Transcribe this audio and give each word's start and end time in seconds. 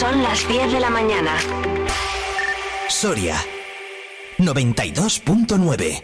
Son 0.00 0.22
las 0.22 0.48
10 0.48 0.72
de 0.72 0.80
la 0.80 0.88
mañana. 0.88 1.36
Soria 2.88 3.36
92.9 4.38 6.02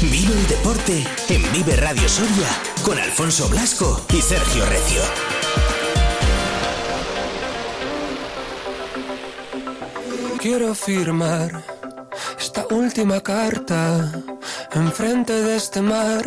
Vive 0.00 0.32
el 0.32 0.46
deporte 0.48 1.06
en 1.28 1.52
Vive 1.52 1.76
Radio 1.76 2.08
Soria 2.08 2.48
con 2.82 2.98
Alfonso 2.98 3.48
Blasco 3.50 4.04
y 4.12 4.20
Sergio 4.20 4.66
Recio. 4.66 5.02
Quiero 10.40 10.74
firmar 10.74 11.62
esta 12.36 12.66
última 12.68 13.20
carta 13.20 14.10
enfrente 14.72 15.34
de 15.34 15.54
este 15.54 15.82
mar, 15.82 16.26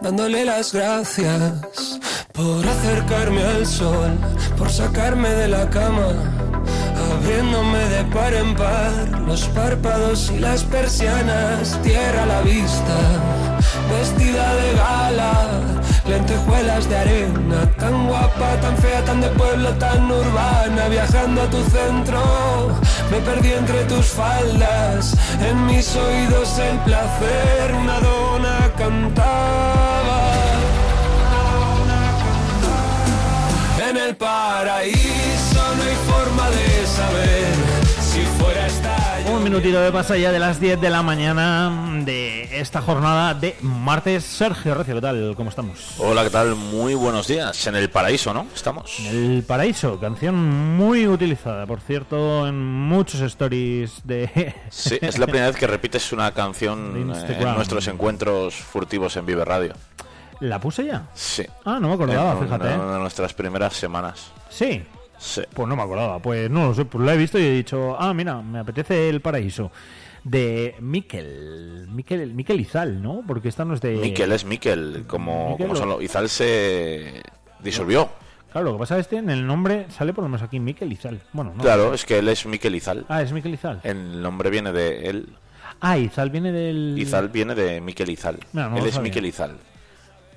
dándole 0.00 0.46
las 0.46 0.72
gracias 0.72 1.81
por 2.32 2.66
acercarme 2.66 3.42
al 3.42 3.66
sol, 3.66 4.18
por 4.56 4.70
sacarme 4.70 5.28
de 5.28 5.48
la 5.48 5.68
cama, 5.68 6.08
abriéndome 7.14 7.78
de 7.78 8.04
par 8.04 8.32
en 8.34 8.54
par 8.54 9.20
los 9.26 9.42
párpados 9.48 10.30
y 10.34 10.38
las 10.38 10.62
persianas, 10.64 11.78
tierra 11.82 12.26
la 12.26 12.40
vista, 12.42 12.98
vestida 13.90 14.54
de 14.54 14.72
gala, 14.74 15.32
lentejuelas 16.08 16.88
de 16.88 16.96
arena, 16.96 17.70
tan 17.78 18.08
guapa, 18.08 18.56
tan 18.60 18.76
fea, 18.78 19.04
tan 19.04 19.20
de 19.20 19.28
pueblo, 19.30 19.70
tan 19.74 20.10
urbana, 20.10 20.88
viajando 20.88 21.42
a 21.42 21.50
tu 21.50 21.62
centro, 21.64 22.22
me 23.10 23.18
perdí 23.18 23.52
entre 23.52 23.84
tus 23.84 24.06
faldas, 24.06 25.16
en 25.40 25.66
mis 25.66 25.94
oídos 25.96 26.58
el 26.58 26.78
placer, 26.78 27.74
una 27.74 28.00
dona 28.00 28.72
cantaba. 28.78 29.91
El 34.08 34.16
paraíso 34.16 35.74
no 35.76 35.82
hay 35.82 35.94
forma 36.06 36.50
de 36.50 36.86
saber 36.86 37.46
si 38.00 38.20
fuera 38.38 38.66
esta 38.66 39.20
Un 39.32 39.44
minutito 39.44 39.80
de 39.80 39.92
pasa 39.92 40.16
ya 40.16 40.32
de 40.32 40.38
las 40.38 40.58
10 40.60 40.80
de 40.80 40.90
la 40.90 41.02
mañana 41.02 42.02
de 42.04 42.60
esta 42.60 42.80
jornada 42.82 43.34
de 43.34 43.54
martes. 43.60 44.24
Sergio 44.24 44.74
Recio, 44.74 44.96
¿qué 44.96 45.00
tal? 45.00 45.34
¿Cómo 45.36 45.50
estamos? 45.50 45.94
Hola, 45.98 46.24
¿qué 46.24 46.30
tal? 46.30 46.56
Muy 46.56 46.94
buenos 46.94 47.28
días. 47.28 47.66
En 47.66 47.76
el 47.76 47.90
paraíso, 47.90 48.34
¿no? 48.34 48.46
Estamos. 48.54 48.98
El 49.00 49.44
Paraíso, 49.46 50.00
canción 50.00 50.34
muy 50.76 51.06
utilizada, 51.06 51.66
por 51.66 51.80
cierto, 51.80 52.46
en 52.48 52.60
muchos 52.60 53.20
stories 53.20 54.00
de... 54.04 54.54
Sí, 54.70 54.98
es 55.00 55.18
la 55.18 55.26
primera 55.26 55.46
vez 55.46 55.56
que 55.56 55.66
repites 55.66 56.12
una 56.12 56.32
canción 56.32 56.96
eh, 56.96 57.36
en 57.40 57.54
nuestros 57.54 57.86
encuentros 57.88 58.54
furtivos 58.54 59.16
en 59.16 59.26
Vive 59.26 59.44
Radio. 59.44 59.74
¿La 60.42 60.60
puse 60.60 60.84
ya? 60.86 61.08
Sí. 61.14 61.44
Ah, 61.64 61.78
no 61.80 61.88
me 61.88 61.94
acordaba, 61.94 62.32
En 62.32 62.44
fíjate. 62.44 62.64
una- 62.66 62.74
¿eh? 62.74 62.78
una 62.78 62.92
de 62.94 62.98
nuestras 62.98 63.32
primeras 63.32 63.74
semanas. 63.74 64.32
Sí, 64.50 64.82
Sí. 65.18 65.42
pues 65.54 65.68
no 65.68 65.76
me 65.76 65.82
acordaba. 65.82 66.18
Pues 66.18 66.50
no 66.50 66.66
lo 66.68 66.74
sé, 66.74 66.84
pues 66.84 67.04
la 67.04 67.14
he 67.14 67.16
visto 67.16 67.38
y 67.38 67.42
he 67.44 67.50
dicho, 67.52 67.96
ah, 67.98 68.12
mira, 68.12 68.42
me 68.42 68.58
apetece 68.58 69.08
El 69.08 69.20
Paraíso. 69.20 69.70
De 70.24 70.74
Miquel, 70.80 71.88
Miquel, 71.92 72.32
Miquel 72.34 72.60
Izal, 72.60 73.02
¿no? 73.02 73.22
Porque 73.26 73.48
esta 73.48 73.64
no 73.64 73.74
es 73.74 73.80
de... 73.80 73.96
Miquel 73.96 74.30
es 74.32 74.44
Miquel, 74.44 75.04
como, 75.08 75.50
Miquel 75.50 75.66
como 75.66 75.72
o- 75.72 75.76
son 75.76 75.88
los... 75.88 76.02
Izal 76.02 76.28
se 76.28 77.22
disolvió. 77.60 78.08
Claro, 78.52 78.66
lo 78.66 78.72
que 78.74 78.78
pasa 78.80 78.98
es 78.98 79.06
que 79.08 79.16
en 79.16 79.30
el 79.30 79.46
nombre 79.46 79.86
sale 79.90 80.12
por 80.12 80.22
lo 80.24 80.28
menos 80.28 80.42
aquí 80.42 80.60
Miquel 80.60 80.92
Izal. 80.92 81.20
Bueno, 81.32 81.52
no. 81.56 81.62
Claro, 81.62 81.94
es 81.94 82.04
que 82.04 82.18
él 82.18 82.28
es 82.28 82.46
Miquel 82.46 82.74
Izal. 82.74 83.04
Ah, 83.08 83.22
es 83.22 83.32
Miquel 83.32 83.54
Izal. 83.54 83.80
El 83.82 84.20
nombre 84.22 84.50
viene 84.50 84.72
de 84.72 85.08
él. 85.08 85.28
Ah, 85.80 85.98
Izal 85.98 86.30
viene 86.30 86.52
del... 86.52 86.94
Izal 86.98 87.28
viene 87.28 87.54
de 87.56 87.80
Miquel 87.80 88.10
Izal. 88.10 88.38
Mira, 88.52 88.68
no 88.68 88.76
él 88.76 88.82
lo 88.84 88.88
es. 88.88 89.00
Miquel 89.00 89.26
Izal. 89.26 89.56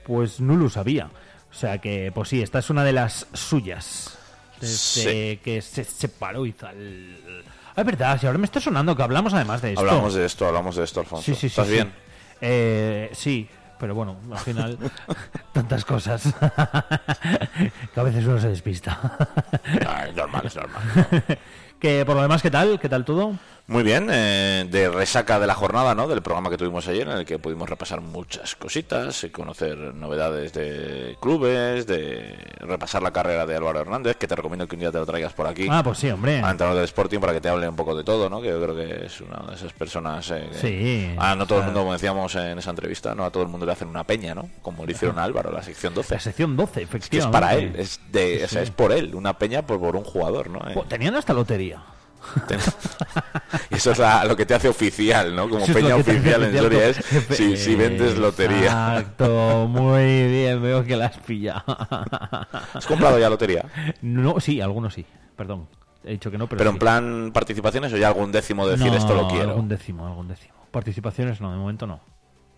Pues 0.06 0.40
no 0.40 0.56
lo 0.56 0.70
sabía. 0.70 1.10
O 1.52 1.54
sea 1.54 1.78
que, 1.80 2.12
pues 2.14 2.30
sí, 2.30 2.42
esta 2.42 2.60
es 2.60 2.70
una 2.70 2.84
de 2.84 2.94
las 2.94 3.28
suyas. 3.34 4.18
Desde 4.60 5.34
Sí. 5.34 5.40
que 5.44 5.62
se 5.62 5.84
separó 5.84 6.46
Izal. 6.46 7.18
Ah, 7.76 7.82
es 7.82 7.86
verdad, 7.86 8.20
si 8.20 8.26
ahora 8.26 8.38
me 8.40 8.46
está 8.46 8.60
sonando 8.62 8.96
que 8.96 9.04
hablamos 9.04 9.34
además 9.34 9.62
de 9.62 9.70
esto. 9.70 9.82
Hablamos 9.82 10.14
de 10.14 10.26
esto, 10.26 10.48
hablamos 10.48 10.76
de 10.78 10.84
esto, 10.86 11.00
Alfonso. 11.02 11.26
Sí, 11.26 11.34
sí, 11.34 11.40
sí. 11.42 11.48
¿Estás 11.48 11.70
bien? 11.70 11.92
Eh, 12.40 13.10
sí, 13.14 13.50
pero 13.80 13.96
bueno, 13.96 14.18
al 14.32 14.38
final, 14.40 14.78
tantas 15.54 15.84
cosas. 15.84 16.24
que 17.94 18.00
a 18.00 18.04
veces 18.04 18.26
uno 18.26 18.40
se 18.40 18.50
despista. 18.50 19.00
Ah, 19.86 20.06
es 20.08 20.16
normal, 20.16 20.46
es 20.46 20.56
normal. 20.56 20.82
que 21.80 22.06
por 22.06 22.16
lo 22.16 22.22
demás, 22.22 22.42
¿qué 22.42 22.52
tal? 22.52 22.80
¿Qué 22.80 22.88
tal 22.90 23.04
todo? 23.04 23.34
Muy 23.68 23.82
bien, 23.82 24.10
eh, 24.12 24.68
de 24.70 24.90
resaca 24.90 25.40
de 25.40 25.48
la 25.48 25.56
jornada, 25.56 25.96
¿no? 25.96 26.08
Del 26.08 26.22
programa 26.22 26.52
que 26.52 26.58
tuvimos 26.58 26.88
ayer, 26.88 27.08
en 27.08 27.18
el 27.18 27.26
que 27.26 27.40
pudimos 27.40 27.68
repasar 27.68 28.00
muchas 28.00 28.56
cositas, 28.56 29.24
eh, 29.24 29.32
conocer 29.32 29.76
novedades 29.96 30.54
de 30.54 31.18
clubes, 31.20 31.88
de 31.88 32.36
repasar 32.60 33.02
la 33.02 33.10
carrera 33.12 33.48
de 33.48 33.56
Álvaro 33.56 33.80
Hernández, 33.80 34.18
que 34.18 34.28
te 34.28 34.36
recomiendo 34.36 34.68
que 34.68 34.76
un 34.76 34.82
día 34.82 34.92
te 34.92 35.00
lo 35.00 35.06
traigas 35.08 35.34
por 35.34 35.48
aquí. 35.48 35.66
Ah, 35.68 35.82
pues 35.84 35.98
sí, 35.98 36.12
hombre. 36.12 36.44
a 36.44 36.52
entrenador 36.52 36.76
del 36.76 36.84
Sporting 36.86 37.18
para 37.20 37.34
que 37.34 37.42
te 37.42 37.50
hable 37.50 37.68
un 37.68 37.76
poco 37.76 37.96
de 37.96 38.04
todo, 38.04 38.30
¿no? 38.30 38.40
Que 38.40 38.50
yo 38.50 38.62
creo 38.62 38.76
que 38.76 39.08
es 39.08 39.20
una 39.22 39.44
de 39.50 39.56
esas 39.56 39.74
personas. 39.74 40.30
eh, 40.30 40.48
que- 40.52 40.58
Sí, 40.60 41.16
Ah, 41.18 41.36
no 41.36 41.48
todo 41.48 41.58
el 41.62 41.66
mundo, 41.66 41.80
como 41.80 41.94
decíamos 41.94 42.36
en 42.36 42.60
esa 42.60 42.70
entrevista, 42.70 43.16
no 43.16 43.26
a 43.26 43.32
todo 43.32 43.42
el 43.42 43.50
mundo 43.50 43.66
le 43.66 43.72
hacen 43.72 43.88
una 43.88 44.04
peña, 44.04 44.36
¿no? 44.36 44.48
Como 44.62 44.86
le 44.86 44.92
hicieron 44.92 45.18
a 45.18 45.24
Álvaro, 45.24 45.52
la 45.52 45.64
sección 45.64 45.92
12. 45.96 46.14
La 46.14 46.20
sección 46.20 46.56
12, 46.56 46.74
Que 46.82 46.84
efectivamente. 46.84 47.36
es 47.38 47.42
para 47.42 47.56
él, 47.56 47.74
es 47.80 48.00
de, 48.12 48.44
o 48.46 48.48
sea, 48.48 48.62
es 48.62 48.70
por 48.70 48.92
él, 48.92 49.16
una 49.16 49.40
peña 49.40 49.64
por, 49.66 49.80
por 49.80 49.96
un 49.96 50.04
jugador, 50.04 50.52
¿no? 50.52 50.60
Eh, 50.70 50.76
Tenían 50.88 51.16
hasta 51.16 51.34
lotería. 51.34 51.82
eso 53.70 53.92
es 53.92 53.98
la- 53.98 54.26
lo 54.26 54.36
que 54.36 54.46
te 54.46 54.54
hace 54.54 54.68
oficial, 54.68 55.36
¿no? 55.36 55.50
Como 55.50 55.66
peña 55.68 55.96
oficial 55.96 56.44
en 56.44 56.58
Soria 56.58 56.88
es 56.90 56.98
si, 57.32 57.58
si 57.58 57.76
vendes 57.76 58.18
lotería. 58.18 58.98
Exacto, 59.00 59.68
muy 59.70 60.28
bien, 60.28 60.62
veo 60.62 60.84
que 60.84 60.96
la 60.96 61.08
has 61.08 61.18
pillado. 61.20 61.64
¿Has 62.74 62.86
comprado 62.86 63.18
ya 63.20 63.30
lotería? 63.30 63.66
No, 64.02 64.40
sí, 64.40 64.62
algunos 64.62 64.94
sí, 64.94 65.06
perdón. 65.36 65.68
He 66.04 66.12
dicho 66.12 66.30
que 66.30 66.38
no, 66.38 66.48
pero, 66.48 66.60
Pero 66.60 66.70
en 66.70 66.78
plan 66.78 67.32
participaciones 67.34 67.92
o 67.92 67.98
ya 67.98 68.08
algún 68.08 68.32
décimo 68.32 68.66
de 68.68 68.74
decir 68.78 68.92
No, 68.92 68.98
esto 68.98 69.16
lo 69.16 69.28
quiero. 69.28 69.50
algún 69.52 69.68
décimo, 69.68 70.06
algún 70.06 70.28
décimo. 70.28 70.54
Participaciones 70.70 71.42
no, 71.42 71.52
de 71.52 71.58
momento 71.58 71.88
no. 71.88 72.00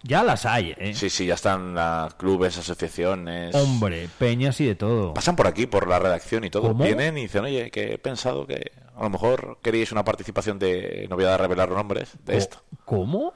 Ya 0.03 0.23
las 0.23 0.45
hay, 0.45 0.73
¿eh? 0.77 0.93
Sí, 0.93 1.09
sí, 1.09 1.25
ya 1.25 1.33
están 1.33 1.73
las 1.75 2.13
clubes, 2.15 2.57
asociaciones. 2.57 3.53
Hombre, 3.55 4.07
peñas 4.17 4.59
y 4.61 4.65
de 4.65 4.75
todo. 4.75 5.13
Pasan 5.13 5.35
por 5.35 5.47
aquí, 5.47 5.65
por 5.65 5.87
la 5.87 5.99
redacción 5.99 6.43
y 6.43 6.49
todo. 6.49 6.69
¿Cómo? 6.69 6.83
Vienen 6.83 7.17
y 7.17 7.21
dicen, 7.23 7.43
oye, 7.43 7.71
que 7.71 7.93
he 7.93 7.97
pensado 7.97 8.45
que 8.47 8.71
a 8.95 9.03
lo 9.03 9.09
mejor 9.09 9.59
queríais 9.61 9.91
una 9.91 10.03
participación 10.03 10.59
de... 10.59 11.07
No 11.09 11.15
voy 11.15 11.25
a 11.25 11.37
revelar 11.37 11.69
nombres 11.69 12.17
de 12.25 12.37
esto. 12.37 12.63
¿Cómo? 12.85 13.33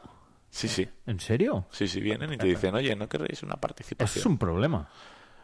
Sí, 0.49 0.67
sí. 0.67 0.87
¿En 1.07 1.19
serio? 1.19 1.65
Sí, 1.71 1.87
sí, 1.87 2.01
vienen 2.01 2.33
y 2.33 2.37
te 2.37 2.45
dicen, 2.47 2.75
oye, 2.75 2.95
¿no 2.95 3.07
queréis 3.07 3.41
una 3.43 3.53
Eso 3.53 3.61
participación? 3.61 4.21
es 4.21 4.25
un 4.25 4.37
problema. 4.37 4.89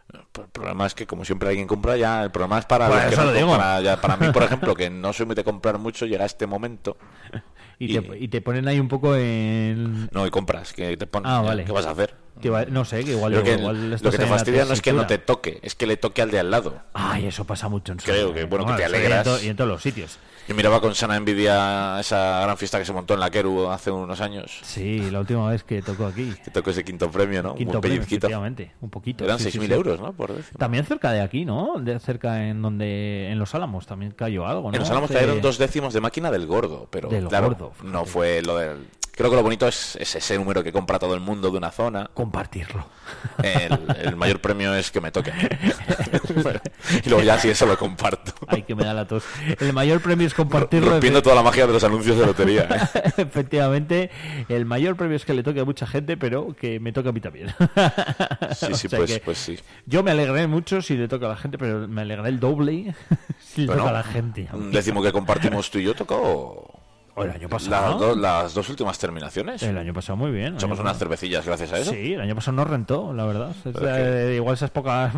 Pero 0.09 0.45
El 0.45 0.51
problema 0.51 0.85
es 0.85 0.95
que 0.95 1.05
como 1.05 1.25
siempre 1.25 1.49
alguien 1.49 1.67
compra 1.67 1.97
ya, 1.97 2.23
el 2.23 2.31
problema 2.31 2.59
es 2.59 2.65
para 2.65 2.87
los 2.87 2.97
que 3.09 3.15
no 3.17 3.25
lo. 3.25 3.81
Ya, 3.81 3.99
para 4.01 4.15
mí, 4.17 4.27
por 4.31 4.43
ejemplo, 4.43 4.73
que 4.75 4.89
no 4.89 5.11
soy 5.13 5.25
muy 5.25 5.35
de 5.35 5.43
comprar 5.43 5.77
mucho, 5.77 6.05
llega 6.05 6.25
este 6.25 6.47
momento 6.47 6.97
Y, 7.79 7.85
Y- 7.97 8.01
Te, 8.01 8.17
y 8.19 8.27
te 8.27 8.41
ponen 8.41 8.67
ahí 8.67 8.79
un 8.79 8.87
poco 8.87 9.15
en... 9.15 10.09
no 10.11 10.25
y 10.25 10.29
compras, 10.31 10.73
que 10.73 10.95
te 10.97 11.07
pones, 11.07 11.29
Ah, 11.31 11.41
vale. 11.41 11.65
¿qué 11.65 11.71
vas 11.71 11.85
a 11.85 11.91
hacer? 11.91 12.15
Que 12.39 12.49
no 12.71 12.85
sé, 12.85 13.03
que 13.03 13.11
igual, 13.11 13.31
Creo 13.33 13.43
que 13.43 13.53
igual 13.53 13.91
lo 13.91 14.11
que 14.11 14.17
te 14.17 14.25
fastidia 14.25 14.65
no 14.65 14.73
es 14.73 14.81
que 14.81 14.93
no 14.93 15.05
te 15.07 15.17
toque, 15.17 15.59
es 15.61 15.75
que 15.75 15.87
le 15.87 15.97
toque 15.97 16.21
al 16.21 16.31
de 16.31 16.39
al 16.39 16.51
lado. 16.51 16.81
Ay, 16.93 17.27
eso 17.27 17.45
pasa 17.45 17.67
mucho 17.69 17.91
en 17.91 17.97
Creo 17.99 18.33
que, 18.33 18.45
bueno, 18.45 18.65
que 18.65 18.73
te 18.73 18.83
eso 18.83 18.91
y 18.91 18.95
en 18.95 18.95
alegras. 19.05 19.23
to- 19.23 19.43
Y 19.43 19.47
en, 19.47 19.55
todos 19.55 19.69
los 19.69 19.81
sitios. 19.81 20.19
Yo 20.47 20.55
miraba 20.55 20.79
con 20.79 20.95
sana 20.95 21.17
envidia 21.17 21.99
esa 21.99 22.39
gran 22.41 22.55
fiesta 22.57 22.79
que 22.79 22.85
se 22.85 22.93
montó 22.93 23.15
en 23.15 23.19
la 23.19 23.29
Keru 23.29 23.69
hace 23.69 23.91
unos 23.91 24.21
años. 24.21 24.59
Sí, 24.63 25.11
la 25.11 25.19
última 25.19 25.49
vez 25.49 25.63
que 25.65 25.81
tocó 25.81 26.05
aquí. 26.05 26.33
Que 26.45 26.51
tocó 26.51 26.69
ese 26.69 26.85
quinto 26.85 27.11
premio, 27.11 27.43
¿no? 27.43 27.53
Quinto 27.53 27.75
Un 27.79 27.81
premio, 27.81 27.97
pellizquito. 27.97 28.27
efectivamente. 28.27 28.71
Un 28.79 28.89
poquito. 28.89 29.25
Eran 29.25 29.39
sí, 29.39 29.51
sí, 29.51 29.59
6.000 29.59 29.65
sí. 29.67 29.73
euros, 29.73 29.99
¿no? 29.99 30.13
Por. 30.13 30.31
También 30.57 30.85
cerca 30.85 31.11
de 31.11 31.19
aquí, 31.19 31.43
¿no? 31.43 31.73
De 31.81 31.99
cerca 31.99 32.47
en 32.47 32.61
donde... 32.61 33.29
En 33.29 33.39
Los 33.39 33.55
Álamos 33.55 33.87
también 33.87 34.13
cayó 34.13 34.47
algo, 34.47 34.69
¿no? 34.69 34.75
En 34.75 34.79
los 34.79 34.89
Álamos 34.89 35.09
De- 35.09 35.15
cayeron 35.15 35.41
dos 35.41 35.57
décimos 35.57 35.93
de 35.93 35.99
máquina 35.99 36.31
del 36.31 36.45
gordo, 36.47 36.87
pero 36.89 37.09
Del 37.09 37.27
claro, 37.27 37.47
gordo, 37.49 37.71
fíjate. 37.73 37.91
no 37.91 38.05
fue 38.05 38.41
lo 38.41 38.57
del... 38.57 38.87
Creo 39.17 39.31
que 39.31 39.35
lo 39.35 39.41
bonito 39.41 39.67
es, 39.67 39.95
es 39.95 40.15
ese 40.15 40.37
número 40.37 40.63
que 40.63 40.71
compra 40.71 40.99
todo 40.99 41.15
el 41.15 41.21
mundo 41.21 41.49
de 41.49 41.57
una 41.57 41.71
zona. 41.71 42.07
Compartirlo. 42.13 42.85
El, 43.41 43.79
el 43.99 44.15
mayor 44.15 44.39
premio 44.39 44.75
es 44.75 44.91
que 44.91 45.01
me 45.01 45.11
toque. 45.11 45.33
y 47.03 47.09
luego 47.09 47.23
ya 47.23 47.39
si 47.39 47.49
eso 47.49 47.65
lo 47.65 47.75
comparto. 47.79 48.31
Ay, 48.45 48.61
que 48.61 48.75
me 48.75 48.83
da 48.83 48.93
la 48.93 49.07
tos. 49.07 49.23
El 49.59 49.73
mayor 49.73 50.01
premio 50.01 50.27
es 50.27 50.35
compartirlo. 50.35 50.91
Rompiendo 50.91 51.23
toda 51.23 51.33
la 51.33 51.41
magia 51.41 51.65
de 51.65 51.73
los 51.73 51.83
anuncios 51.83 52.15
de 52.15 52.27
lotería. 52.27 52.89
¿eh? 52.93 53.11
Efectivamente, 53.17 54.11
el 54.49 54.65
mayor 54.65 54.95
premio 54.95 55.15
es 55.15 55.25
que 55.25 55.33
le 55.33 55.41
toque 55.41 55.61
a 55.61 55.65
mucha 55.65 55.87
gente, 55.87 56.15
pero 56.15 56.55
que 56.55 56.79
me 56.79 56.91
toque 56.91 57.09
a 57.09 57.11
mí 57.11 57.19
también. 57.19 57.55
Sí, 58.55 58.67
O 58.71 58.75
sí, 58.75 58.87
sea 58.87 58.99
pues, 58.99 59.19
pues 59.21 59.37
sí. 59.39 59.57
Yo 59.87 60.03
me 60.03 60.11
alegré 60.11 60.45
mucho 60.45 60.83
si 60.83 60.95
le 60.95 61.07
toca 61.07 61.25
a 61.25 61.29
la 61.29 61.37
gente, 61.37 61.57
pero 61.57 61.87
me 61.87 62.01
alegré 62.01 62.29
el 62.29 62.39
doble 62.39 62.93
si 63.39 63.61
le 63.61 63.73
toca 63.73 63.89
a 63.89 63.93
la 63.93 64.03
gente. 64.03 64.47
Un 64.53 64.71
décimo 64.71 65.01
que 65.01 65.11
compartimos 65.11 65.71
tú 65.71 65.79
y 65.79 65.85
yo 65.85 65.95
tocó 65.95 66.86
O 67.19 67.23
el 67.23 67.31
año 67.31 67.47
Las, 67.49 67.63
pasado. 67.63 67.97
do- 67.97 68.15
las 68.15 68.53
dos 68.53 68.69
últimas 68.69 68.97
terminaciones. 68.99 69.63
El 69.63 69.77
año 69.77 69.93
pasado 69.93 70.15
muy 70.17 70.29
bien. 70.31 70.55
año 70.55 70.67
unas 70.79 70.97
cervecillas 70.99 71.45
gracias 71.45 71.73
a 71.73 71.79
eso. 71.79 71.91
Sí, 71.91 72.13
el 72.13 72.21
año 72.21 72.35
pasado 72.35 72.55
nos 72.57 72.67
rentó, 72.69 73.11
la 73.11 73.25
verdad. 73.25 73.51
Es, 73.65 73.75
eh, 73.81 74.33
igual 74.35 74.53
esas 74.53 74.69
pocas. 74.69 75.13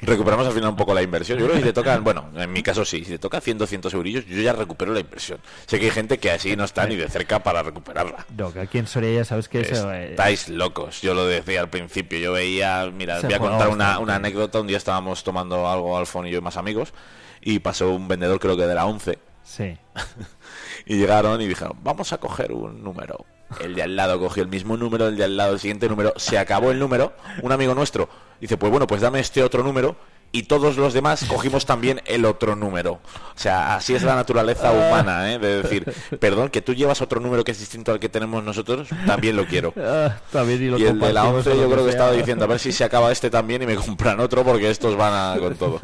Recuperamos 0.00 0.46
al 0.46 0.52
final 0.52 0.70
un 0.70 0.76
poco 0.76 0.92
la 0.92 1.00
inversión. 1.02 1.38
Yo 1.38 1.44
creo 1.46 1.54
que 1.56 1.62
si 1.62 1.68
te 1.68 1.72
tocan, 1.72 2.02
bueno, 2.04 2.28
en 2.36 2.52
mi 2.52 2.62
caso 2.62 2.84
sí, 2.84 3.04
si 3.04 3.12
te 3.12 3.18
toca 3.18 3.40
100, 3.40 3.56
200 3.58 3.94
eurillos, 3.94 4.26
yo 4.26 4.42
ya 4.42 4.52
recupero 4.52 4.92
la 4.92 5.00
inversión. 5.00 5.38
Sé 5.66 5.78
que 5.78 5.86
hay 5.86 5.90
gente 5.92 6.18
que 6.18 6.30
así 6.30 6.56
no 6.56 6.64
está 6.64 6.86
ni 6.86 6.96
de 6.96 7.08
cerca 7.08 7.42
para 7.42 7.62
recuperarla. 7.62 8.26
no, 8.36 8.52
que 8.52 8.60
aquí 8.60 8.78
en 8.78 8.86
Soria 8.86 9.12
ya 9.14 9.24
sabes 9.24 9.48
que 9.48 9.60
eso. 9.60 9.92
eh, 9.92 10.10
Estáis 10.10 10.48
locos, 10.48 11.00
yo 11.02 11.14
lo 11.14 11.24
decía 11.26 11.60
al 11.60 11.70
principio. 11.70 12.18
Yo 12.18 12.32
veía, 12.32 12.90
mira, 12.92 13.20
voy 13.22 13.32
a 13.32 13.38
contar 13.38 13.68
una, 13.68 13.98
una 14.00 14.16
anécdota. 14.16 14.60
Un 14.60 14.66
día 14.66 14.76
estábamos 14.76 15.22
tomando 15.24 15.66
algo, 15.68 15.96
Alfon 15.96 16.26
y 16.26 16.32
yo 16.32 16.38
y 16.38 16.42
más 16.42 16.56
amigos, 16.58 16.92
y 17.40 17.60
pasó 17.60 17.90
un 17.92 18.08
vendedor, 18.08 18.40
creo 18.40 18.56
que 18.56 18.66
de 18.66 18.74
la 18.74 18.84
11, 18.86 19.18
Sí. 19.44 19.76
y 20.86 20.96
llegaron 20.96 21.40
y 21.40 21.48
dijeron, 21.48 21.76
vamos 21.82 22.12
a 22.12 22.18
coger 22.18 22.52
un 22.52 22.82
número. 22.82 23.24
El 23.60 23.74
de 23.74 23.82
al 23.82 23.96
lado 23.96 24.18
cogió 24.18 24.42
el 24.42 24.48
mismo 24.48 24.76
número, 24.76 25.08
el 25.08 25.16
de 25.16 25.24
al 25.24 25.36
lado 25.36 25.52
el 25.52 25.60
siguiente 25.60 25.88
número, 25.88 26.12
se 26.16 26.38
acabó 26.38 26.70
el 26.70 26.78
número, 26.78 27.12
un 27.42 27.52
amigo 27.52 27.74
nuestro 27.74 28.08
dice, 28.42 28.56
pues 28.56 28.70
bueno, 28.72 28.88
pues 28.88 29.00
dame 29.00 29.20
este 29.20 29.42
otro 29.42 29.62
número, 29.62 29.94
y 30.32 30.44
todos 30.44 30.76
los 30.78 30.94
demás 30.94 31.24
cogimos 31.28 31.66
también 31.66 32.00
el 32.06 32.24
otro 32.24 32.56
número. 32.56 32.92
O 32.94 33.00
sea, 33.38 33.76
así 33.76 33.94
es 33.94 34.02
la 34.02 34.16
naturaleza 34.16 34.72
humana, 34.72 35.30
¿eh? 35.30 35.38
De 35.38 35.62
decir, 35.62 35.84
perdón, 36.18 36.48
que 36.48 36.62
tú 36.62 36.74
llevas 36.74 37.02
otro 37.02 37.20
número 37.20 37.44
que 37.44 37.52
es 37.52 37.58
distinto 37.58 37.92
al 37.92 38.00
que 38.00 38.08
tenemos 38.08 38.42
nosotros, 38.42 38.88
también 39.06 39.36
lo 39.36 39.46
quiero. 39.46 39.72
Ah, 39.94 40.16
también 40.30 40.62
y 40.62 40.66
lo 40.68 40.78
Y 40.78 40.84
el 40.84 40.98
de 40.98 41.12
la 41.12 41.22
compartimos 41.22 41.46
11 41.46 41.50
o 41.50 41.54
lo 41.54 41.60
yo 41.62 41.70
creo 41.70 41.84
que 41.84 41.90
estaba 41.90 42.12
diciendo, 42.12 42.44
a 42.44 42.48
ver 42.48 42.58
si 42.58 42.72
se 42.72 42.84
acaba 42.84 43.10
este 43.10 43.30
también 43.30 43.62
y 43.62 43.66
me 43.66 43.74
compran 43.74 44.20
otro 44.20 44.44
porque 44.44 44.70
estos 44.70 44.96
van 44.96 45.12
a 45.12 45.38
con 45.38 45.54
todo. 45.56 45.80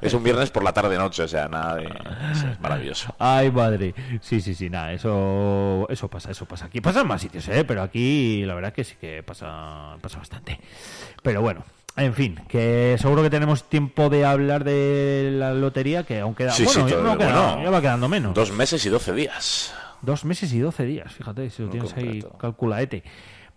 Es 0.00 0.12
un 0.12 0.22
viernes 0.22 0.50
por 0.50 0.62
la 0.62 0.72
tarde-noche, 0.72 1.22
o 1.22 1.28
sea, 1.28 1.48
nada 1.48 1.76
de... 1.76 1.84
Es 1.86 2.60
maravilloso. 2.60 3.14
Ay, 3.18 3.50
madre. 3.50 3.94
Sí, 4.20 4.40
sí, 4.40 4.54
sí, 4.54 4.70
nada, 4.70 4.92
eso, 4.92 5.86
eso 5.88 6.08
pasa, 6.08 6.30
eso 6.30 6.44
pasa. 6.44 6.66
Aquí 6.66 6.80
pasa 6.80 7.00
en 7.00 7.08
más 7.08 7.22
sitios, 7.22 7.48
¿eh? 7.48 7.64
Pero 7.64 7.82
aquí 7.82 8.44
la 8.44 8.54
verdad 8.54 8.72
que 8.72 8.84
sí 8.84 8.94
que 9.00 9.22
pasa, 9.22 9.96
pasa 10.00 10.18
bastante. 10.18 10.60
Pero 11.22 11.40
bueno, 11.40 11.64
en 11.96 12.14
fin, 12.14 12.40
que 12.48 12.96
seguro 12.98 13.22
que 13.22 13.30
tenemos 13.30 13.64
tiempo 13.68 14.08
de 14.10 14.24
hablar 14.24 14.64
de 14.64 15.30
la 15.32 15.54
lotería, 15.54 16.02
que 16.04 16.20
aún 16.20 16.34
queda... 16.34 16.50
Sí, 16.52 16.64
bueno, 16.64 16.84
sí, 16.84 16.90
ya, 16.90 16.96
todo- 16.96 17.04
no 17.04 17.18
queda- 17.18 17.46
bueno, 17.52 17.62
ya 17.64 17.70
va 17.70 17.80
quedando 17.80 18.08
menos. 18.08 18.34
Dos 18.34 18.50
meses 18.52 18.84
y 18.84 18.88
12 18.88 19.12
días. 19.14 19.72
Dos 20.02 20.24
meses 20.26 20.52
y 20.52 20.58
doce 20.58 20.84
días, 20.84 21.12
fíjate, 21.14 21.48
si 21.48 21.62
lo 21.62 21.70
tienes 21.70 21.92
ahí 21.96 22.04
concreto. 22.20 22.36
calculaete. 22.38 23.02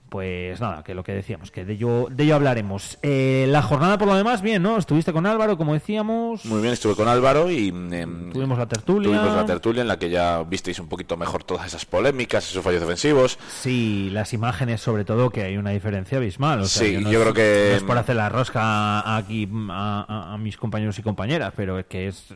Pues 0.09 0.61
nada, 0.61 0.83
que 0.83 0.95
lo 0.95 1.03
que 1.03 1.11
decíamos, 1.11 1.51
que 1.51 1.65
de 1.65 1.73
ello, 1.73 2.07
de 2.09 2.23
ello 2.23 2.35
hablaremos. 2.35 2.97
Eh, 3.01 3.45
la 3.49 3.61
jornada 3.61 3.97
por 3.97 4.07
lo 4.07 4.15
demás, 4.15 4.41
bien, 4.41 4.63
¿no? 4.63 4.77
Estuviste 4.77 5.11
con 5.11 5.25
Álvaro, 5.25 5.57
como 5.57 5.73
decíamos. 5.73 6.45
Muy 6.45 6.61
bien, 6.61 6.73
estuve 6.73 6.95
con 6.95 7.09
Álvaro 7.09 7.51
y... 7.51 7.67
em, 7.69 8.31
Tuvimos 8.31 8.57
la 8.57 8.67
tertulia. 8.67 9.09
Tuvimos 9.09 9.35
la 9.35 9.45
tertulia 9.45 9.81
en 9.81 9.87
la 9.89 9.99
que 9.99 10.09
ya 10.09 10.43
visteis 10.43 10.79
un 10.79 10.87
poquito 10.87 11.17
mejor 11.17 11.43
todas 11.43 11.67
esas 11.67 11.85
polémicas, 11.85 12.49
esos 12.49 12.63
fallos 12.63 12.79
defensivos. 12.79 13.37
Sí, 13.61 14.09
las 14.13 14.31
imágenes 14.33 14.79
sobre 14.79 15.03
todo, 15.03 15.29
que 15.29 15.43
hay 15.43 15.57
una 15.57 15.71
diferencia 15.71 16.17
abismal. 16.19 16.61
O 16.61 16.65
sea, 16.65 16.87
Sí, 16.87 16.97
no 16.97 17.11
yo 17.11 17.19
es- 17.19 17.23
creo 17.23 17.33
que- 17.33 17.67
No 17.71 17.77
es 17.77 17.83
por 17.83 17.97
hacer 17.97 18.15
la 18.15 18.29
rosca 18.29 19.17
aquí 19.17 19.49
a, 19.69 20.05
a- 20.07 20.33
a 20.35 20.37
mis 20.37 20.55
compañeros 20.55 20.97
y 20.99 21.01
compañeras, 21.03 21.51
pero 21.55 21.79
es 21.79 21.85
que 21.85 22.07
es 22.07 22.33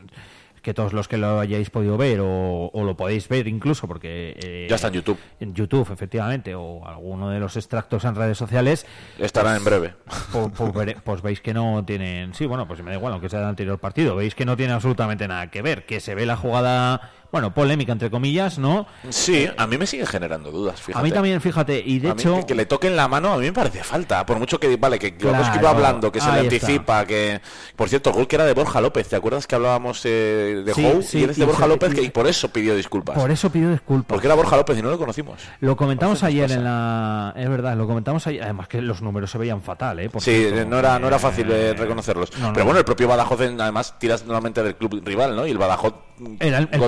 que 0.62 0.72
todos 0.74 0.92
los 0.92 1.08
que 1.08 1.18
lo 1.18 1.40
hayáis 1.40 1.70
podido 1.70 1.96
ver 1.98 2.20
o, 2.20 2.70
o 2.72 2.84
lo 2.84 2.96
podéis 2.96 3.28
ver 3.28 3.48
incluso 3.48 3.86
porque... 3.88 4.36
eh, 4.42 4.66
Ya 4.70 4.76
está 4.76 4.88
en 4.88 4.94
YouTube. 4.94 5.18
En 5.40 5.54
YouTube, 5.54 5.90
efectivamente, 5.92 6.54
o 6.54 6.86
alguno 6.86 7.28
de 7.30 7.40
los 7.40 7.56
extractos 7.56 8.04
en 8.04 8.14
redes 8.14 8.38
sociales, 8.38 8.86
Estarán 9.18 9.56
en 9.56 9.64
breve. 9.64 9.94
pues, 10.32 10.52
pues 10.72 10.94
pues 11.04 11.22
veis 11.22 11.40
que 11.40 11.52
no 11.52 11.84
tienen... 11.84 12.32
Sí, 12.34 12.46
bueno, 12.46 12.66
pues 12.68 12.82
me 12.82 12.90
da 12.92 12.96
igual, 12.96 13.12
aunque 13.12 13.28
sea 13.28 13.40
del 13.40 13.48
anterior 13.48 13.78
partido, 13.78 14.16
veis 14.16 14.34
que 14.34 14.44
no 14.44 14.56
tiene 14.56 14.72
absolutamente 14.72 15.26
nada 15.28 15.50
que 15.50 15.62
ver, 15.62 15.84
que 15.84 16.00
se 16.00 16.14
ve 16.14 16.24
la 16.26 16.36
jugada, 16.36 17.10
bueno, 17.32 17.52
polémica 17.54 17.92
entre 17.92 18.10
comillas, 18.10 18.58
¿no? 18.58 18.86
Sí, 19.08 19.48
a 19.56 19.66
mí 19.66 19.78
me 19.78 19.86
sigue 19.86 20.06
generando 20.06 20.50
dudas, 20.52 20.80
fíjate. 20.80 21.00
A 21.00 21.02
mí 21.02 21.10
también, 21.10 21.40
fíjate, 21.40 21.82
y 21.84 21.98
de 21.98 22.10
A 22.10 22.12
hecho... 22.12 22.36
que, 22.36 22.46
que 22.46 22.54
le 22.54 22.66
toquen 22.66 22.94
la 22.94 23.08
mano 23.08 23.32
a 23.32 23.36
mí 23.38 23.46
me 23.46 23.52
parece 23.52 23.82
falta. 23.82 24.24
Por 24.26 24.38
mucho 24.38 24.60
que, 24.60 24.76
vale, 24.76 24.98
que 24.98 25.16
Claro, 25.16 25.38
Lewandowski 25.38 25.64
va 25.64 25.70
hablando, 25.70 26.12
que 26.12 26.20
se 26.20 26.26
le 26.30 26.32
está. 26.42 26.42
anticipa, 26.54 27.06
que... 27.06 27.40
Por 27.74 27.88
cierto, 27.88 28.10
el 28.10 28.16
gol 28.16 28.28
que 28.28 28.36
era 28.36 28.44
de 28.44 28.52
Borja 28.54 28.80
López, 28.80 29.08
¿te 29.08 29.16
acuerdas 29.16 29.46
que 29.46 29.54
hablábamos 29.54 30.02
eh, 30.04 30.62
de 30.64 30.74
Sí, 30.74 30.84
Howe? 30.84 31.02
sí, 31.02 31.18
y 31.20 31.22
eres 31.24 31.36
de 31.38 31.42
y 31.42 31.46
Borja 31.46 31.62
se- 31.62 31.68
López 31.68 31.92
y- 31.92 31.94
que, 31.96 32.02
y 32.02 32.10
por 32.10 32.26
eso 32.26 32.48
pidió 32.52 32.76
disculpas. 32.76 33.16
Por 33.16 33.30
eso 33.30 33.50
pido 33.50 33.70
disculpas. 33.70 34.08
Porque 34.08 34.26
era 34.26 34.34
Borja 34.34 34.56
López 34.56 34.78
y 34.78 34.82
no 34.82 34.90
lo 34.90 34.98
conocimos. 34.98 35.40
Lo 35.60 35.74
comentamos 35.76 36.22
ayer 36.22 36.52
en 36.52 36.64
la... 36.64 37.32
Es 37.36 37.48
verdad, 37.48 37.76
lo 37.76 37.86
comentamos 37.86 38.26
ayer. 38.26 38.42
Además 38.42 38.68
que 38.68 38.82
los 38.82 39.00
números 39.00 39.30
se 39.30 39.38
veían 39.38 39.62
fatal, 39.62 39.98
¿eh? 40.00 40.10
Por 40.10 40.20
Sí, 40.20 40.34
cierto. 40.36 40.68
no 40.68 40.78
era, 40.78 40.98
no 40.98 41.06
era 41.08 41.18
fácil 41.18 41.50
eh, 41.50 41.70
Eh, 41.70 41.74
reconocerlos. 41.74 42.30
no, 42.38 42.48
no. 42.48 42.52
Pero 42.52 42.64
bueno, 42.66 42.78
el 42.78 42.84
propio 42.84 43.08
Badajoz, 43.08 43.40
además, 43.40 43.98
tiras 43.98 44.24
nuevamente 44.26 44.62
del 44.62 44.76
club 44.76 45.00
rival, 45.04 45.34
¿no? 45.34 45.46
Y 45.46 45.50
el 45.50 45.58
Badajoz... 45.58 45.94
Era 46.38 46.58
el, 46.58 46.68
el 46.70 46.78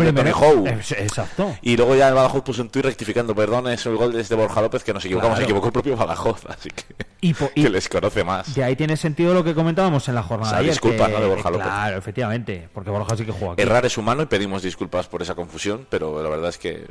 Es- 0.66 0.92
Exacto. 0.92 1.54
Y 1.62 1.76
luego 1.76 1.94
ya 1.96 2.08
el 2.08 2.14
Badajoz 2.14 2.42
puso 2.42 2.62
un 2.62 2.68
tuit 2.70 2.84
rectificando, 2.84 3.34
perdón, 3.34 3.68
es 3.68 3.84
el 3.86 3.96
gol 3.96 4.12
de 4.12 4.20
este 4.20 4.34
Borja 4.34 4.60
López 4.60 4.82
que 4.84 4.92
nos 4.92 5.04
equivocamos, 5.04 5.34
Claro. 5.36 5.40
se 5.40 5.44
equivocó 5.44 5.66
el 5.68 5.72
propio 5.72 5.96
Badajoz, 5.96 6.44
así 6.48 6.70
que, 6.70 6.84
Y, 7.20 7.34
po- 7.34 7.50
y 7.54 7.62
que 7.62 7.70
les 7.70 7.88
conoce 7.88 8.24
más. 8.24 8.54
de 8.54 8.64
ahí 8.64 8.76
tiene 8.76 8.96
sentido 8.96 9.32
lo 9.34 9.44
que 9.44 9.54
comentábamos 9.54 10.08
en 10.08 10.14
la 10.14 10.22
jornada 10.22 10.52
O 10.58 10.60
sea, 10.60 10.68
disculpas, 10.70 11.08
que- 11.08 11.14
¿no? 11.14 11.20
de 11.20 11.26
Borja 11.28 11.50
López. 11.50 11.66
Claro, 11.66 11.98
efectivamente. 11.98 12.68
Porque 12.72 12.90
Borja 12.90 13.16
sí 13.16 13.24
que 13.24 13.32
juega 13.32 13.52
aquí. 13.54 13.62
Errar 13.62 13.86
es 13.86 13.96
humano 13.98 14.22
y 14.22 14.26
pedimos 14.26 14.62
disculpas 14.62 15.06
por 15.08 15.22
esa 15.22 15.34
confusión, 15.34 15.86
pero 15.88 16.22
la 16.22 16.28
verdad 16.28 16.50
es 16.50 16.58
que 16.58 16.86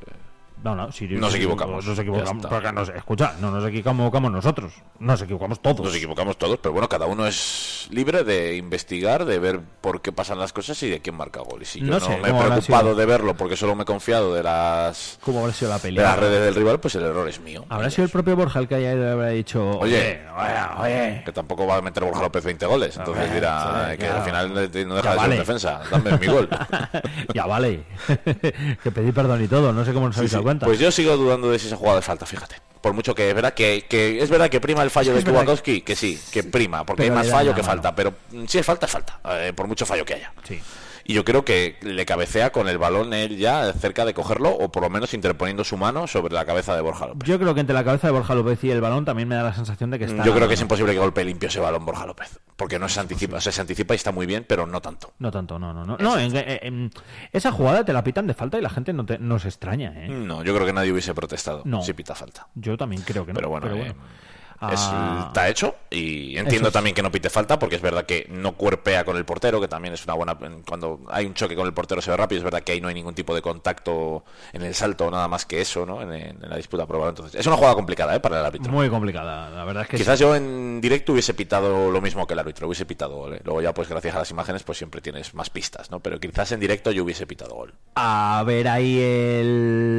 No, 0.63 0.73
no, 0.75 0.91
sí, 0.93 1.07
Nos 1.09 1.35
equivocamos. 1.35 1.85
Nos 1.85 1.99
equivocamos. 1.99 2.45
Porque 2.45 2.71
nos, 2.71 2.87
escucha, 2.89 3.33
no 3.41 3.51
nos 3.51 3.65
equivocamos 3.65 4.31
nosotros. 4.31 4.71
Nos 4.99 5.21
equivocamos 5.21 5.61
todos. 5.61 5.81
nos 5.81 5.93
equivocamos 5.95 6.37
todos, 6.37 6.57
pero 6.59 6.71
bueno, 6.71 6.87
cada 6.87 7.05
uno 7.05 7.27
es 7.27 7.87
libre 7.91 8.23
de 8.23 8.55
investigar, 8.55 9.25
de 9.25 9.39
ver 9.39 9.59
por 9.81 10.01
qué 10.01 10.13
pasan 10.13 10.39
las 10.39 10.53
cosas 10.53 10.81
y 10.83 10.89
de 10.89 11.01
quién 11.01 11.17
marca 11.17 11.41
goles. 11.41 11.75
Y 11.75 11.81
yo 11.81 11.87
No 11.87 11.99
no, 11.99 12.05
sé, 12.05 12.17
me 12.17 12.29
he 12.29 12.33
preocupado 12.33 12.95
de 12.95 13.05
verlo 13.05 13.35
porque 13.35 13.57
solo 13.57 13.75
me 13.75 13.83
he 13.83 13.85
confiado 13.85 14.33
de 14.33 14.41
las, 14.41 15.19
¿Cómo 15.21 15.41
habrá 15.41 15.51
sido 15.53 15.69
la 15.69 15.75
de 15.75 15.81
pelea? 15.81 16.03
las 16.03 16.19
redes 16.19 16.45
del 16.45 16.55
rival, 16.55 16.79
pues 16.79 16.95
el 16.95 17.03
error 17.03 17.27
es 17.27 17.41
mío. 17.41 17.65
Habrá 17.67 17.89
sido 17.89 18.05
el 18.05 18.11
propio 18.11 18.37
Borja 18.37 18.59
el 18.59 18.67
que 18.69 18.75
haya 18.75 18.93
ido 18.93 19.05
y 19.05 19.11
habrá 19.11 19.29
dicho... 19.29 19.69
Oye, 19.79 20.21
oye, 20.37 20.53
oye. 20.79 21.21
Que 21.25 21.31
tampoco 21.33 21.67
va 21.67 21.77
a 21.77 21.81
meter 21.81 22.05
Borja 22.05 22.21
López 22.21 22.45
20 22.45 22.65
goles, 22.67 22.95
entonces 22.95 23.33
dirá 23.33 23.95
que 23.99 24.07
al 24.07 24.23
final 24.23 24.53
no 24.53 24.61
deja 24.61 24.93
de 24.93 25.01
ser 25.01 25.15
vale. 25.17 25.35
defensa. 25.37 25.81
Dame 25.91 26.17
mi 26.17 26.27
gol. 26.27 26.47
ya 27.33 27.45
vale. 27.47 27.83
que 28.83 28.91
pedí 28.91 29.11
perdón 29.11 29.43
y 29.43 29.47
todo. 29.49 29.73
No 29.73 29.83
sé 29.83 29.91
cómo 29.93 30.07
nos 30.07 30.15
habéis 30.17 30.31
Sí, 30.31 30.35
dado 30.37 30.43
sí. 30.43 30.52
Cuenta. 30.59 30.65
Pues 30.65 30.79
yo 30.79 30.91
sigo 30.91 31.15
dudando 31.17 31.49
de 31.51 31.59
si 31.59 31.67
esa 31.67 31.75
jugada 31.77 31.99
es 31.99 32.05
falta, 32.05 32.25
fíjate. 32.25 32.55
Por 32.81 32.93
mucho 32.93 33.15
que 33.15 33.29
es 33.29 33.35
verdad 33.35 33.53
que, 33.53 33.85
que 33.87 34.21
es 34.21 34.29
verdad 34.29 34.49
que 34.49 34.59
prima 34.59 34.83
el 34.83 34.89
fallo 34.91 35.15
Es 35.15 35.23
de 35.23 35.31
Kubakowski, 35.31 35.81
que 35.81 35.95
sí, 35.95 36.19
que 36.31 36.43
prima, 36.43 36.85
porque 36.85 37.03
Pero 37.03 37.13
hay 37.13 37.19
más 37.19 37.29
fallo 37.31 37.55
que 37.55 37.61
mano. 37.61 37.73
falta, 37.73 37.95
pero 37.95 38.13
si 38.45 38.57
es 38.57 38.65
falta, 38.65 38.87
es 38.87 38.91
falta, 38.91 39.19
eh, 39.39 39.53
por 39.55 39.67
mucho 39.67 39.85
fallo 39.85 40.03
que 40.03 40.15
haya. 40.15 40.33
Sí. 40.45 40.59
Y 41.05 41.13
yo 41.13 41.25
creo 41.25 41.43
que 41.43 41.77
le 41.81 42.05
cabecea 42.05 42.51
con 42.51 42.67
el 42.69 42.77
balón 42.77 43.13
él 43.13 43.37
ya 43.37 43.73
cerca 43.73 44.05
de 44.05 44.13
cogerlo, 44.13 44.49
o 44.51 44.71
por 44.71 44.83
lo 44.83 44.89
menos 44.89 45.13
interponiendo 45.13 45.63
su 45.63 45.75
mano 45.77 46.07
sobre 46.07 46.33
la 46.33 46.45
cabeza 46.45 46.75
de 46.75 46.81
Borja 46.81 47.07
López. 47.07 47.27
Yo 47.27 47.37
creo 47.39 47.53
que 47.53 47.59
entre 47.59 47.73
la 47.73 47.83
cabeza 47.83 48.07
de 48.07 48.13
Borja 48.13 48.35
López 48.35 48.63
y 48.63 48.71
el 48.71 48.79
balón 48.79 49.03
también 49.03 49.27
me 49.27 49.35
da 49.35 49.43
la 49.43 49.53
sensación 49.53 49.91
de 49.91 49.99
que 49.99 50.05
está... 50.05 50.23
Yo 50.23 50.33
creo 50.33 50.47
que 50.47 50.53
es 50.53 50.61
imposible 50.61 50.93
que 50.93 50.99
golpee 50.99 51.25
limpio 51.25 51.49
ese 51.49 51.59
balón 51.59 51.85
Borja 51.85 52.05
López, 52.05 52.39
porque 52.55 52.79
no 52.79 52.87
se 52.87 52.99
anticipa, 53.01 53.37
o 53.37 53.41
sea, 53.41 53.51
se 53.51 53.59
anticipa 53.61 53.93
y 53.93 53.97
está 53.97 54.11
muy 54.13 54.25
bien, 54.25 54.45
pero 54.47 54.65
no 54.65 54.81
tanto. 54.81 55.13
No 55.19 55.29
tanto, 55.29 55.59
no, 55.59 55.73
no, 55.73 55.83
no. 55.85 55.97
No, 55.97 56.17
en- 56.17 56.35
en- 56.35 56.59
en- 56.61 56.91
esa 57.33 57.51
jugada 57.51 57.83
te 57.83 57.91
la 57.91 58.03
pitan 58.03 58.25
de 58.27 58.33
falta 58.33 58.57
y 58.57 58.61
la 58.61 58.69
gente 58.69 58.93
no, 58.93 59.05
te, 59.05 59.17
no 59.19 59.39
se 59.39 59.49
extraña, 59.49 59.93
¿eh? 60.05 60.07
No, 60.07 60.43
yo 60.43 60.53
creo 60.55 60.65
que 60.65 60.73
nadie 60.73 60.91
hubiese 60.93 61.13
protestado 61.13 61.63
No. 61.65 61.81
si 61.81 61.91
pita 61.93 62.15
falta. 62.15 62.47
Yo 62.55 62.77
también 62.77 63.01
creo 63.01 63.25
que 63.25 63.33
no. 63.33 63.37
Pero 63.37 63.49
bueno, 63.49 63.67
eh, 63.75 63.93
Ah, 64.71 65.25
está 65.27 65.49
hecho 65.49 65.75
y 65.89 66.37
entiendo 66.37 66.69
es. 66.69 66.73
también 66.73 66.95
que 66.95 67.03
no 67.03 67.11
pite 67.11 67.29
falta 67.29 67.59
porque 67.59 67.75
es 67.75 67.81
verdad 67.81 68.05
que 68.05 68.27
no 68.29 68.53
cuerpea 68.53 69.03
con 69.05 69.17
el 69.17 69.25
portero, 69.25 69.59
que 69.61 69.67
también 69.67 69.93
es 69.93 70.03
una 70.05 70.13
buena... 70.13 70.37
Cuando 70.67 71.01
hay 71.09 71.25
un 71.25 71.33
choque 71.33 71.55
con 71.55 71.65
el 71.67 71.73
portero 71.73 72.01
se 72.01 72.11
ve 72.11 72.17
rápido, 72.17 72.39
es 72.39 72.43
verdad 72.43 72.61
que 72.61 72.71
ahí 72.71 72.81
no 72.81 72.87
hay 72.87 72.93
ningún 72.95 73.13
tipo 73.13 73.35
de 73.35 73.41
contacto 73.41 74.23
en 74.51 74.63
el 74.63 74.73
salto, 74.75 75.09
nada 75.11 75.27
más 75.27 75.45
que 75.45 75.61
eso, 75.61 75.85
¿no? 75.85 76.01
En, 76.01 76.11
en 76.13 76.37
la 76.41 76.57
disputa 76.57 76.85
probable. 76.85 77.09
Entonces, 77.09 77.39
es 77.39 77.45
una 77.47 77.55
jugada 77.57 77.75
complicada, 77.75 78.15
¿eh? 78.15 78.19
Para 78.19 78.39
el 78.39 78.45
árbitro. 78.45 78.71
Muy 78.71 78.89
complicada, 78.89 79.49
la 79.49 79.63
verdad 79.65 79.83
es 79.83 79.89
que 79.89 79.97
Quizás 79.97 80.19
yo 80.19 80.35
en 80.35 80.81
directo 80.81 81.13
hubiese 81.13 81.33
pitado 81.33 81.91
lo 81.91 82.01
mismo 82.01 82.25
que 82.27 82.33
el 82.33 82.39
árbitro, 82.39 82.67
hubiese 82.67 82.85
pitado 82.85 83.15
gol. 83.15 83.33
¿eh? 83.35 83.41
Luego 83.43 83.61
ya, 83.61 83.73
pues 83.73 83.89
gracias 83.89 84.15
a 84.15 84.19
las 84.19 84.31
imágenes, 84.31 84.63
pues 84.63 84.77
siempre 84.77 85.01
tienes 85.01 85.33
más 85.33 85.49
pistas, 85.49 85.91
¿no? 85.91 85.99
Pero 85.99 86.19
quizás 86.19 86.51
en 86.51 86.59
directo 86.59 86.91
yo 86.91 87.03
hubiese 87.03 87.25
pitado 87.27 87.55
gol. 87.55 87.73
A 87.95 88.43
ver 88.45 88.67
ahí 88.67 88.99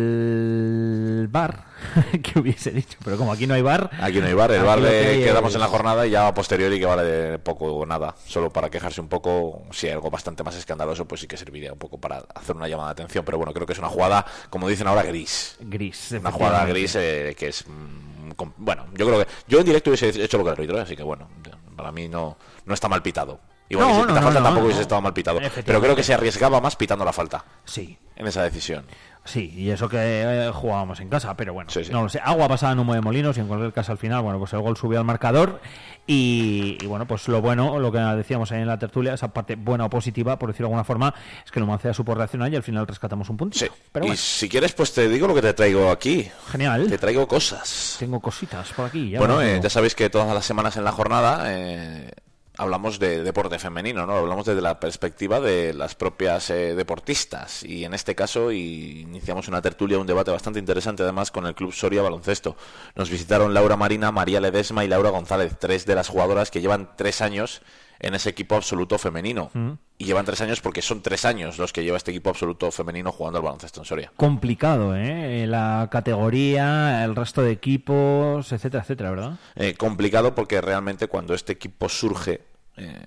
el 0.04 1.28
bar 1.30 1.64
que 2.22 2.38
hubiese 2.38 2.70
dicho, 2.70 2.98
pero 3.04 3.16
como 3.16 3.32
aquí 3.32 3.46
no 3.46 3.54
hay 3.54 3.62
bar, 3.62 3.90
Aquí 4.00 4.18
no 4.20 4.26
hay 4.26 4.34
bar, 4.34 4.50
el 4.52 4.62
bar 4.62 4.78
que 4.80 4.84
le 5.18 5.24
quedamos 5.24 5.50
es- 5.50 5.54
en 5.56 5.60
la 5.60 5.66
jornada 5.68 6.06
y 6.06 6.10
ya 6.10 6.28
a 6.28 6.34
posteriori 6.34 6.78
que 6.78 6.86
vale 6.86 7.38
poco 7.38 7.66
o 7.66 7.86
nada. 7.86 8.14
Solo 8.26 8.50
para 8.50 8.70
quejarse 8.70 9.00
un 9.00 9.08
poco, 9.08 9.62
si 9.70 9.86
hay 9.86 9.92
algo 9.94 10.10
bastante 10.10 10.42
más 10.42 10.54
escandaloso, 10.56 11.06
pues 11.06 11.20
sí 11.20 11.26
que 11.26 11.36
serviría 11.36 11.72
un 11.72 11.78
poco 11.78 11.98
para 11.98 12.18
hacer 12.34 12.56
una 12.56 12.68
llamada 12.68 12.88
de 12.88 13.02
atención. 13.02 13.24
Pero 13.24 13.38
bueno, 13.38 13.52
creo 13.52 13.66
que 13.66 13.72
es 13.72 13.78
una 13.78 13.88
jugada, 13.88 14.24
como 14.50 14.68
dicen 14.68 14.86
ahora, 14.86 15.02
gris. 15.02 15.56
gris. 15.60 16.12
Una 16.12 16.30
jugada 16.32 16.64
gris 16.66 16.94
eh, 16.96 17.34
que 17.38 17.48
es... 17.48 17.64
mm, 17.66 18.34
bueno, 18.56 18.86
yo 18.94 19.06
creo 19.06 19.18
que... 19.20 19.26
Yo 19.46 19.58
en 19.60 19.64
directo 19.66 19.90
hubiese 19.90 20.08
hecho 20.22 20.38
lo 20.38 20.44
que 20.44 20.50
el 20.50 20.54
árbitro, 20.56 20.80
así 20.80 20.96
que 20.96 21.02
bueno, 21.02 21.28
para 21.76 21.92
mí 21.92 22.08
no, 22.08 22.36
no 22.64 22.74
está 22.74 22.88
mal 22.88 23.02
pitado. 23.02 23.40
Igual 23.68 23.88
No, 23.88 23.94
que 23.94 24.00
si 24.02 24.06
no, 24.08 24.14
no, 24.14 24.22
falta 24.22 24.42
tampoco 24.42 24.66
hubiese 24.66 24.82
estado 24.82 25.00
mal 25.00 25.14
pitado. 25.14 25.40
Pero 25.64 25.80
creo 25.80 25.96
que 25.96 26.02
se 26.02 26.12
arriesgaba 26.12 26.60
más 26.60 26.76
pitando 26.76 27.04
la 27.04 27.12
falta 27.14 27.44
Sí. 27.64 27.96
en 28.16 28.26
esa 28.26 28.42
decisión. 28.42 28.84
Sí, 29.26 29.50
y 29.56 29.70
eso 29.70 29.88
que 29.88 29.96
eh, 30.00 30.50
jugábamos 30.52 31.00
en 31.00 31.08
casa, 31.08 31.34
pero 31.34 31.54
bueno, 31.54 31.70
Sí, 31.70 31.82
sí. 31.84 31.90
no 31.90 32.02
lo 32.02 32.08
sé. 32.10 32.20
Agua 32.22 32.46
pasada 32.46 32.72
en 32.74 32.78
humo 32.80 32.92
de 32.92 33.00
molinos 33.00 33.36
y 33.38 33.40
en 33.40 33.46
cualquier 33.48 33.72
caso 33.72 33.90
al 33.92 33.96
final, 33.98 34.22
bueno, 34.22 34.38
pues 34.38 34.52
el 34.52 34.60
gol 34.60 34.76
subió 34.76 34.98
al 34.98 35.06
marcador 35.06 35.62
y, 36.06 36.76
y 36.78 36.86
bueno, 36.86 37.06
pues 37.06 37.26
lo 37.28 37.40
bueno, 37.40 37.78
lo 37.78 37.90
que 37.90 37.98
decíamos 37.98 38.52
ahí 38.52 38.60
en 38.60 38.66
la 38.68 38.78
tertulia, 38.78 39.14
esa 39.14 39.32
parte 39.32 39.56
buena 39.56 39.86
o 39.86 39.90
positiva, 39.90 40.38
por 40.38 40.50
decirlo 40.50 40.66
de 40.68 40.72
alguna 40.72 40.84
forma, 40.84 41.14
es 41.42 41.50
que 41.50 41.58
Numancia 41.58 41.94
supo 41.94 42.14
reaccionar 42.14 42.52
y 42.52 42.56
al 42.56 42.62
final 42.62 42.86
rescatamos 42.86 43.30
un 43.30 43.38
puntito. 43.38 43.64
Sí. 43.64 43.70
Pero 43.90 44.04
y 44.04 44.08
bueno, 44.08 44.20
si 44.22 44.46
quieres, 44.46 44.72
pues 44.74 44.92
te 44.92 45.08
digo 45.08 45.26
lo 45.26 45.34
que 45.34 45.40
te 45.40 45.54
traigo 45.54 45.90
aquí. 45.90 46.28
genial. 46.50 46.86
Te 46.88 46.98
traigo 46.98 47.26
cosas. 47.26 47.96
Tengo 47.98 48.20
cositas 48.20 48.70
por 48.74 48.84
aquí. 48.84 49.08
ya 49.08 49.18
Bueno, 49.20 49.40
eh, 49.40 49.58
ya 49.62 49.70
sabéis 49.70 49.94
que 49.94 50.10
todas 50.10 50.28
las 50.34 50.44
semanas 50.44 50.76
en 50.76 50.84
la 50.84 50.92
jornada 50.92 51.44
eh, 51.46 52.10
hablamos 52.56 52.98
de 52.98 53.22
deporte 53.24 53.58
femenino, 53.58 54.06
¿no? 54.06 54.14
Hablamos 54.14 54.46
desde 54.46 54.60
la 54.60 54.78
perspectiva 54.78 55.40
de 55.40 55.74
las 55.74 55.94
propias 55.94 56.50
eh, 56.50 56.74
deportistas. 56.74 57.62
Y 57.64 57.84
en 57.84 57.94
este 57.94 58.14
caso 58.14 58.52
y 58.52 59.00
iniciamos 59.00 59.48
una 59.48 59.60
tertulia, 59.60 59.98
un 59.98 60.06
debate 60.06 60.30
bastante 60.30 60.58
interesante 60.58 61.02
además 61.02 61.30
con 61.30 61.46
el 61.46 61.54
Club 61.54 61.72
Soria 61.72 62.02
Baloncesto. 62.02 62.56
Nos 62.94 63.10
visitaron 63.10 63.54
Laura 63.54 63.76
Marina, 63.76 64.12
María 64.12 64.40
Ledesma 64.40 64.84
y 64.84 64.88
Laura 64.88 65.10
González, 65.10 65.56
tres 65.58 65.86
de 65.86 65.94
las 65.94 66.08
jugadoras 66.08 66.50
que 66.50 66.60
llevan 66.60 66.90
tres 66.96 67.20
años 67.20 67.62
en 68.00 68.14
ese 68.14 68.30
equipo 68.30 68.54
absoluto 68.54 68.98
femenino. 68.98 69.50
Y 69.96 70.06
llevan 70.06 70.24
tres 70.24 70.40
años 70.40 70.60
porque 70.60 70.82
son 70.82 71.02
tres 71.02 71.24
años 71.24 71.58
los 71.58 71.72
que 71.72 71.84
lleva 71.84 71.96
este 71.96 72.10
equipo 72.10 72.30
absoluto 72.30 72.70
femenino 72.70 73.12
jugando 73.12 73.38
al 73.38 73.44
baloncesto 73.44 73.80
en 73.80 73.84
Soria. 73.86 74.12
complicado, 74.16 74.96
¿eh? 74.96 75.46
La 75.46 75.88
categoría, 75.90 77.04
el 77.04 77.14
resto 77.14 77.42
de 77.42 77.52
equipos, 77.52 78.50
etcétera, 78.52 78.82
etcétera, 78.82 79.10
¿verdad? 79.10 79.32
Eh, 79.54 79.74
complicado 79.74 80.34
porque 80.34 80.60
realmente 80.60 81.06
cuando 81.06 81.34
este 81.34 81.52
equipo 81.52 81.88
surge, 81.88 82.42
eh, 82.76 83.06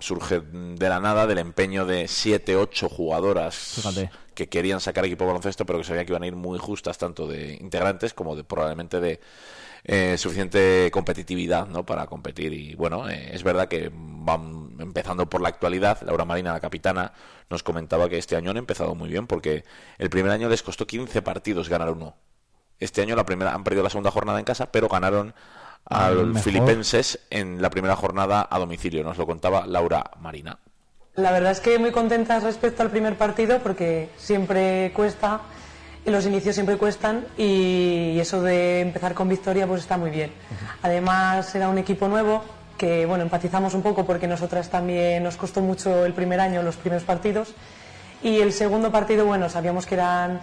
surge 0.00 0.40
de 0.40 0.88
la 0.88 1.00
nada 1.00 1.26
del 1.26 1.38
empeño 1.38 1.84
de 1.86 2.06
siete, 2.08 2.56
ocho 2.56 2.88
jugadoras 2.88 3.54
Fíjate. 3.56 4.10
que 4.34 4.48
querían 4.48 4.80
sacar 4.80 5.04
equipo 5.04 5.24
de 5.24 5.28
baloncesto, 5.28 5.66
pero 5.66 5.80
que 5.80 5.84
sabían 5.84 6.06
que 6.06 6.12
iban 6.12 6.22
a 6.22 6.26
ir 6.28 6.36
muy 6.36 6.58
justas 6.58 6.98
tanto 6.98 7.26
de 7.26 7.54
integrantes 7.60 8.14
como 8.14 8.36
de 8.36 8.44
probablemente 8.44 9.00
de 9.00 9.20
eh, 9.88 10.18
suficiente 10.18 10.90
competitividad 10.92 11.68
¿no? 11.68 11.86
para 11.86 12.06
competir. 12.06 12.52
Y 12.52 12.74
bueno, 12.74 13.08
eh, 13.08 13.30
es 13.32 13.44
verdad 13.44 13.68
que 13.68 13.90
van 13.94 14.74
empezando 14.80 15.30
por 15.30 15.40
la 15.40 15.48
actualidad. 15.48 16.02
Laura 16.02 16.24
Marina, 16.24 16.52
la 16.52 16.58
capitana, 16.58 17.12
nos 17.48 17.62
comentaba 17.62 18.08
que 18.08 18.18
este 18.18 18.34
año 18.34 18.50
han 18.50 18.56
empezado 18.56 18.96
muy 18.96 19.08
bien 19.08 19.28
porque 19.28 19.64
el 19.98 20.10
primer 20.10 20.32
año 20.32 20.48
les 20.48 20.64
costó 20.64 20.88
15 20.88 21.22
partidos 21.22 21.68
ganar 21.68 21.90
uno. 21.90 22.16
Este 22.80 23.00
año 23.00 23.14
la 23.14 23.24
primera 23.24 23.54
han 23.54 23.62
perdido 23.62 23.84
la 23.84 23.90
segunda 23.90 24.10
jornada 24.10 24.40
en 24.40 24.44
casa, 24.44 24.72
pero 24.72 24.88
ganaron 24.88 25.34
al 25.84 26.26
Mejor. 26.26 26.42
Filipenses 26.42 27.20
en 27.30 27.62
la 27.62 27.70
primera 27.70 27.94
jornada 27.94 28.48
a 28.50 28.58
domicilio. 28.58 29.04
Nos 29.04 29.18
lo 29.18 29.26
contaba 29.26 29.68
Laura 29.68 30.10
Marina. 30.18 30.58
La 31.14 31.30
verdad 31.30 31.52
es 31.52 31.60
que 31.60 31.78
muy 31.78 31.92
contentas 31.92 32.42
respecto 32.42 32.82
al 32.82 32.90
primer 32.90 33.16
partido 33.16 33.60
porque 33.60 34.10
siempre 34.16 34.92
cuesta, 34.94 35.42
los 36.10 36.26
inicios 36.26 36.54
siempre 36.54 36.76
cuestan 36.76 37.26
y 37.36 38.18
eso 38.20 38.42
de 38.42 38.80
empezar 38.80 39.14
con 39.14 39.28
victoria 39.28 39.66
pues 39.66 39.82
está 39.82 39.96
muy 39.96 40.10
bien. 40.10 40.32
Además 40.82 41.54
era 41.54 41.68
un 41.68 41.78
equipo 41.78 42.08
nuevo 42.08 42.42
que 42.78 43.06
bueno, 43.06 43.24
empatizamos 43.24 43.74
un 43.74 43.82
poco 43.82 44.04
porque 44.06 44.26
nosotras 44.26 44.70
también 44.70 45.22
nos 45.22 45.36
costó 45.36 45.60
mucho 45.60 46.04
el 46.04 46.12
primer 46.12 46.40
año 46.40 46.62
los 46.62 46.76
primeros 46.76 47.04
partidos 47.04 47.54
y 48.22 48.40
el 48.40 48.52
segundo 48.52 48.92
partido 48.92 49.26
bueno, 49.26 49.48
sabíamos 49.48 49.86
que 49.86 49.94
eran 49.94 50.40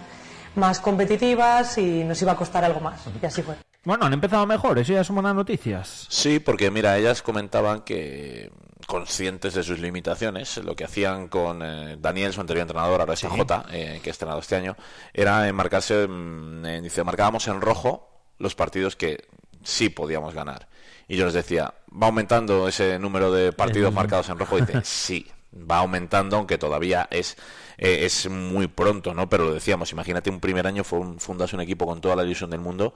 más 0.54 0.80
competitivas 0.80 1.78
y 1.78 2.04
nos 2.04 2.20
iba 2.22 2.32
a 2.32 2.36
costar 2.36 2.64
algo 2.64 2.80
más 2.80 3.02
y 3.20 3.26
así 3.26 3.42
fue. 3.42 3.54
Bueno, 3.84 4.06
han 4.06 4.12
empezado 4.12 4.46
mejor, 4.46 4.78
eso 4.78 4.92
ya 4.92 5.04
son 5.04 5.16
buenas 5.16 5.34
noticias. 5.34 6.06
Sí, 6.08 6.38
porque 6.40 6.70
mira, 6.70 6.96
ellas 6.96 7.20
comentaban 7.22 7.82
que 7.82 8.50
conscientes 8.86 9.54
de 9.54 9.62
sus 9.62 9.78
limitaciones, 9.78 10.58
lo 10.58 10.74
que 10.76 10.84
hacían 10.84 11.28
con 11.28 11.62
eh, 11.62 11.96
Daniel, 11.98 12.32
su 12.32 12.40
anterior 12.40 12.62
entrenador, 12.62 13.00
ahora 13.00 13.14
es 13.14 13.22
J, 13.22 13.64
eh, 13.72 14.00
que 14.02 14.10
ha 14.10 14.12
estrenado 14.12 14.40
este 14.40 14.56
año, 14.56 14.76
era 15.12 15.48
enmarcarse, 15.48 16.06
mm, 16.06 16.64
eh, 16.66 16.80
dice, 16.82 17.02
marcábamos 17.04 17.46
en 17.48 17.60
rojo 17.60 18.08
los 18.38 18.54
partidos 18.54 18.96
que 18.96 19.26
sí 19.62 19.88
podíamos 19.88 20.34
ganar. 20.34 20.68
Y 21.08 21.16
yo 21.16 21.24
les 21.26 21.34
decía, 21.34 21.74
¿va 21.90 22.06
aumentando 22.06 22.66
ese 22.68 22.98
número 22.98 23.30
de 23.32 23.52
partidos 23.52 23.92
marcados 23.92 24.28
en 24.30 24.38
rojo? 24.38 24.58
Y 24.58 24.62
dice, 24.62 24.80
sí, 24.84 25.26
va 25.54 25.78
aumentando, 25.78 26.36
aunque 26.36 26.58
todavía 26.58 27.06
es, 27.10 27.36
eh, 27.78 28.00
es 28.04 28.28
muy 28.28 28.66
pronto, 28.66 29.12
¿no? 29.14 29.28
Pero 29.28 29.44
lo 29.44 29.54
decíamos, 29.54 29.92
imagínate 29.92 30.30
un 30.30 30.40
primer 30.40 30.66
año, 30.66 30.84
fue 30.84 30.98
un- 30.98 31.20
fundas 31.20 31.52
un 31.52 31.60
equipo 31.60 31.86
con 31.86 32.00
toda 32.00 32.16
la 32.16 32.24
ilusión 32.24 32.50
del 32.50 32.60
mundo 32.60 32.94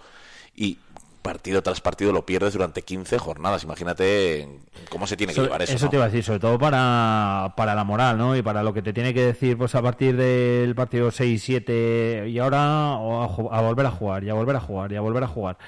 y 0.55 0.79
partido 1.23 1.63
tras 1.63 1.81
partido 1.81 2.13
lo 2.13 2.25
pierdes 2.25 2.55
durante 2.55 2.83
15 2.83 3.19
jornadas. 3.19 3.65
Imagínate 3.65 4.49
cómo 4.89 5.07
se 5.07 5.17
tiene 5.17 5.35
que 5.35 5.43
llevar 5.43 5.63
eso. 5.63 5.75
eso 5.75 5.85
¿no? 5.85 5.91
te 5.91 5.97
iba 5.97 6.05
a 6.05 6.09
decir, 6.09 6.25
sobre 6.25 6.41
todo 6.41 6.59
para, 6.59 7.53
para 7.57 7.75
la 7.75 7.85
moral, 7.85 8.17
¿no? 8.17 8.37
Y 8.37 8.43
para 8.43 8.63
lo 8.63 8.73
que 8.73 8.83
te 8.83 8.93
tiene 8.93 9.13
que 9.13 9.27
decir, 9.27 9.59
pues 9.59 9.75
a 9.75 9.83
partir 9.83 10.17
del 10.17 10.75
partido 10.75 11.11
6-7 11.11 12.31
y 12.31 12.39
ahora 12.39 12.93
o 12.93 13.51
a, 13.53 13.59
a 13.59 13.61
volver 13.61 13.87
a 13.87 13.91
jugar, 13.91 14.25
y 14.25 14.31
a 14.31 14.35
volver 14.35 14.57
a 14.57 14.61
jugar, 14.61 14.93
y 14.93 14.97
a 14.97 15.01
volver 15.01 15.25
a 15.25 15.29
jugar. 15.29 15.59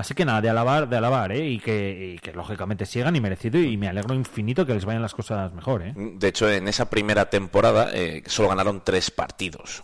Así 0.00 0.14
que 0.14 0.24
nada, 0.24 0.40
de 0.40 0.48
alabar, 0.48 0.88
de 0.88 0.96
alabar, 0.96 1.30
¿eh? 1.30 1.46
Y 1.46 1.58
que, 1.58 2.14
y 2.14 2.18
que 2.20 2.32
lógicamente 2.32 2.86
sigan 2.86 3.14
y 3.16 3.20
merecido, 3.20 3.58
y 3.58 3.76
me 3.76 3.86
alegro 3.86 4.14
infinito 4.14 4.64
que 4.64 4.72
les 4.72 4.86
vayan 4.86 5.02
las 5.02 5.12
cosas 5.12 5.52
mejor, 5.52 5.82
¿eh? 5.82 5.92
De 5.94 6.28
hecho, 6.28 6.50
en 6.50 6.68
esa 6.68 6.88
primera 6.88 7.28
temporada 7.28 7.90
eh, 7.92 8.22
solo 8.24 8.48
ganaron 8.48 8.80
tres 8.82 9.10
partidos. 9.10 9.82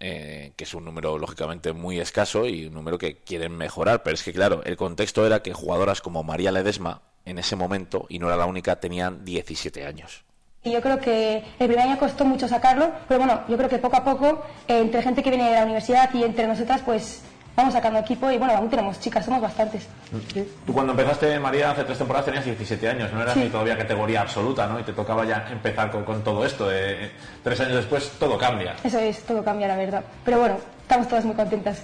Eh, 0.00 0.52
que 0.56 0.64
es 0.64 0.74
un 0.74 0.84
número 0.84 1.18
lógicamente 1.18 1.72
muy 1.72 1.98
escaso 1.98 2.46
y 2.46 2.66
un 2.66 2.74
número 2.74 2.98
que 2.98 3.16
quieren 3.16 3.56
mejorar. 3.56 4.02
Pero 4.02 4.14
es 4.14 4.22
que, 4.22 4.32
claro, 4.32 4.62
el 4.64 4.76
contexto 4.76 5.26
era 5.26 5.42
que 5.42 5.52
jugadoras 5.52 6.00
como 6.00 6.22
María 6.22 6.52
Ledesma, 6.52 7.02
en 7.24 7.38
ese 7.38 7.56
momento, 7.56 8.06
y 8.08 8.18
no 8.18 8.26
era 8.28 8.36
la 8.36 8.46
única, 8.46 8.80
tenían 8.80 9.24
17 9.24 9.84
años. 9.84 10.24
Y 10.64 10.72
yo 10.72 10.80
creo 10.80 10.98
que 10.98 11.36
el 11.58 11.66
primer 11.66 11.80
año 11.80 11.98
costó 11.98 12.24
mucho 12.24 12.48
sacarlo, 12.48 12.90
pero 13.06 13.20
bueno, 13.20 13.42
yo 13.48 13.56
creo 13.56 13.68
que 13.68 13.78
poco 13.78 13.96
a 13.96 14.04
poco, 14.04 14.42
entre 14.66 15.02
gente 15.02 15.22
que 15.22 15.30
viene 15.30 15.48
de 15.48 15.54
la 15.54 15.64
universidad 15.64 16.12
y 16.14 16.24
entre 16.24 16.46
nosotras, 16.46 16.82
pues 16.84 17.22
vamos 17.58 17.74
sacando 17.74 17.98
equipo 17.98 18.30
y 18.30 18.38
bueno, 18.38 18.54
aún 18.54 18.70
tenemos 18.70 19.00
chicas, 19.00 19.24
somos 19.24 19.40
bastantes. 19.42 19.88
Tú 20.64 20.72
cuando 20.72 20.92
empezaste, 20.92 21.38
María, 21.40 21.72
hace 21.72 21.82
tres 21.82 21.98
temporadas 21.98 22.26
tenías 22.26 22.44
17 22.44 22.88
años, 22.88 23.12
no 23.12 23.20
eras 23.20 23.34
Sí. 23.34 23.40
ni 23.40 23.48
todavía 23.48 23.76
categoría 23.76 24.20
absoluta, 24.20 24.66
¿no? 24.68 24.78
Y 24.78 24.84
te 24.84 24.92
tocaba 24.92 25.24
ya 25.24 25.48
empezar 25.50 25.90
con, 25.90 26.04
con 26.04 26.22
todo 26.22 26.44
esto. 26.44 26.68
eh, 26.72 27.10
tres 27.42 27.60
años 27.60 27.74
después 27.74 28.12
todo 28.18 28.38
cambia. 28.38 28.76
Eso 28.84 28.98
es, 29.00 29.24
todo 29.24 29.42
cambia 29.42 29.66
la 29.66 29.76
verdad. 29.76 30.04
Pero 30.24 30.38
bueno, 30.38 30.56
estamos 30.82 31.08
todas 31.08 31.24
muy 31.24 31.34
contentas. 31.34 31.82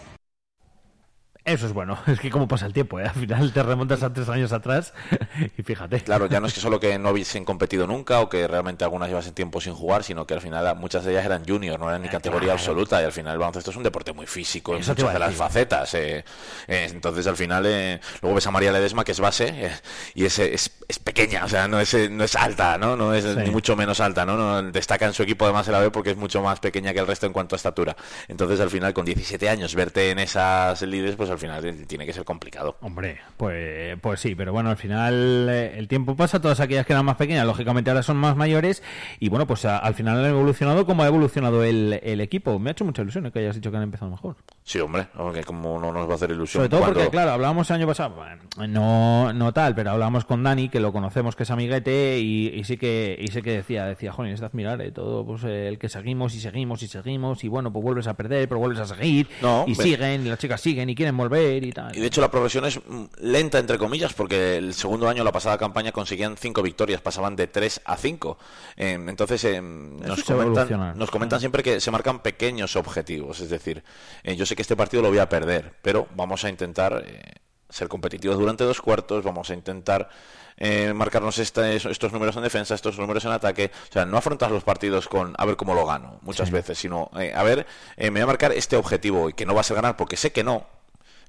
Eso 1.46 1.66
es 1.66 1.74
bueno, 1.74 1.98
es 2.06 2.18
que 2.20 2.30
como 2.30 2.48
pasa 2.48 2.64
el 2.64 2.72
tiempo, 2.72 2.98
¿eh? 3.00 3.04
Al 3.04 3.10
final 3.14 3.52
te 3.52 3.62
remontas 3.62 4.02
a 4.02 4.10
tres 4.12 4.28
años 4.30 4.50
atrás 4.52 4.94
y 5.58 5.62
fíjate. 5.62 6.00
Claro, 6.00 6.24
ya 6.26 6.40
no 6.40 6.46
es 6.46 6.54
que 6.54 6.60
solo 6.62 6.80
que 6.80 6.98
no 6.98 7.10
hubiesen 7.10 7.44
competido 7.44 7.86
nunca 7.86 8.20
o 8.20 8.30
que 8.30 8.48
realmente 8.48 8.82
algunas 8.82 9.08
llevasen 9.10 9.34
tiempo 9.34 9.60
sin 9.60 9.74
jugar, 9.74 10.04
sino 10.04 10.26
que 10.26 10.32
al 10.32 10.40
final 10.40 10.74
muchas 10.76 11.04
de 11.04 11.12
ellas 11.12 11.26
eran 11.26 11.44
juniors, 11.46 11.78
no 11.78 11.88
eran 11.90 12.00
ni 12.00 12.08
categoría 12.08 12.46
claro. 12.54 12.58
absoluta 12.60 13.02
y 13.02 13.04
al 13.04 13.12
final 13.12 13.34
el 13.34 13.38
baloncesto 13.38 13.70
es 13.72 13.76
un 13.76 13.82
deporte 13.82 14.14
muy 14.14 14.26
físico 14.26 14.72
en 14.72 14.78
muchas 14.78 14.96
de 15.12 15.18
las 15.18 15.34
facetas. 15.34 15.92
eh, 15.94 16.24
eh, 16.66 16.88
entonces 16.90 17.26
al 17.26 17.36
final 17.36 17.64
eh, 17.66 18.00
luego 18.22 18.36
ves 18.36 18.46
a 18.46 18.50
María 18.50 18.72
Ledesma 18.72 19.04
que 19.04 19.12
es 19.12 19.20
base 19.20 19.48
eh, 19.66 19.70
y 20.14 20.24
es, 20.24 20.38
es, 20.38 20.70
es 20.88 20.98
pequeña, 20.98 21.44
o 21.44 21.48
sea, 21.48 21.68
no 21.68 21.78
es, 21.78 21.92
eh, 21.92 22.08
no 22.08 22.24
es 22.24 22.36
alta, 22.36 22.78
¿no? 22.78 22.96
No 22.96 23.12
es 23.12 23.24
Sí. 23.24 23.30
ni 23.36 23.50
mucho 23.50 23.74
menos 23.76 24.00
alta, 24.00 24.24
¿no? 24.24 24.36
no 24.36 24.62
destaca 24.70 25.04
en 25.06 25.12
su 25.12 25.22
equipo 25.22 25.44
además 25.44 25.66
el 25.68 25.74
AVE 25.74 25.90
porque 25.90 26.10
es 26.12 26.16
mucho 26.16 26.40
más 26.42 26.60
pequeña 26.60 26.92
que 26.94 27.00
el 27.00 27.06
resto 27.06 27.26
en 27.26 27.32
cuanto 27.34 27.54
a 27.54 27.58
estatura. 27.58 27.96
Entonces 28.28 28.60
al 28.60 28.70
final 28.70 28.94
con 28.94 29.04
17 29.04 29.46
años 29.50 29.74
verte 29.74 30.10
en 30.10 30.18
esas 30.20 30.80
lides, 30.82 31.16
pues 31.16 31.33
al 31.34 31.38
final 31.38 31.86
tiene 31.86 32.06
que 32.06 32.12
ser 32.12 32.24
complicado. 32.24 32.76
Hombre, 32.80 33.18
pues, 33.36 33.98
pues 34.00 34.20
sí, 34.20 34.34
pero 34.34 34.52
bueno, 34.52 34.70
al 34.70 34.76
final 34.76 35.46
eh, 35.50 35.74
el 35.78 35.88
tiempo 35.88 36.16
pasa, 36.16 36.40
todas 36.40 36.60
aquellas 36.60 36.86
que 36.86 36.92
eran 36.92 37.04
más 37.04 37.16
pequeñas, 37.16 37.46
lógicamente 37.46 37.90
ahora 37.90 38.02
son 38.02 38.16
más 38.16 38.36
mayores 38.36 38.82
y 39.20 39.28
bueno, 39.28 39.46
pues 39.46 39.64
a- 39.64 39.78
al 39.78 39.94
final 39.94 40.18
han 40.24 40.30
evolucionado 40.30 40.86
como 40.86 41.02
ha 41.02 41.06
evolucionado 41.06 41.62
el, 41.64 42.00
el 42.02 42.20
equipo. 42.20 42.58
Me 42.58 42.70
ha 42.70 42.72
hecho 42.72 42.84
mucha 42.84 43.02
ilusión 43.02 43.26
eh, 43.26 43.32
que 43.32 43.40
hayas 43.40 43.56
dicho 43.56 43.70
que 43.70 43.76
han 43.76 43.82
empezado 43.82 44.10
mejor. 44.10 44.36
Sí, 44.62 44.78
hombre, 44.80 45.08
porque 45.16 45.44
como 45.44 45.78
no 45.78 45.92
nos 45.92 46.08
va 46.08 46.12
a 46.12 46.16
hacer 46.16 46.30
ilusión. 46.30 46.60
Sobre 46.60 46.68
todo 46.70 46.80
cuando- 46.80 47.00
porque, 47.00 47.10
claro, 47.10 47.32
hablábamos 47.32 47.68
el 47.70 47.76
año 47.76 47.86
pasado, 47.86 48.14
bueno, 48.14 48.42
no, 48.68 49.32
no 49.32 49.52
tal, 49.52 49.74
pero 49.74 49.90
hablábamos 49.90 50.24
con 50.24 50.42
Dani, 50.42 50.68
que 50.68 50.80
lo 50.80 50.92
conocemos, 50.92 51.36
que 51.36 51.42
es 51.42 51.50
amiguete, 51.50 52.18
y, 52.20 52.48
y 52.48 52.64
sí 52.64 52.76
que 52.76 53.16
y 53.20 53.28
sí 53.28 53.42
que 53.42 53.52
decía, 53.52 53.84
decía, 53.86 54.12
joder, 54.12 54.32
es 54.32 54.40
de 54.40 54.46
admirar 54.46 54.80
eh, 54.80 54.90
todo 54.90 55.24
pues, 55.26 55.44
el 55.44 55.78
que 55.78 55.88
seguimos 55.88 56.34
y 56.34 56.40
seguimos 56.40 56.82
y 56.82 56.88
seguimos, 56.88 57.44
y 57.44 57.48
bueno, 57.48 57.72
pues 57.72 57.82
vuelves 57.82 58.06
a 58.06 58.14
perder, 58.14 58.48
pero 58.48 58.58
vuelves 58.60 58.80
a 58.80 58.86
seguir, 58.86 59.28
No, 59.42 59.64
y 59.66 59.74
siguen, 59.74 60.26
y 60.26 60.28
las 60.30 60.38
chicas 60.38 60.60
siguen 60.60 60.88
y 60.88 60.94
quieren 60.94 61.16
volver 61.28 61.64
y 61.64 61.72
tal. 61.72 61.96
Y 61.96 62.00
de 62.00 62.06
hecho 62.06 62.20
la 62.20 62.30
progresión 62.30 62.64
es 62.64 62.80
lenta, 63.18 63.58
entre 63.58 63.78
comillas, 63.78 64.12
porque 64.14 64.56
el 64.56 64.74
segundo 64.74 65.08
año, 65.08 65.24
la 65.24 65.32
pasada 65.32 65.58
campaña, 65.58 65.92
conseguían 65.92 66.36
cinco 66.36 66.62
victorias, 66.62 67.00
pasaban 67.00 67.36
de 67.36 67.46
3 67.46 67.82
a 67.84 67.96
5. 67.96 68.38
entonces, 68.76 69.44
eh, 69.44 69.60
nos, 69.60 70.24
comentan, 70.24 70.98
nos 70.98 71.10
comentan 71.10 71.40
siempre 71.40 71.62
que 71.62 71.80
se 71.80 71.90
marcan 71.90 72.20
pequeños 72.20 72.76
objetivos. 72.76 73.40
Es 73.40 73.50
decir, 73.50 73.82
eh, 74.22 74.36
yo 74.36 74.46
sé 74.46 74.56
que 74.56 74.62
este 74.62 74.76
partido 74.76 75.02
lo 75.02 75.08
voy 75.08 75.18
a 75.18 75.28
perder, 75.28 75.74
pero 75.82 76.06
vamos 76.14 76.44
a 76.44 76.50
intentar 76.50 77.04
eh, 77.06 77.34
ser 77.68 77.88
competitivos 77.88 78.38
durante 78.38 78.64
dos 78.64 78.80
cuartos, 78.80 79.24
vamos 79.24 79.50
a 79.50 79.54
intentar 79.54 80.08
eh, 80.56 80.92
marcarnos 80.94 81.38
estos 81.38 82.12
números 82.12 82.36
en 82.36 82.42
defensa, 82.42 82.74
estos 82.74 82.98
números 82.98 83.24
en 83.24 83.32
ataque. 83.32 83.70
O 83.90 83.92
sea, 83.92 84.06
no 84.06 84.16
afrontas 84.16 84.50
los 84.50 84.62
partidos 84.62 85.08
con 85.08 85.34
a 85.36 85.44
ver 85.44 85.56
cómo 85.56 85.74
lo 85.74 85.86
gano 85.86 86.18
muchas 86.22 86.50
veces, 86.50 86.78
sino 86.78 87.10
eh, 87.18 87.32
a 87.34 87.42
ver, 87.42 87.66
eh, 87.96 88.10
me 88.10 88.20
voy 88.20 88.22
a 88.22 88.26
marcar 88.26 88.52
este 88.52 88.76
objetivo 88.76 89.28
y 89.28 89.32
que 89.32 89.46
no 89.46 89.54
va 89.54 89.62
a 89.62 89.64
ser 89.64 89.76
ganar 89.76 89.96
porque 89.96 90.16
sé 90.16 90.32
que 90.32 90.44
no, 90.44 90.66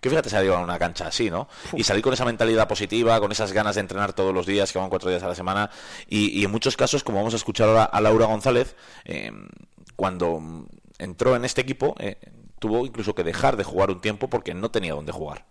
que 0.01 0.09
fíjate 0.09 0.29
salir 0.29 0.51
a 0.51 0.59
una 0.59 0.77
cancha 0.77 1.07
así, 1.07 1.29
¿no? 1.29 1.47
Y 1.73 1.83
salir 1.83 2.03
con 2.03 2.13
esa 2.13 2.25
mentalidad 2.25 2.67
positiva, 2.67 3.19
con 3.19 3.31
esas 3.31 3.51
ganas 3.51 3.75
de 3.75 3.81
entrenar 3.81 4.13
todos 4.13 4.33
los 4.33 4.45
días, 4.45 4.71
que 4.71 4.79
van 4.79 4.89
cuatro 4.89 5.09
días 5.09 5.23
a 5.23 5.27
la 5.27 5.35
semana. 5.35 5.69
Y, 6.07 6.39
y 6.39 6.45
en 6.45 6.51
muchos 6.51 6.77
casos, 6.77 7.03
como 7.03 7.19
vamos 7.19 7.33
a 7.33 7.37
escuchar 7.37 7.69
ahora 7.69 7.83
a 7.85 8.01
Laura 8.01 8.25
González, 8.25 8.75
eh, 9.05 9.31
cuando 9.95 10.41
entró 10.97 11.35
en 11.35 11.45
este 11.45 11.61
equipo, 11.61 11.95
eh, 11.99 12.17
tuvo 12.59 12.85
incluso 12.85 13.15
que 13.15 13.23
dejar 13.23 13.57
de 13.57 13.63
jugar 13.63 13.89
un 13.89 14.01
tiempo 14.01 14.29
porque 14.29 14.53
no 14.53 14.71
tenía 14.71 14.93
dónde 14.93 15.11
jugar. 15.11 15.45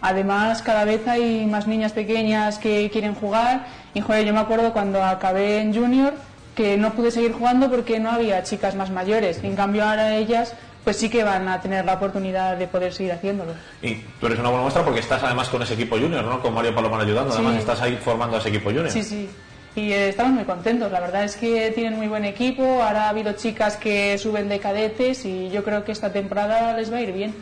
Además, 0.00 0.62
cada 0.62 0.84
vez 0.84 1.06
hay 1.08 1.46
más 1.46 1.66
niñas 1.66 1.92
pequeñas 1.92 2.58
que 2.58 2.88
quieren 2.90 3.14
jugar. 3.14 3.66
Y 3.94 4.00
joder, 4.00 4.24
yo 4.24 4.32
me 4.32 4.40
acuerdo 4.40 4.72
cuando 4.72 5.02
acabé 5.02 5.60
en 5.60 5.74
junior 5.74 6.14
que 6.54 6.76
no 6.76 6.92
pude 6.92 7.10
seguir 7.10 7.32
jugando 7.32 7.70
porque 7.70 7.98
no 7.98 8.10
había 8.10 8.42
chicas 8.42 8.74
más 8.74 8.90
mayores. 8.90 9.42
En 9.42 9.56
cambio, 9.56 9.84
ahora 9.84 10.16
ellas 10.16 10.54
pues 10.88 10.96
sí 10.96 11.10
que 11.10 11.22
van 11.22 11.46
a 11.48 11.60
tener 11.60 11.84
la 11.84 11.92
oportunidad 11.92 12.56
de 12.56 12.66
poder 12.66 12.94
seguir 12.94 13.12
haciéndolo. 13.12 13.52
Y 13.82 13.96
tú 14.18 14.24
eres 14.26 14.38
una 14.38 14.48
buena 14.48 14.62
muestra 14.62 14.82
porque 14.82 15.00
estás 15.00 15.22
además 15.22 15.50
con 15.50 15.60
ese 15.60 15.74
equipo 15.74 15.98
junior, 15.98 16.24
¿no? 16.24 16.40
Con 16.40 16.54
Mario 16.54 16.74
Palomar 16.74 17.02
ayudando, 17.02 17.30
Sí. 17.30 17.36
además 17.42 17.58
estás 17.60 17.82
ahí 17.82 17.98
formando 18.02 18.36
a 18.36 18.40
ese 18.40 18.48
equipo 18.48 18.70
junior. 18.70 18.90
Sí, 18.90 19.02
sí. 19.02 19.28
Y 19.76 19.92
eh, 19.92 20.08
estamos 20.08 20.32
muy 20.32 20.44
contentos. 20.44 20.90
La 20.90 21.00
verdad 21.00 21.24
es 21.24 21.36
que 21.36 21.72
tienen 21.72 21.98
muy 21.98 22.06
buen 22.06 22.24
equipo. 22.24 22.62
Ahora 22.82 23.04
ha 23.04 23.08
habido 23.10 23.34
chicas 23.34 23.76
que 23.76 24.16
suben 24.16 24.48
de 24.48 24.60
cadetes 24.60 25.26
y 25.26 25.50
yo 25.50 25.62
creo 25.62 25.84
que 25.84 25.92
esta 25.92 26.10
temporada 26.10 26.74
les 26.74 26.90
va 26.90 26.96
a 26.96 27.00
ir 27.02 27.12
bien. 27.12 27.34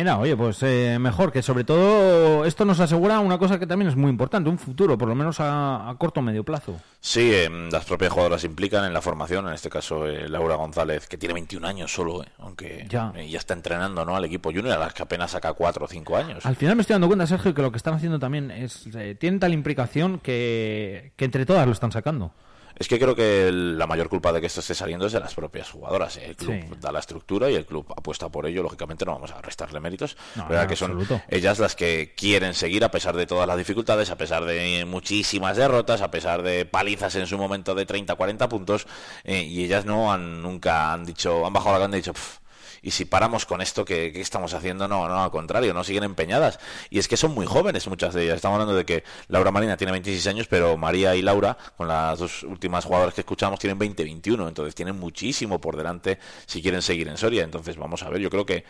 Mira, 0.00 0.18
oye, 0.18 0.34
pues 0.34 0.62
eh, 0.62 0.96
mejor 0.98 1.30
que 1.30 1.42
sobre 1.42 1.62
todo 1.62 2.46
esto 2.46 2.64
nos 2.64 2.80
asegura 2.80 3.20
una 3.20 3.36
cosa 3.36 3.58
que 3.58 3.66
también 3.66 3.90
es 3.90 3.96
muy 3.96 4.08
importante, 4.08 4.48
un 4.48 4.56
futuro, 4.58 4.96
por 4.96 5.06
lo 5.06 5.14
menos 5.14 5.40
a, 5.40 5.90
a 5.90 5.94
corto 5.96 6.20
o 6.20 6.22
medio 6.22 6.42
plazo. 6.42 6.80
Sí, 7.00 7.30
eh, 7.34 7.50
las 7.70 7.84
propias 7.84 8.10
jugadoras 8.10 8.40
se 8.40 8.46
implican 8.46 8.86
en 8.86 8.94
la 8.94 9.02
formación, 9.02 9.46
en 9.46 9.52
este 9.52 9.68
caso 9.68 10.06
eh, 10.06 10.26
Laura 10.26 10.54
González, 10.54 11.06
que 11.06 11.18
tiene 11.18 11.34
21 11.34 11.66
años 11.66 11.92
solo, 11.92 12.22
eh, 12.22 12.28
aunque 12.38 12.86
Ya. 12.88 13.12
eh, 13.14 13.28
ya 13.28 13.36
está 13.38 13.52
entrenando 13.52 14.02
¿no? 14.06 14.16
al 14.16 14.24
equipo 14.24 14.48
junior, 14.50 14.72
a 14.72 14.78
las 14.78 14.94
que 14.94 15.02
apenas 15.02 15.32
saca 15.32 15.52
4 15.52 15.84
o 15.84 15.88
5 15.88 16.16
años. 16.16 16.46
Al 16.46 16.56
final 16.56 16.76
me 16.76 16.80
estoy 16.80 16.94
dando 16.94 17.06
cuenta, 17.06 17.26
Sergio, 17.26 17.52
que 17.52 17.60
lo 17.60 17.70
que 17.70 17.76
están 17.76 17.92
haciendo 17.92 18.18
también 18.18 18.50
es 18.50 18.88
tienen 19.18 19.38
tal 19.38 19.52
implicación 19.52 20.18
que, 20.18 21.12
que 21.16 21.26
entre 21.26 21.44
todas 21.44 21.66
lo 21.66 21.72
están 21.74 21.92
sacando. 21.92 22.32
Es 22.80 22.88
que 22.88 22.98
creo 22.98 23.14
que 23.14 23.50
la 23.52 23.86
mayor 23.86 24.08
culpa 24.08 24.32
de 24.32 24.40
que 24.40 24.46
esto 24.46 24.60
esté 24.60 24.74
saliendo 24.74 25.04
es 25.06 25.12
de 25.12 25.20
las 25.20 25.34
propias 25.34 25.68
jugadoras. 25.70 26.16
¿eh? 26.16 26.24
El 26.30 26.36
club 26.36 26.54
Sí. 26.62 26.68
da 26.80 26.90
la 26.90 26.98
estructura 27.00 27.50
y 27.50 27.54
el 27.54 27.66
club 27.66 27.84
apuesta 27.94 28.30
por 28.30 28.46
ello. 28.46 28.62
Lógicamente 28.62 29.04
no 29.04 29.12
vamos 29.12 29.30
a 29.32 29.42
restarle 29.42 29.80
méritos. 29.80 30.16
No, 30.34 30.48
¿verdad? 30.48 30.66
que 30.66 30.76
son 30.76 30.92
absoluto. 30.92 31.20
ellas 31.28 31.58
las 31.58 31.76
que 31.76 32.14
quieren 32.16 32.54
seguir 32.54 32.82
a 32.82 32.90
pesar 32.90 33.14
de 33.14 33.26
todas 33.26 33.46
las 33.46 33.58
dificultades, 33.58 34.08
a 34.08 34.16
pesar 34.16 34.46
de 34.46 34.86
muchísimas 34.86 35.58
derrotas, 35.58 36.00
a 36.00 36.10
pesar 36.10 36.42
de 36.42 36.64
palizas 36.64 37.14
en 37.16 37.26
su 37.26 37.36
momento 37.36 37.74
de 37.74 37.84
30, 37.84 38.14
40 38.14 38.48
puntos. 38.48 38.86
eh, 39.24 39.42
y 39.42 39.62
ellas 39.62 39.84
no 39.84 40.10
han 40.10 40.40
nunca 40.40 40.92
han 40.94 41.04
dicho, 41.04 41.44
han 41.46 41.52
bajado 41.52 41.78
la 41.78 41.84
han 41.84 41.90
dicho... 41.90 42.14
"Pf, 42.14 42.39
y 42.82 42.90
si 42.92 43.04
paramos 43.04 43.46
con 43.46 43.60
esto, 43.60 43.84
¿qué, 43.84 44.12
qué 44.12 44.20
estamos 44.20 44.54
haciendo? 44.54 44.88
No, 44.88 45.08
no, 45.08 45.22
al 45.22 45.30
contrario, 45.30 45.74
no 45.74 45.84
siguen 45.84 46.04
empeñadas. 46.04 46.58
Y 46.88 46.98
es 46.98 47.08
que 47.08 47.16
son 47.16 47.32
muy 47.34 47.46
jóvenes 47.46 47.86
muchas 47.88 48.14
de 48.14 48.24
ellas. 48.24 48.36
Estamos 48.36 48.56
hablando 48.56 48.74
de 48.74 48.84
que 48.84 49.04
Laura 49.28 49.50
Marina 49.50 49.76
tiene 49.76 49.92
26 49.92 50.26
años, 50.28 50.46
pero 50.48 50.76
María 50.76 51.14
y 51.14 51.22
Laura, 51.22 51.56
con 51.76 51.88
las 51.88 52.18
dos 52.18 52.42
últimas 52.42 52.84
jugadoras 52.84 53.14
que 53.14 53.20
escuchamos, 53.20 53.58
tienen 53.58 53.78
20, 53.78 54.04
21. 54.04 54.48
Entonces 54.48 54.74
tienen 54.74 54.98
muchísimo 54.98 55.60
por 55.60 55.76
delante 55.76 56.18
si 56.46 56.62
quieren 56.62 56.82
seguir 56.82 57.08
en 57.08 57.16
Soria. 57.16 57.44
Entonces 57.44 57.76
vamos 57.76 58.02
a 58.02 58.08
ver, 58.08 58.20
yo 58.20 58.30
creo 58.30 58.46
que 58.46 58.64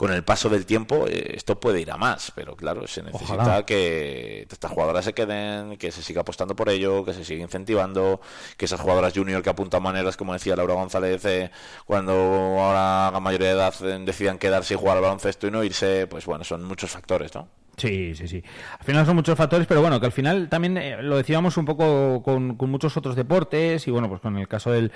con 0.00 0.14
el 0.14 0.24
paso 0.24 0.48
del 0.48 0.64
tiempo 0.64 1.06
eh, 1.06 1.32
esto 1.34 1.60
puede 1.60 1.82
ir 1.82 1.90
a 1.90 1.98
más. 1.98 2.32
Pero 2.34 2.56
claro, 2.56 2.86
se 2.86 3.02
necesita 3.02 3.34
Ojalá. 3.34 3.66
que 3.66 4.46
estas 4.50 4.70
jugadoras 4.70 5.04
se 5.04 5.12
queden, 5.12 5.76
que 5.76 5.92
se 5.92 6.02
siga 6.02 6.22
apostando 6.22 6.56
por 6.56 6.70
ello, 6.70 7.04
que 7.04 7.12
se 7.12 7.22
siga 7.22 7.42
incentivando, 7.42 8.18
que 8.56 8.64
esas 8.64 8.80
jugadoras 8.80 9.12
junior 9.12 9.42
que 9.42 9.50
apuntan 9.50 9.82
maneras, 9.82 10.16
como 10.16 10.32
decía 10.32 10.56
Laura 10.56 10.72
González, 10.72 11.22
eh, 11.26 11.50
cuando 11.84 12.14
ahora 12.14 13.08
a 13.08 13.20
mayoría 13.20 13.48
de 13.48 13.52
edad 13.52 13.74
eh, 13.82 13.98
decidan 14.02 14.38
quedarse 14.38 14.72
y 14.72 14.78
jugar 14.78 14.96
al 14.96 15.02
baloncesto 15.02 15.46
y 15.48 15.50
no 15.50 15.62
irse, 15.62 16.06
pues 16.06 16.24
bueno, 16.24 16.44
son 16.44 16.64
muchos 16.64 16.90
factores, 16.90 17.34
¿no? 17.34 17.59
Sí, 17.76 18.14
sí, 18.14 18.28
sí. 18.28 18.42
Al 18.78 18.84
final 18.84 19.06
son 19.06 19.16
muchos 19.16 19.38
factores, 19.38 19.66
pero 19.66 19.80
bueno, 19.80 19.98
que 20.00 20.06
al 20.06 20.12
final 20.12 20.48
también 20.50 20.76
eh, 20.76 21.02
lo 21.02 21.16
decíamos 21.16 21.56
un 21.56 21.64
poco 21.64 22.22
con, 22.22 22.56
con 22.56 22.70
muchos 22.70 22.96
otros 22.96 23.16
deportes 23.16 23.88
y 23.88 23.90
bueno, 23.90 24.08
pues 24.08 24.20
con 24.20 24.36
el 24.36 24.48
caso 24.48 24.70
del, 24.70 24.92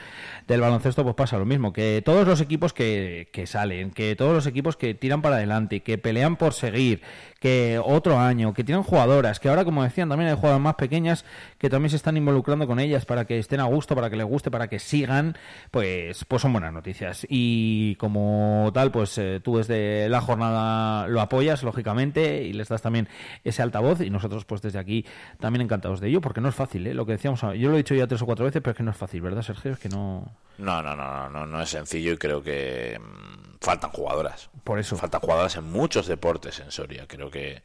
del 0.46 0.60
baloncesto 0.60 1.02
pues 1.02 1.14
pasa 1.14 1.38
lo 1.38 1.46
mismo, 1.46 1.72
que 1.72 2.02
todos 2.04 2.26
los 2.26 2.42
equipos 2.42 2.74
que, 2.74 3.28
que 3.32 3.46
salen, 3.46 3.90
que 3.90 4.16
todos 4.16 4.34
los 4.34 4.46
equipos 4.46 4.76
que 4.76 4.92
tiran 4.92 5.22
para 5.22 5.36
adelante, 5.36 5.80
que 5.80 5.96
pelean 5.96 6.36
por 6.36 6.52
seguir, 6.52 7.00
que 7.44 7.78
otro 7.78 8.18
año, 8.18 8.54
que 8.54 8.64
tienen 8.64 8.82
jugadoras, 8.82 9.38
que 9.38 9.50
ahora 9.50 9.66
como 9.66 9.82
decían 9.82 10.08
también 10.08 10.30
hay 10.30 10.34
jugadoras 10.34 10.62
más 10.62 10.76
pequeñas 10.76 11.26
que 11.58 11.68
también 11.68 11.90
se 11.90 11.96
están 11.96 12.16
involucrando 12.16 12.66
con 12.66 12.80
ellas 12.80 13.04
para 13.04 13.26
que 13.26 13.38
estén 13.38 13.60
a 13.60 13.64
gusto, 13.64 13.94
para 13.94 14.08
que 14.08 14.16
les 14.16 14.24
guste, 14.24 14.50
para 14.50 14.68
que 14.68 14.78
sigan, 14.78 15.36
pues, 15.70 16.24
pues 16.24 16.40
son 16.40 16.54
buenas 16.54 16.72
noticias. 16.72 17.26
Y 17.28 17.96
como 17.96 18.70
tal, 18.72 18.90
pues 18.90 19.18
eh, 19.18 19.40
tú 19.44 19.58
desde 19.58 20.08
la 20.08 20.22
jornada 20.22 21.06
lo 21.06 21.20
apoyas, 21.20 21.62
lógicamente, 21.62 22.44
y 22.44 22.54
les 22.54 22.68
das 22.68 22.80
también 22.80 23.10
ese 23.44 23.60
altavoz 23.60 24.00
y 24.00 24.08
nosotros 24.08 24.46
pues 24.46 24.62
desde 24.62 24.78
aquí 24.78 25.04
también 25.38 25.60
encantados 25.60 26.00
de 26.00 26.08
ello, 26.08 26.22
porque 26.22 26.40
no 26.40 26.48
es 26.48 26.54
fácil, 26.54 26.86
¿eh? 26.86 26.94
lo 26.94 27.04
que 27.04 27.12
decíamos, 27.12 27.42
yo 27.42 27.68
lo 27.68 27.74
he 27.74 27.76
dicho 27.76 27.94
ya 27.94 28.06
tres 28.06 28.22
o 28.22 28.24
cuatro 28.24 28.46
veces, 28.46 28.62
pero 28.62 28.70
es 28.70 28.76
que 28.78 28.84
no 28.84 28.90
es 28.90 28.96
fácil, 28.96 29.20
¿verdad, 29.20 29.42
Sergio? 29.42 29.72
Es 29.72 29.78
que 29.78 29.90
no... 29.90 30.32
No, 30.56 30.82
no, 30.82 30.96
no, 30.96 31.28
no, 31.28 31.44
no, 31.44 31.60
es 31.60 31.68
sencillo 31.68 32.12
y 32.12 32.16
creo 32.16 32.42
que 32.42 32.98
mm, 32.98 33.56
faltan 33.60 33.90
jugadoras. 33.90 34.48
Por 34.62 34.78
eso. 34.78 34.96
Faltan 34.96 35.20
jugadoras 35.20 35.56
en 35.56 35.70
muchos 35.70 36.06
deportes 36.06 36.60
en 36.60 36.70
Soria. 36.70 37.06
Creo 37.08 37.30
que 37.34 37.62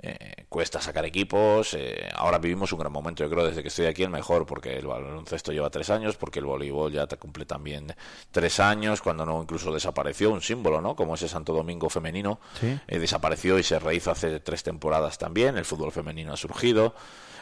eh, 0.00 0.44
cuesta 0.48 0.80
sacar 0.80 1.04
equipos. 1.04 1.74
eh, 1.74 2.08
ahora 2.14 2.38
vivimos 2.38 2.72
un 2.72 2.78
gran 2.78 2.92
momento, 2.92 3.24
yo 3.24 3.30
creo, 3.30 3.44
desde 3.44 3.62
que 3.62 3.68
estoy 3.68 3.86
aquí 3.86 4.04
el 4.04 4.10
mejor, 4.10 4.46
porque 4.46 4.78
el 4.78 4.86
baloncesto 4.86 5.50
lleva 5.52 5.70
tres 5.70 5.90
años, 5.90 6.16
porque 6.16 6.38
el 6.38 6.44
voleibol 6.44 6.92
ya 6.92 7.06
te 7.06 7.16
cumple 7.16 7.44
también 7.46 7.94
tres 8.30 8.60
años, 8.60 9.02
cuando 9.02 9.26
no 9.26 9.42
incluso 9.42 9.72
desapareció 9.72 10.30
un 10.30 10.40
símbolo, 10.40 10.80
¿no? 10.80 10.94
Como 10.94 11.14
ese 11.16 11.28
Santo 11.28 11.52
Domingo 11.52 11.90
femenino. 11.90 12.38
Sí. 12.60 12.78
eh, 12.86 12.98
desapareció 12.98 13.58
y 13.58 13.64
se 13.64 13.80
rehizo 13.80 14.12
hace 14.12 14.38
tres 14.38 14.62
temporadas 14.62 15.18
también. 15.18 15.56
El 15.56 15.64
fútbol 15.64 15.90
femenino 15.90 16.32
ha 16.32 16.36
surgido. 16.36 16.94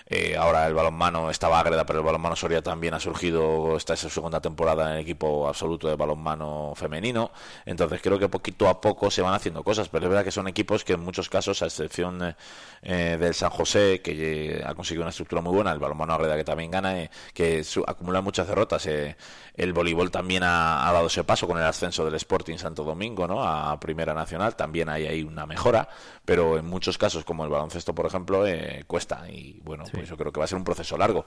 Eh, 0.09 0.37
ahora 0.37 0.67
el 0.69 0.75
balonmano 0.75 1.31
estaba 1.31 1.59
Ágreda, 1.59 1.85
pero 1.85 1.99
el 1.99 2.05
balonmano 2.05 2.37
Soria 2.37 2.63
también 2.63 2.95
ha 2.95 3.01
surgido, 3.01 3.77
esta 3.77 3.95
es 3.95 4.01
su 4.01 4.09
segunda 4.09 4.41
temporada 4.41 4.91
en 4.91 4.97
el 4.97 5.03
equipo 5.03 5.49
absoluto 5.49 5.89
de 5.89 5.97
balonmano 5.97 6.75
femenino. 6.77 7.33
Entonces 7.65 8.01
creo 8.01 8.17
que 8.19 8.29
poquito 8.29 8.69
a 8.69 8.81
poco 8.81 9.11
se 9.11 9.23
van 9.23 9.35
haciendo 9.35 9.65
cosas, 9.65 9.89
pero 9.89 10.05
es 10.07 10.11
verdad 10.11 10.25
que 10.25 10.31
son 10.31 10.47
equipos 10.47 10.85
que 10.85 10.93
en 10.93 11.01
muchos 11.01 11.29
casos, 11.29 11.61
a 11.63 11.67
excepción 11.67 12.37
eh, 12.83 13.17
del 13.19 13.35
San 13.35 13.51
José, 13.51 14.01
que 14.01 14.59
eh, 14.59 14.63
ha 14.65 14.75
conseguido 14.75 15.03
una 15.03 15.11
estructura 15.11 15.43
muy 15.43 15.53
buena, 15.55 15.73
el 15.73 15.81
balonmano 15.81 16.15
Ágreda 16.15 16.37
que 16.37 16.45
también 16.45 16.71
gana, 16.71 17.01
eh, 17.03 17.11
que 17.35 17.65
su- 17.65 17.83
acumula 17.85 18.21
muchas 18.21 18.47
derrotas. 18.47 18.87
eh, 18.87 19.17
el 19.57 19.73
voleibol 19.73 20.11
también 20.11 20.43
ha, 20.43 20.87
ha 20.87 20.93
dado 20.93 21.07
ese 21.07 21.25
paso 21.25 21.47
con 21.49 21.57
el 21.57 21.65
ascenso 21.65 22.05
del 22.05 22.15
Sporting 22.17 22.59
Santo 22.59 22.85
Domingo 22.85 23.27
¿no? 23.27 23.43
a 23.43 23.81
Primera 23.81 24.13
Nacional, 24.13 24.55
también 24.55 24.91
hay 24.91 25.07
ahí 25.07 25.23
una 25.23 25.47
mejora, 25.47 25.89
pero 26.27 26.59
en 26.59 26.67
muchos 26.67 26.99
casos, 26.99 27.25
como 27.25 27.45
el 27.45 27.51
baloncesto, 27.51 27.95
por 27.95 28.05
ejemplo, 28.05 28.47
eh, 28.47 28.83
cuesta. 28.87 29.25
Y 29.31 29.61
bueno, 29.65 29.85
pues 29.91 30.09
yo 30.09 30.17
creo 30.17 30.33
que 30.33 30.41
va 30.41 30.45
a 30.45 30.49
ser 30.49 30.59
un 30.59 30.65
proceso 30.65 30.99
largo. 30.99 31.25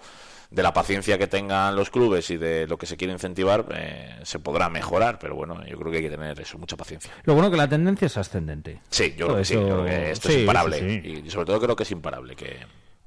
De 0.51 0.61
la 0.61 0.73
paciencia 0.73 1.17
que 1.17 1.27
tengan 1.27 1.75
los 1.75 1.89
clubes 1.89 2.29
y 2.29 2.37
de 2.37 2.67
lo 2.67 2.77
que 2.77 2.85
se 2.85 2.97
quiere 2.97 3.13
incentivar, 3.13 3.65
eh, 3.73 4.19
se 4.23 4.39
podrá 4.39 4.67
mejorar, 4.69 5.17
pero 5.17 5.35
bueno, 5.35 5.65
yo 5.65 5.77
creo 5.77 5.91
que 5.91 5.97
hay 5.97 6.03
que 6.03 6.09
tener 6.09 6.39
eso, 6.39 6.57
mucha 6.57 6.75
paciencia. 6.75 7.11
Lo 7.23 7.33
bueno 7.33 7.49
que 7.49 7.55
la 7.55 7.69
tendencia 7.69 8.07
es 8.07 8.17
ascendente. 8.17 8.81
Sí, 8.89 9.15
yo 9.17 9.27
creo 9.27 9.37
que 9.37 9.45
sí, 9.45 9.53
yo 9.53 9.63
creo 9.63 9.85
que 9.85 10.11
esto 10.11 10.27
sí, 10.27 10.35
es 10.35 10.41
imparable. 10.41 11.23
Y 11.25 11.29
sobre 11.29 11.45
todo 11.45 11.61
creo 11.61 11.75
que 11.77 11.83
es 11.83 11.91
imparable, 11.91 12.35
que, 12.35 12.57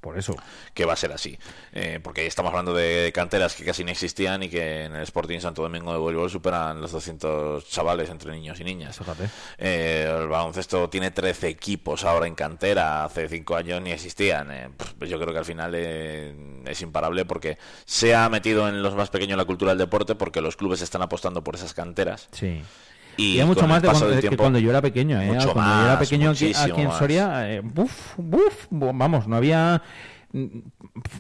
Por 0.03 0.19
eso. 0.19 0.35
que 0.75 0.85
va 0.85 0.95
a 0.95 0.97
ser 0.97 1.13
así. 1.13 1.39
Eh, 1.73 2.01
porque 2.03 2.27
estamos 2.27 2.51
hablando 2.51 2.75
de 2.75 3.13
canteras 3.15 3.55
que 3.55 3.65
casi 3.65 3.85
no 3.85 3.93
existían 3.93 4.43
y 4.43 4.49
que 4.49 4.87
en 4.87 4.97
el 4.97 5.03
Sporting 5.05 5.39
Santo 5.39 5.63
Domingo 5.63 5.93
de 5.93 5.99
voleibol 5.99 6.29
superan 6.29 6.81
los 6.81 6.91
200 6.91 7.69
chavales 7.69 8.11
entre 8.11 8.33
niños 8.33 8.59
y 8.59 8.65
niñas. 8.65 9.01
Eh, 9.59 10.09
el 10.09 10.27
baloncesto 10.27 10.91
tiene 10.91 11.13
13 11.13 11.47
equipos 11.49 12.05
ahora 12.05 12.27
en 12.27 12.35
cantera, 12.35 13.05
hace 13.05 13.29
5 13.29 13.55
años 13.55 13.81
ni 13.81 13.93
existían. 13.93 14.51
Eh, 14.51 14.71
pues 14.99 15.09
yo 15.09 15.21
creo 15.21 15.33
que 15.33 15.39
al 15.39 15.45
final 15.45 15.73
eh, 15.77 16.35
es 16.67 16.83
imparable 16.83 17.25
porque 17.25 17.57
se 17.85 18.17
ha 18.17 18.29
metido 18.29 18.69
en 18.69 18.83
los 18.83 18.97
más 18.97 19.09
pequeños 19.09 19.39
la 19.39 19.45
cultura 19.45 19.71
del 19.71 19.79
deporte 19.79 20.17
porque 20.17 20.41
los 20.41 20.57
clubes 20.57 20.83
están 20.83 21.03
apostando 21.03 21.45
por 21.45 21.55
esas 21.55 21.75
canteras. 21.75 22.29
Sí. 22.33 22.61
Y, 23.17 23.41
Y 23.41 23.45
mucho 23.45 23.67
más 23.67 23.83
de 23.83 23.89
cuando, 23.89 24.07
del 24.09 24.17
que 24.17 24.29
tiempo- 24.29 24.43
cuando 24.43 24.59
yo 24.59 24.71
era 24.71 24.81
pequeño, 24.81 25.21
¿eh? 25.21 25.27
Mucho 25.27 25.53
cuando 25.53 25.75
yo 25.81 25.85
era 25.87 25.99
pequeño 25.99 26.31
aquí, 26.31 26.53
en. 26.55 26.93
Soria, 26.93 27.53
eh, 27.53 27.61
buf, 27.61 28.15
buf, 28.17 28.67
bu- 28.71 28.93
vamos, 28.97 29.27
no 29.29 29.37
había... 29.37 29.83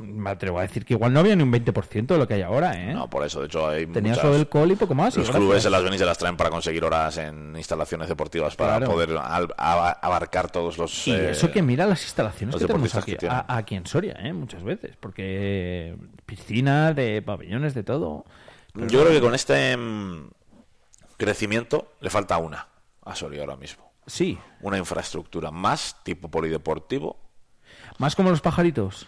Me 0.00 0.30
atrevo 0.30 0.58
a 0.58 0.62
decir 0.62 0.86
que 0.86 0.94
igual 0.94 1.12
no 1.12 1.20
había 1.20 1.36
ni 1.36 1.42
un 1.42 1.52
20% 1.52 2.06
de 2.06 2.18
lo 2.18 2.26
que 2.26 2.32
hay 2.32 2.40
ahora, 2.40 2.72
¿eh? 2.82 2.94
No, 2.94 3.10
por 3.10 3.26
eso, 3.26 3.40
de 3.40 3.46
hecho, 3.46 3.68
hay 3.68 3.84
Tenía 3.86 4.12
muchas- 4.12 4.22
solo 4.22 4.36
el 4.36 4.48
col 4.48 4.72
y 4.72 4.76
poco 4.76 4.94
más. 4.94 5.14
Los 5.16 5.26
gracias. 5.26 5.36
clubes 5.36 5.62
se 5.62 5.68
las 5.68 5.82
ven 5.84 5.92
y 5.92 5.98
se 5.98 6.06
las 6.06 6.16
traen 6.16 6.38
para 6.38 6.48
conseguir 6.48 6.82
horas 6.82 7.18
en 7.18 7.54
instalaciones 7.54 8.08
deportivas 8.08 8.56
para 8.56 8.78
Claro. 8.78 8.92
poder 8.92 9.10
al- 9.22 9.52
abarcar 9.58 10.50
todos 10.50 10.78
los. 10.78 11.06
Y 11.06 11.12
eh, 11.12 11.32
eso 11.32 11.50
que 11.50 11.60
mira 11.60 11.84
las 11.84 12.02
instalaciones 12.04 12.56
que 12.56 12.64
tenemos 12.66 12.94
aquí, 12.94 13.12
que 13.12 13.18
tienen. 13.18 13.36
a- 13.36 13.44
aquí 13.54 13.74
en 13.74 13.84
Soria, 13.84 14.16
¿eh? 14.18 14.32
muchas 14.32 14.62
veces, 14.62 14.96
porque 14.98 15.94
piscinas, 16.24 16.96
de 16.96 17.20
pabellones, 17.20 17.74
de 17.74 17.82
todo. 17.82 18.24
Pero 18.72 18.86
Yo 18.86 19.00
creo 19.02 19.12
que 19.12 19.20
con 19.20 19.34
este 19.34 19.76
mm, 19.76 20.30
crecimiento 21.22 21.92
le 22.00 22.10
falta 22.10 22.36
una 22.38 22.68
a 23.04 23.14
Soria 23.14 23.40
ahora 23.40 23.56
mismo. 23.56 23.90
Sí, 24.06 24.38
Una 24.60 24.78
infraestructura 24.78 25.50
más 25.52 25.96
tipo 26.02 26.28
polideportivo. 26.28 27.16
más 27.98 28.16
como 28.16 28.30
los 28.30 28.40
pajaritos. 28.40 29.06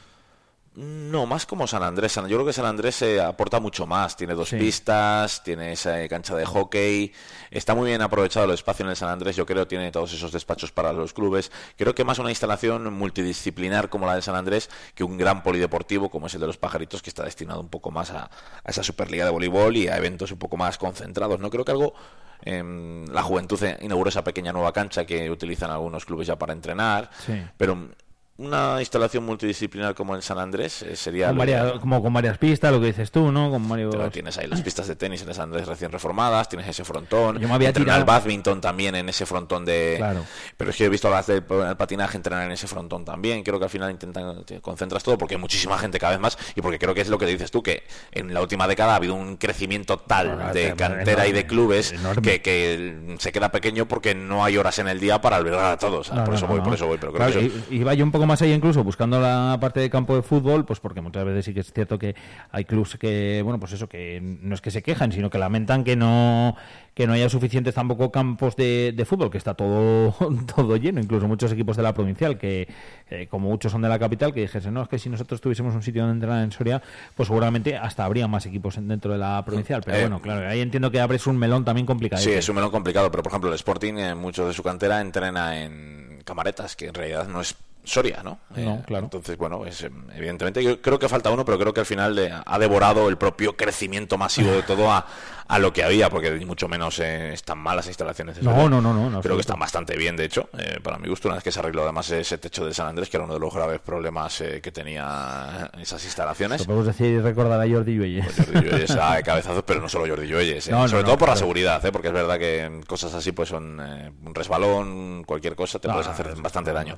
No, 0.76 1.24
más 1.24 1.46
como 1.46 1.68
San 1.68 1.84
Andrés. 1.84 2.10
San- 2.12 2.26
Yo 2.26 2.36
creo 2.36 2.46
que 2.46 2.52
San 2.52 2.64
Andrés 2.66 3.00
eh, 3.02 3.20
aporta 3.20 3.60
mucho 3.60 3.86
más. 3.86 4.16
Tiene 4.16 4.34
dos 4.34 4.48
Sí. 4.48 4.56
pistas, 4.56 5.42
tiene 5.44 5.70
esa 5.72 6.02
eh, 6.02 6.08
cancha 6.08 6.34
de 6.34 6.44
hockey. 6.44 7.12
Está 7.52 7.76
muy 7.76 7.88
bien 7.90 8.02
aprovechado 8.02 8.46
el 8.46 8.50
espacio 8.52 8.84
en 8.84 8.90
el 8.90 8.96
San 8.96 9.08
Andrés. 9.08 9.36
Yo 9.36 9.46
creo 9.46 9.68
tiene 9.68 9.92
todos 9.92 10.12
esos 10.12 10.32
despachos 10.32 10.72
para 10.72 10.92
los 10.92 11.12
clubes. 11.12 11.52
Creo 11.76 11.94
que 11.94 12.02
más 12.02 12.18
una 12.18 12.30
instalación 12.30 12.92
multidisciplinar 12.92 13.88
como 13.88 14.06
la 14.06 14.16
de 14.16 14.22
San 14.22 14.34
Andrés 14.34 14.68
que 14.96 15.04
un 15.04 15.16
gran 15.16 15.44
polideportivo 15.44 16.10
como 16.10 16.26
es 16.26 16.34
el 16.34 16.40
de 16.40 16.48
los 16.48 16.56
Pajaritos 16.58 17.02
que 17.02 17.10
está 17.10 17.22
destinado 17.22 17.60
un 17.60 17.68
poco 17.68 17.92
más 17.92 18.10
a, 18.10 18.24
a 18.24 18.30
esa 18.70 18.82
Superliga 18.82 19.24
de 19.24 19.30
voleibol 19.30 19.76
y 19.76 19.86
a 19.86 19.96
eventos 19.96 20.32
un 20.32 20.38
poco 20.38 20.56
más 20.56 20.76
concentrados. 20.76 21.38
No 21.38 21.50
creo 21.50 21.64
que 21.64 21.70
algo 21.70 21.94
em, 22.42 23.06
la 23.06 23.22
juventud 23.22 23.62
eh, 23.62 23.78
inauguró 23.80 24.08
esa 24.08 24.24
pequeña 24.24 24.52
nueva 24.52 24.72
cancha 24.72 25.04
que 25.06 25.30
utilizan 25.30 25.70
algunos 25.70 26.04
clubes 26.04 26.26
ya 26.26 26.36
para 26.36 26.52
entrenar, 26.52 27.10
Sí. 27.24 27.40
pero 27.56 27.90
una 28.36 28.78
instalación 28.80 29.24
multidisciplinar 29.24 29.94
como 29.94 30.16
el 30.16 30.22
San 30.22 30.38
Andrés 30.40 30.82
eh, 30.82 30.96
sería 30.96 31.28
Con 31.28 31.38
varias- 31.38 31.72
como 31.78 32.02
con 32.02 32.12
varias 32.12 32.36
pistas, 32.36 32.72
lo 32.72 32.80
que 32.80 32.86
dices 32.86 33.12
tú, 33.12 33.30
¿no? 33.30 33.48
Con 33.48 33.68
varios... 33.68 33.94
Pero 33.94 34.10
tienes 34.10 34.36
ahí 34.38 34.48
las 34.48 34.60
pistas 34.60 34.88
de 34.88 34.96
tenis 34.96 35.22
en 35.22 35.32
San 35.32 35.44
Andrés 35.44 35.68
recién 35.68 35.92
reformadas, 35.92 36.48
tienes 36.48 36.66
ese 36.68 36.82
frontón, 36.84 37.38
Yo 37.38 37.46
me 37.46 37.54
había 37.54 37.72
tirado- 37.72 38.00
el 38.00 38.04
badminton 38.04 38.60
también 38.60 38.96
en 38.96 39.08
ese 39.08 39.24
frontón 39.24 39.64
de... 39.64 39.94
Claro. 39.98 40.24
Pero 40.56 40.70
es 40.70 40.76
que 40.76 40.84
he 40.86 40.88
visto 40.88 41.06
a 41.06 41.12
las 41.12 41.28
del 41.28 41.44
el 41.68 41.76
patinaje 41.76 42.16
entrenar 42.16 42.44
en 42.46 42.50
ese 42.50 42.66
frontón 42.66 43.04
también, 43.04 43.44
creo 43.44 43.58
que 43.60 43.66
al 43.66 43.70
final 43.70 43.90
intentan, 43.92 44.44
te 44.44 44.60
concentras 44.60 45.04
todo 45.04 45.16
porque 45.16 45.36
hay 45.36 45.40
muchísima 45.40 45.78
gente 45.78 46.00
cada 46.00 46.12
vez 46.14 46.20
más 46.20 46.36
y 46.56 46.60
porque 46.60 46.80
creo 46.80 46.92
que 46.92 47.02
es 47.02 47.08
lo 47.08 47.18
que 47.18 47.26
dices 47.26 47.52
tú, 47.52 47.62
que 47.62 47.84
en 48.10 48.34
la 48.34 48.40
última 48.40 48.66
década 48.66 48.94
ha 48.94 48.96
habido 48.96 49.14
un 49.14 49.36
crecimiento 49.36 49.96
tal 49.98 50.34
Bueno, 50.34 50.52
de 50.52 50.74
cantera 50.74 51.28
y 51.28 51.32
de 51.32 51.46
clubes 51.46 51.94
que, 52.20 52.42
que 52.42 53.14
se 53.20 53.30
queda 53.30 53.52
pequeño 53.52 53.86
porque 53.86 54.16
no 54.16 54.44
hay 54.44 54.56
horas 54.56 54.80
en 54.80 54.88
el 54.88 54.98
día 54.98 55.20
para 55.20 55.36
albergar 55.36 55.66
a 55.72 55.78
todos. 55.78 56.10
No, 56.12 56.24
por 56.24 56.30
no, 56.30 56.34
eso 56.34 56.46
no, 56.48 56.52
voy, 56.54 56.60
por 56.62 56.74
eso 56.74 56.86
voy, 56.88 56.98
pero 56.98 57.12
creo 57.12 57.26
Claro, 57.28 57.40
que 57.40 57.46
eso- 57.46 57.64
Iba 57.70 57.94
yo 57.94 58.04
un 58.04 58.10
poco 58.10 58.23
más 58.26 58.40
allá 58.42 58.54
incluso 58.54 58.82
buscando 58.84 59.20
la 59.20 59.56
parte 59.60 59.80
de 59.80 59.90
campo 59.90 60.14
de 60.16 60.22
fútbol, 60.22 60.64
pues 60.64 60.80
porque 60.80 61.00
muchas 61.00 61.24
veces 61.24 61.44
sí 61.44 61.54
que 61.54 61.60
es 61.60 61.72
cierto 61.72 61.98
que 61.98 62.14
hay 62.50 62.64
clubes 62.64 62.96
que, 62.98 63.40
bueno, 63.42 63.58
pues 63.60 63.72
eso, 63.72 63.88
que 63.88 64.20
no 64.22 64.54
es 64.54 64.60
que 64.60 64.70
se 64.70 64.82
quejan, 64.82 65.12
sino 65.12 65.30
que 65.30 65.38
lamentan 65.38 65.84
que 65.84 65.96
no 65.96 66.56
que 66.94 67.08
no 67.08 67.12
haya 67.12 67.28
suficientes 67.28 67.74
tampoco 67.74 68.12
campos 68.12 68.54
de, 68.54 68.92
de 68.96 69.04
fútbol, 69.04 69.28
que 69.28 69.36
está 69.38 69.54
todo, 69.54 70.14
todo 70.54 70.76
lleno, 70.76 71.00
incluso 71.00 71.26
muchos 71.26 71.50
equipos 71.50 71.76
de 71.76 71.82
la 71.82 71.92
provincial, 71.92 72.38
que 72.38 72.68
eh, 73.10 73.26
como 73.28 73.48
muchos 73.48 73.72
son 73.72 73.82
de 73.82 73.88
la 73.88 73.98
capital, 73.98 74.32
que 74.32 74.42
dijesen, 74.42 74.72
no, 74.74 74.82
es 74.82 74.88
que 74.88 75.00
si 75.00 75.08
nosotros 75.08 75.40
tuviésemos 75.40 75.74
un 75.74 75.82
sitio 75.82 76.02
donde 76.02 76.14
entrenar 76.14 76.44
en 76.44 76.52
Soria, 76.52 76.80
pues 77.16 77.26
seguramente 77.26 77.76
hasta 77.76 78.04
habría 78.04 78.28
más 78.28 78.46
equipos 78.46 78.76
en- 78.76 78.86
dentro 78.86 79.10
de 79.10 79.18
la 79.18 79.44
provincial. 79.44 79.82
Pero 79.84 79.96
Eh, 79.96 80.00
bueno, 80.02 80.22
claro, 80.22 80.48
ahí 80.48 80.60
entiendo 80.60 80.88
que 80.92 81.00
abres 81.00 81.26
un 81.26 81.36
melón 81.36 81.64
también 81.64 81.84
complicado. 81.84 82.22
Sí, 82.22 82.30
es 82.30 82.48
un 82.48 82.54
melón 82.54 82.70
complicado, 82.70 83.10
pero 83.10 83.24
por 83.24 83.32
ejemplo 83.32 83.48
el 83.50 83.56
Sporting, 83.56 83.94
en 83.94 84.16
mucho 84.18 84.46
de 84.46 84.52
su 84.52 84.62
cantera 84.62 85.00
entrena 85.00 85.64
en 85.64 86.20
Camaretas, 86.24 86.76
que 86.76 86.86
en 86.86 86.94
realidad 86.94 87.26
no 87.26 87.40
es 87.40 87.56
Soria, 87.84 88.22
¿no? 88.22 88.40
No, 88.56 88.74
Eh, 88.76 88.82
claro. 88.86 89.04
Entonces, 89.04 89.36
bueno, 89.36 89.64
es, 89.66 89.82
eh, 89.82 89.90
evidentemente 90.14 90.62
yo 90.62 90.80
creo 90.80 90.98
que 90.98 91.08
falta 91.08 91.30
uno, 91.30 91.44
pero 91.44 91.58
creo 91.58 91.74
que 91.74 91.80
al 91.80 91.86
final 91.86 92.14
le 92.14 92.32
ha 92.32 92.58
devorado 92.58 93.08
el 93.08 93.16
propio 93.18 93.56
crecimiento 93.56 94.16
masivo 94.16 94.50
de 94.50 94.62
todo 94.62 94.90
a, 94.90 95.06
a 95.46 95.58
lo 95.58 95.72
que 95.72 95.84
había, 95.84 96.10
porque 96.10 96.30
ni 96.32 96.44
mucho 96.44 96.68
menos 96.68 96.98
eh, 97.00 97.32
están 97.32 97.58
malas 97.58 97.86
instalaciones. 97.86 98.42
No, 98.42 98.68
no, 98.68 98.80
no, 98.80 99.10
no, 99.10 99.20
Creo 99.20 99.36
que 99.36 99.42
están 99.42 99.58
bastante 99.58 99.96
bien, 99.96 100.16
de 100.16 100.24
hecho, 100.24 100.48
eh, 100.58 100.78
para 100.82 100.98
mi 100.98 101.08
gusto, 101.08 101.28
una 101.28 101.36
vez 101.36 101.44
que 101.44 101.52
se 101.52 101.60
arregló 101.60 101.82
además 101.82 102.10
ese 102.10 102.38
techo 102.38 102.64
de 102.64 102.72
San 102.72 102.86
Andrés, 102.86 103.08
que 103.08 103.16
era 103.16 103.24
uno 103.24 103.34
de 103.34 103.40
los 103.40 103.52
graves 103.52 103.80
problemas 103.80 104.40
eh, 104.40 104.60
que 104.62 104.72
tenía 104.72 105.70
esas 105.80 106.04
instalaciones. 106.04 106.64
Podemos 106.64 106.86
decir 106.86 107.06
y 107.06 107.20
recordar 107.20 107.60
a 107.60 107.68
Jordi 107.68 107.94
Lluelles. 107.94 108.34
Jordi 108.36 108.68
Lluelles 108.68 108.90
a 108.92 109.22
cabezazos, 109.22 109.62
pero 109.64 109.80
no 109.80 109.88
solo 109.88 110.06
Jordi 110.06 110.26
Lluelles, 110.26 110.68
¿eh? 110.68 110.70
No, 110.70 110.82
no, 110.82 110.88
sobre 110.88 111.04
todo 111.04 111.18
por 111.18 111.28
la 111.28 111.36
seguridad, 111.36 111.84
¿eh? 111.84 111.92
porque 111.92 112.08
es 112.08 112.14
verdad 112.14 112.38
que 112.38 112.80
cosas 112.86 113.14
así 113.14 113.32
pues 113.32 113.48
son 113.48 113.80
eh, 113.80 114.12
un 114.24 114.34
resbalón, 114.34 115.24
cualquier 115.24 115.54
cosa 115.54 115.78
te 115.78 115.88
No, 115.88 115.94
puedes 115.94 116.08
hacer 116.08 116.34
bastante 116.36 116.72
daño. 116.72 116.96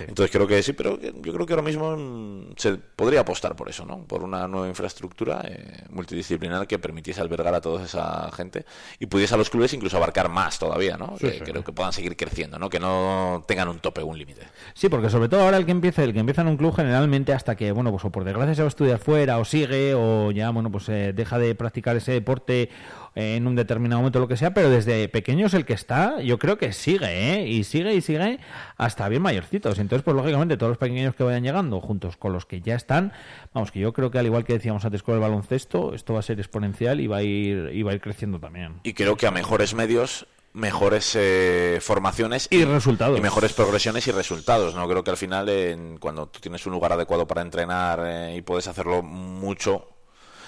Entonces 0.00 0.30
creo 0.30 0.46
que 0.46 0.62
sí, 0.62 0.72
pero 0.72 0.98
yo 1.00 1.32
creo 1.32 1.46
que 1.46 1.52
ahora 1.52 1.62
mismo 1.62 1.96
mm, 1.96 2.54
se 2.56 2.74
podría 2.74 3.20
apostar 3.20 3.56
por 3.56 3.68
eso, 3.68 3.84
¿no? 3.84 4.04
Por 4.04 4.22
una 4.22 4.46
nueva 4.48 4.68
infraestructura 4.68 5.42
eh, 5.44 5.84
multidisciplinar 5.90 6.66
que 6.66 6.78
permitiese 6.78 7.20
albergar 7.20 7.54
a 7.54 7.60
toda 7.60 7.85
esa 7.86 8.30
gente 8.32 8.64
y 8.98 9.06
pudiese 9.06 9.34
a 9.34 9.36
los 9.36 9.50
clubes 9.50 9.72
incluso 9.72 9.96
abarcar 9.96 10.28
más 10.28 10.58
todavía, 10.58 10.96
¿no? 10.96 11.14
Sí, 11.18 11.26
que 11.26 11.32
sí. 11.32 11.40
creo 11.40 11.64
que 11.64 11.72
puedan 11.72 11.92
seguir 11.92 12.16
creciendo, 12.16 12.58
¿no? 12.58 12.68
Que 12.68 12.80
no 12.80 13.44
tengan 13.46 13.68
un 13.68 13.78
tope 13.78 14.02
un 14.02 14.18
límite. 14.18 14.42
Sí, 14.74 14.88
porque 14.88 15.10
sobre 15.10 15.28
todo 15.28 15.42
ahora 15.42 15.56
el 15.56 15.64
que 15.64 15.72
empieza, 15.72 16.04
el 16.04 16.12
que 16.12 16.20
empieza 16.20 16.42
en 16.42 16.48
un 16.48 16.56
club 16.56 16.74
generalmente 16.74 17.32
hasta 17.32 17.56
que, 17.56 17.72
bueno, 17.72 17.90
pues 17.90 18.04
o 18.04 18.10
por 18.10 18.24
desgracia 18.24 18.54
se 18.54 18.62
va 18.62 18.66
a 18.66 18.68
estudiar 18.68 18.98
fuera 18.98 19.38
o 19.38 19.44
sigue 19.44 19.94
o 19.94 20.30
ya, 20.30 20.50
bueno, 20.50 20.70
pues 20.70 20.88
eh, 20.88 21.12
deja 21.14 21.38
de 21.38 21.54
practicar 21.54 21.96
ese 21.96 22.12
deporte 22.12 22.70
en 23.18 23.46
un 23.46 23.56
determinado 23.56 24.00
momento, 24.02 24.20
lo 24.20 24.28
que 24.28 24.36
sea, 24.36 24.52
pero 24.52 24.68
desde 24.70 25.08
pequeños 25.08 25.54
el 25.54 25.64
que 25.64 25.72
está, 25.72 26.20
yo 26.20 26.38
creo 26.38 26.58
que 26.58 26.72
sigue, 26.74 27.32
¿eh? 27.34 27.48
Y 27.48 27.64
sigue 27.64 27.94
y 27.94 28.02
sigue 28.02 28.38
hasta 28.76 29.08
bien 29.08 29.22
mayorcitos. 29.22 29.78
Entonces, 29.78 30.04
pues 30.04 30.14
lógicamente 30.14 30.56
todos 30.58 30.68
los 30.70 30.78
pequeños 30.78 31.14
que 31.14 31.24
vayan 31.24 31.42
llegando 31.42 31.80
juntos 31.80 32.16
con 32.18 32.32
los 32.34 32.44
que 32.46 32.60
ya 32.60 32.74
están, 32.74 33.12
vamos, 33.54 33.72
que 33.72 33.80
yo 33.80 33.92
creo 33.94 34.10
que 34.10 34.18
al 34.18 34.26
igual 34.26 34.44
que 34.44 34.52
decíamos 34.52 34.84
antes 34.84 35.02
con 35.02 35.14
el 35.14 35.20
baloncesto, 35.20 35.94
esto 35.94 36.12
va 36.12 36.20
a 36.20 36.22
ser 36.22 36.38
exponencial 36.38 37.00
y 37.00 37.06
va 37.06 37.16
a 37.16 37.22
ir, 37.22 37.70
y 37.72 37.82
va 37.82 37.92
a 37.92 37.94
ir 37.94 38.00
creciendo 38.02 38.38
también. 38.38 38.74
Y 38.82 38.92
creo 38.92 39.16
que 39.16 39.26
a 39.26 39.30
mejores 39.30 39.72
medios, 39.74 40.26
mejores 40.52 41.16
eh, 41.18 41.78
formaciones 41.80 42.48
Y 42.50 42.64
resultados. 42.64 43.18
Y 43.18 43.22
mejores 43.22 43.54
progresiones 43.54 44.06
y 44.08 44.10
resultados. 44.12 44.74
No 44.74 44.86
creo 44.88 45.02
que 45.02 45.10
al 45.10 45.16
final, 45.16 45.48
en- 45.48 45.96
cuando 45.98 46.26
tú 46.28 46.40
tienes 46.40 46.66
un 46.66 46.72
lugar 46.72 46.92
adecuado 46.92 47.26
para 47.26 47.40
entrenar 47.42 48.02
eh, 48.06 48.36
y 48.36 48.42
puedes 48.42 48.68
hacerlo 48.68 49.02
mucho, 49.02 49.88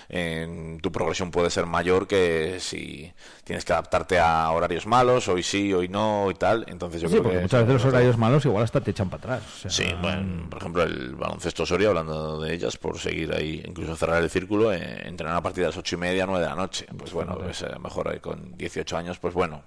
en 0.08 0.80
tu 0.80 0.90
progresión 0.90 1.30
puede 1.30 1.50
ser 1.50 1.66
mayor 1.66 2.06
que 2.06 2.58
si 2.60 3.12
tienes 3.44 3.64
que 3.64 3.72
adaptarte 3.72 4.18
a 4.18 4.50
horarios 4.50 4.86
malos, 4.86 5.28
hoy 5.28 5.42
sí, 5.42 5.72
hoy 5.72 5.88
no 5.88 6.30
y 6.30 6.34
tal. 6.34 6.64
Entonces 6.68 7.00
yo 7.02 7.08
Sí, 7.08 7.12
creo 7.14 7.22
porque 7.24 7.36
que 7.36 7.42
muchas 7.42 7.60
veces 7.66 7.74
los 7.82 7.92
horarios 7.92 8.16
malos 8.16 8.44
igual 8.46 8.64
hasta 8.64 8.80
te 8.80 8.90
echan 8.92 9.10
para 9.10 9.36
atrás. 9.36 9.42
o 9.54 9.58
sea, 9.60 9.70
Sí, 9.70 9.84
bueno, 10.00 10.48
por 10.48 10.58
ejemplo, 10.60 10.82
el 10.82 11.14
baloncesto 11.14 11.66
Soria, 11.66 11.88
hablando 11.88 12.40
de 12.40 12.54
ellas, 12.54 12.76
por 12.76 12.98
seguir 12.98 13.32
ahí, 13.34 13.62
incluso 13.66 13.96
cerrar 13.96 14.22
el 14.22 14.30
círculo, 14.30 14.72
eh, 14.72 15.02
entrenar 15.06 15.36
a 15.36 15.42
partir 15.42 15.62
de 15.62 15.68
las 15.68 15.76
ocho 15.76 15.96
y 15.96 15.98
media, 15.98 16.24
nueve 16.26 16.42
de 16.42 16.48
la 16.50 16.56
noche. 16.56 16.86
Pues 16.96 17.12
bueno, 17.12 17.36
pues, 17.38 17.62
eh, 17.62 17.68
mejor 17.82 18.08
ahí 18.08 18.20
con 18.20 18.56
18 18.56 18.96
años, 18.96 19.18
pues 19.18 19.34
bueno, 19.34 19.62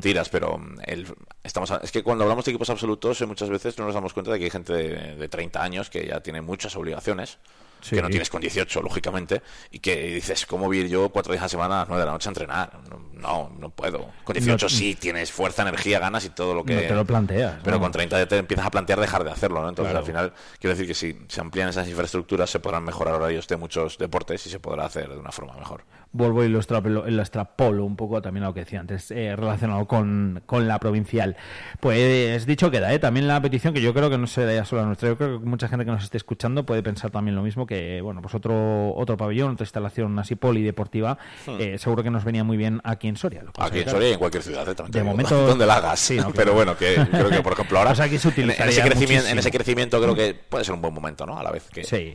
tiras, 0.00 0.28
pero 0.28 0.56
mm, 0.58 0.78
el, 0.86 1.06
estamos 1.44 1.70
a- 1.72 1.80
es 1.82 1.90
que 1.92 2.02
cuando 2.02 2.24
hablamos 2.24 2.44
de 2.44 2.52
equipos 2.52 2.70
absolutos, 2.70 3.20
eh, 3.20 3.26
muchas 3.26 3.48
veces 3.50 3.76
no 3.78 3.84
nos 3.84 3.94
damos 3.94 4.14
cuenta 4.14 4.30
de 4.32 4.38
que 4.38 4.44
hay 4.44 4.50
gente 4.50 4.72
de, 4.72 5.16
de 5.16 5.28
30 5.28 5.62
años 5.62 5.90
que 5.90 6.06
ya 6.06 6.20
tiene 6.20 6.40
muchas 6.40 6.74
obligaciones. 6.76 7.38
Sí. 7.80 7.96
Que 7.96 8.02
no 8.02 8.08
tienes 8.08 8.28
con 8.30 8.40
18, 8.40 8.82
lógicamente, 8.82 9.42
y 9.70 9.78
que 9.78 10.14
dices, 10.14 10.46
¿cómo 10.46 10.66
voy 10.66 10.78
a 10.78 10.80
ir 10.82 10.88
yo 10.88 11.08
cuatro 11.10 11.32
días 11.32 11.42
a 11.42 11.44
la 11.46 11.48
semana 11.48 11.74
a 11.76 11.78
las 11.80 11.88
nueve 11.88 12.00
de 12.02 12.06
la 12.06 12.12
noche 12.12 12.28
a 12.28 12.30
entrenar? 12.30 12.78
No, 13.12 13.50
no, 13.58 13.70
puedo. 13.70 14.10
Con 14.24 14.34
18 14.34 14.68
sí, 14.68 14.94
tienes 14.94 15.32
fuerza, 15.32 15.62
energía, 15.62 15.98
ganas 15.98 16.24
y 16.24 16.30
todo 16.30 16.54
lo 16.54 16.64
que... 16.64 16.74
No 16.74 16.80
te 16.82 16.94
lo 16.94 17.04
planteas, 17.04 17.56
Pero 17.64 17.76
¿no? 17.76 17.82
con 17.82 17.92
30 17.92 18.18
ya 18.18 18.26
te 18.28 18.36
empiezas 18.36 18.66
a 18.66 18.70
plantear 18.70 19.00
dejar 19.00 19.24
de 19.24 19.30
hacerlo, 19.30 19.60
¿no? 19.62 19.68
Entonces, 19.68 19.90
Claro. 19.90 19.98
al 20.00 20.06
final, 20.06 20.32
quiero 20.60 20.74
decir 20.76 20.86
que 20.86 20.94
si 20.94 21.18
se 21.28 21.40
amplían 21.40 21.68
esas 21.68 21.88
infraestructuras, 21.88 22.48
se 22.50 22.60
podrán 22.60 22.84
mejorar 22.84 23.14
horarios 23.14 23.48
de 23.48 23.56
muchos 23.56 23.98
deportes 23.98 24.46
y 24.46 24.50
se 24.50 24.60
podrá 24.60 24.84
hacer 24.84 25.08
de 25.08 25.16
una 25.18 25.32
forma 25.32 25.54
mejor. 25.54 25.84
Vuelvo 26.12 26.42
y 26.44 26.48
lo, 26.48 26.58
extrapolo, 26.58 27.08
lo 27.08 27.22
extrapolo 27.22 27.84
un 27.84 27.96
poco 27.96 28.22
también 28.22 28.44
a 28.44 28.48
lo 28.48 28.54
que 28.54 28.60
decía 28.60 28.80
antes, 28.80 29.10
eh, 29.10 29.36
relacionado 29.36 29.86
con, 29.86 30.42
con 30.46 30.66
la 30.66 30.78
provincial. 30.78 31.36
Pues 31.80 32.46
dicho 32.46 32.70
queda, 32.70 32.92
¿eh? 32.92 32.98
también 32.98 33.28
la 33.28 33.40
petición, 33.40 33.74
que 33.74 33.80
yo 33.80 33.92
creo 33.94 34.10
que 34.10 34.18
no 34.18 34.26
será 34.26 34.54
ya 34.54 34.64
solo 34.64 34.82
la 34.82 34.86
nuestra, 34.88 35.08
yo 35.08 35.16
creo 35.16 35.40
que 35.40 35.46
mucha 35.46 35.68
gente 35.68 35.84
que 35.84 35.90
nos 35.90 36.02
esté 36.04 36.16
escuchando 36.16 36.64
puede 36.64 36.82
pensar 36.82 37.10
también 37.10 37.34
lo 37.36 37.42
mismo, 37.42 37.66
que 37.66 38.00
bueno, 38.00 38.22
pues 38.22 38.34
otro, 38.34 38.94
otro 38.94 39.16
pabellón, 39.16 39.52
otra 39.52 39.64
instalación 39.64 40.18
así 40.18 40.34
polideportiva, 40.34 41.18
eh, 41.58 41.76
seguro 41.78 42.02
que 42.02 42.10
nos 42.10 42.24
venía 42.24 42.44
muy 42.44 42.56
bien 42.56 42.80
aquí 42.84 43.08
en 43.08 43.16
Soria. 43.16 43.42
Lo 43.42 43.48
Hmm. 43.58 43.62
Aquí 43.62 43.78
en 43.78 43.82
claro, 43.84 43.98
Soria 43.98 44.10
y 44.10 44.12
en 44.12 44.18
cualquier 44.18 44.42
ciudad, 44.42 44.68
¿eh? 44.68 44.74
De 44.88 45.02
momento- 45.02 45.46
donde 45.46 45.66
la 45.66 45.76
hagas. 45.76 45.98
Sí, 46.00 46.16
no, 46.16 46.32
Pero 46.34 46.54
bueno, 46.54 46.76
que 46.76 46.94
creo 47.10 47.28
que, 47.30 47.42
por 47.42 47.52
ejemplo, 47.54 47.78
ahora, 47.78 47.88
Pues 47.98 48.00
aquí 48.00 48.18
se 48.18 48.28
en, 48.40 48.50
ese 48.50 48.82
crecimiento, 48.82 49.28
en 49.28 49.38
ese 49.38 49.50
crecimiento 49.50 50.00
creo 50.00 50.14
que 50.14 50.34
puede 50.34 50.64
ser 50.64 50.74
un 50.74 50.80
buen 50.82 50.94
momento, 50.94 51.26
¿no? 51.26 51.38
A 51.38 51.42
la 51.42 51.50
vez 51.50 51.68
que... 51.70 51.84
Sí. 51.84 52.14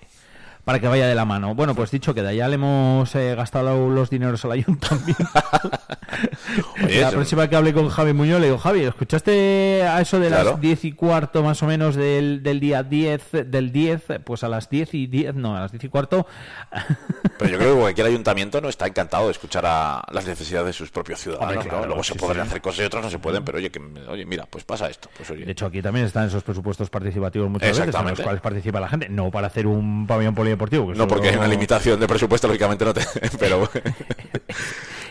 Para 0.65 0.79
que 0.79 0.87
vaya 0.87 1.07
de 1.07 1.15
la 1.15 1.25
mano. 1.25 1.55
Bueno, 1.55 1.75
pues 1.75 1.91
dicho 1.91 2.13
queda, 2.13 2.31
ya 2.33 2.47
le 2.47 2.55
hemos 2.55 3.13
eh, 3.15 3.35
gastado 3.35 3.89
los 3.89 4.09
dineros 4.09 4.45
al 4.45 4.51
ayuntamiento. 4.53 5.23
Oye, 6.83 7.01
la 7.01 7.07
eso- 7.07 7.11
próxima 7.17 7.49
que 7.49 7.55
hable 7.57 7.73
con 7.73 7.89
Javi 7.89 8.13
Muñoz 8.13 8.39
le 8.39 8.45
digo, 8.47 8.57
Javi, 8.57 8.81
¿escuchaste 8.83 9.83
a 9.83 9.99
eso 9.99 10.19
de 10.19 10.27
Claro. 10.29 10.51
las 10.51 10.61
10 10.61 10.85
y 10.85 10.91
cuarto 10.93 11.43
más 11.43 11.61
o 11.63 11.67
menos 11.67 11.95
del, 11.95 12.43
del 12.43 12.59
día 12.61 12.81
10, 12.83 13.31
del 13.47 13.71
10, 13.73 14.03
pues 14.23 14.43
a 14.43 14.47
las 14.49 14.69
10 14.69 14.93
y 14.93 15.07
10, 15.07 15.35
no, 15.35 15.55
a 15.57 15.61
las 15.61 15.71
10 15.71 15.83
y 15.83 15.89
cuarto, 15.89 16.25
Pero 17.37 17.51
yo 17.51 17.57
creo 17.57 17.73
que 17.75 17.81
cualquier 17.81 18.07
ayuntamiento 18.07 18.61
no 18.61 18.69
está 18.69 18.87
encantado 18.87 19.25
de 19.25 19.31
escuchar 19.31 19.65
a 19.65 20.03
las 20.11 20.25
necesidades 20.25 20.67
de 20.67 20.73
sus 20.73 20.91
propios 20.91 21.19
ciudadanos. 21.19 21.49
Hombre, 21.57 21.65
¿no? 21.65 21.69
claro, 21.71 21.87
Luego 21.87 22.03
se 22.03 22.13
sí, 22.13 22.19
podrán 22.19 22.45
sí. 22.45 22.51
hacer 22.51 22.61
cosas 22.61 22.79
y 22.79 22.83
otras 22.85 23.03
no 23.03 23.09
se 23.09 23.19
pueden, 23.19 23.43
pero 23.43 23.57
oye, 23.57 23.69
que, 23.69 23.79
oye 24.07 24.25
mira, 24.25 24.45
pues 24.49 24.63
pasa 24.63 24.89
esto. 24.89 25.09
Pues 25.17 25.29
oye, 25.31 25.45
de 25.45 25.51
hecho 25.51 25.65
aquí 25.65 25.81
también 25.81 26.05
están 26.05 26.27
esos 26.27 26.43
presupuestos 26.43 26.89
participativos 26.89 27.49
muchas 27.49 27.77
veces 27.77 27.93
en 27.95 28.07
los 28.07 28.19
cuales 28.21 28.41
participa 28.41 28.79
la 28.79 28.87
gente, 28.87 29.09
no 29.09 29.29
para 29.31 29.47
hacer 29.47 29.67
un 29.67 30.07
pabellón 30.07 30.35
polideportivo. 30.57 30.91
que 30.91 30.97
no 30.97 31.07
porque 31.07 31.29
hay 31.29 31.35
una 31.35 31.47
limitación 31.47 31.99
de 31.99 32.07
presupuesto, 32.07 32.47
lógicamente 32.47 32.85
no 32.85 32.93
te... 32.93 33.01
pero 33.39 33.69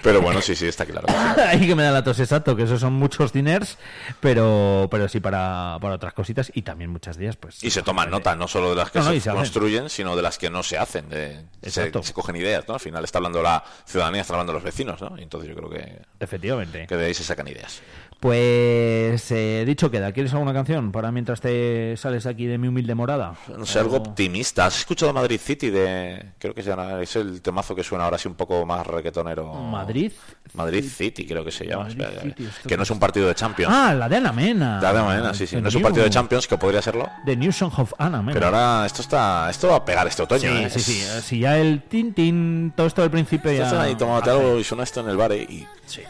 Pero 0.03 0.21
bueno, 0.21 0.41
sí, 0.41 0.57
sí, 0.57 0.67
está 0.67 0.85
claro. 0.85 1.07
Ahí 1.47 1.67
que 1.67 1.75
me 1.75 1.83
da 1.85 1.93
la 1.93 2.03
tos 2.03 2.19
exacto, 2.19 2.57
que 2.57 2.65
esos 2.65 2.81
son 2.81 2.93
muchos 2.93 3.33
diners, 3.33 3.79
pero, 4.21 4.89
pero 4.91 5.09
sí 5.09 5.21
para, 5.21 5.79
para 5.81 5.95
otras 5.95 6.13
cositas 6.13 6.51
y 6.55 6.63
también 6.63 6.91
muchas 6.91 7.17
días, 7.17 7.37
pues. 7.37 7.63
Y 7.63 7.71
se 7.71 7.83
toman 7.83 8.11
nota, 8.11 8.35
no 8.35 8.49
solo 8.49 8.71
de 8.71 8.77
las 8.77 8.91
que 8.91 8.99
No, 8.99 9.05
no, 9.07 9.15
y 9.15 9.21
se 9.21 9.31
hacen. 9.31 9.39
construyen, 9.41 9.89
sino 9.89 10.17
de 10.17 10.23
las 10.23 10.39
que 10.39 10.51
no 10.51 10.63
se 10.65 10.77
hacen. 10.77 11.09
De, 11.09 11.45
se, 11.63 11.93
se 11.93 12.13
cogen 12.13 12.37
ideas, 12.37 12.65
¿no? 12.67 12.75
Al 12.75 12.81
final 12.81 13.05
está 13.05 13.19
hablando 13.19 13.43
la 13.43 13.63
ciudadanía, 13.87 14.23
está 14.23 14.35
hablando 14.35 14.53
los 14.53 14.65
vecinos, 14.65 15.01
¿no? 15.01 15.17
Y 15.19 15.23
entonces 15.23 15.49
yo 15.49 15.55
creo 15.55 15.71
que, 15.71 16.03
Efectivamente. 16.19 16.87
que 16.89 16.97
de 16.97 17.07
ahí 17.07 17.15
se 17.15 17.23
sacan 17.23 17.47
ideas. 17.47 17.81
Pues 18.23 19.33
eh, 19.33 19.65
dicho 19.67 19.91
queda, 19.91 20.13
¿quieres 20.13 20.33
alguna 20.33 20.53
canción 20.53 20.93
para 20.93 21.11
mientras 21.11 21.41
te 21.41 21.97
sales 21.97 22.25
aquí 22.25 22.47
de 22.47 22.57
mi 22.57 22.69
humilde 22.69 22.95
morada? 22.95 23.35
No 23.59 23.67
sé, 23.67 23.81
algo 23.81 23.97
optimista. 23.97 24.67
¿Has 24.67 24.79
escuchado 24.79 25.13
Madrid 25.13 25.41
City 25.43 25.71
de... 25.71 26.27
Creo 26.39 26.55
que 26.55 26.63
se 26.63 26.69
llama- 26.71 27.03
es 27.03 27.17
el 27.17 27.43
temazo 27.43 27.75
que 27.75 27.83
suena 27.83 28.05
ahora 28.05 28.15
así 28.15 28.29
un 28.29 28.35
poco 28.35 28.65
más 28.65 28.87
reggaetonero. 28.87 29.53
Madrid. 29.53 30.13
Madrid 30.55 30.85
City, 30.89 31.27
creo 31.27 31.45
que 31.45 31.51
se 31.51 31.67
llama. 31.67 31.89
Espera, 31.89 32.21
City, 32.23 32.49
que 32.69 32.77
no 32.77 32.85
es 32.85 32.91
un 32.93 33.01
partido 33.01 33.27
de 33.27 33.35
Champions. 33.35 33.75
Ah, 33.75 33.93
la 33.93 34.09
de 34.09 34.17
Ana 34.19 34.33
Mena. 34.33 34.81
La 34.81 34.93
de 34.93 35.03
Madrid, 35.03 35.31
sí, 35.33 35.47
sí. 35.49 35.57
The 35.57 35.63
No 35.63 35.69
es 35.69 35.75
un 35.75 35.83
partido 35.83 36.05
de 36.05 36.11
Champions, 36.11 36.47
que 36.47 36.57
podría 36.57 36.81
serlo. 36.81 37.09
The 37.27 37.37
New 37.37 37.51
Song 37.51 37.73
of 37.77 37.93
Anna 37.99 38.23
Mena. 38.23 38.35
Pero 38.35 38.47
ahora 38.47 38.87
esto 38.87 39.03
está 39.03 39.51
esto 39.51 39.67
va 39.67 39.77
a 39.79 39.85
pegar 39.85 40.07
este 40.07 40.23
otoño. 40.23 40.43
Sí, 40.43 40.47
¿eh? 40.65 40.71
sí, 40.71 40.79
sí. 40.81 41.01
eh, 41.01 41.21
Si 41.23 41.39
ya 41.41 41.59
el 41.59 41.83
tin, 41.83 42.15
tin, 42.15 42.73
todo 42.77 42.87
esto 42.87 43.03
del 43.03 43.11
principio 43.11 43.51
ya. 43.51 43.65
Estás 43.65 43.81
ahí, 43.81 43.97
hace. 44.01 44.31
algo 44.31 44.61
y 44.61 44.63
suena 44.65 44.85
esto 44.85 45.01
en 45.01 45.09
el 45.09 45.17
bar 45.17 45.33
y... 45.33 45.67
Sí. 45.87 46.03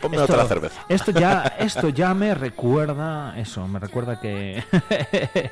Ponme 0.00 0.16
Esto- 0.16 0.32
otra 0.32 0.46
cerveza. 0.46 0.80
Esto 0.88 1.10
ya, 1.10 1.42
esto 1.58 1.88
ya 1.90 2.14
me 2.14 2.34
recuerda, 2.34 3.34
eso, 3.38 3.66
me 3.68 3.78
recuerda 3.78 4.18
que 4.20 4.62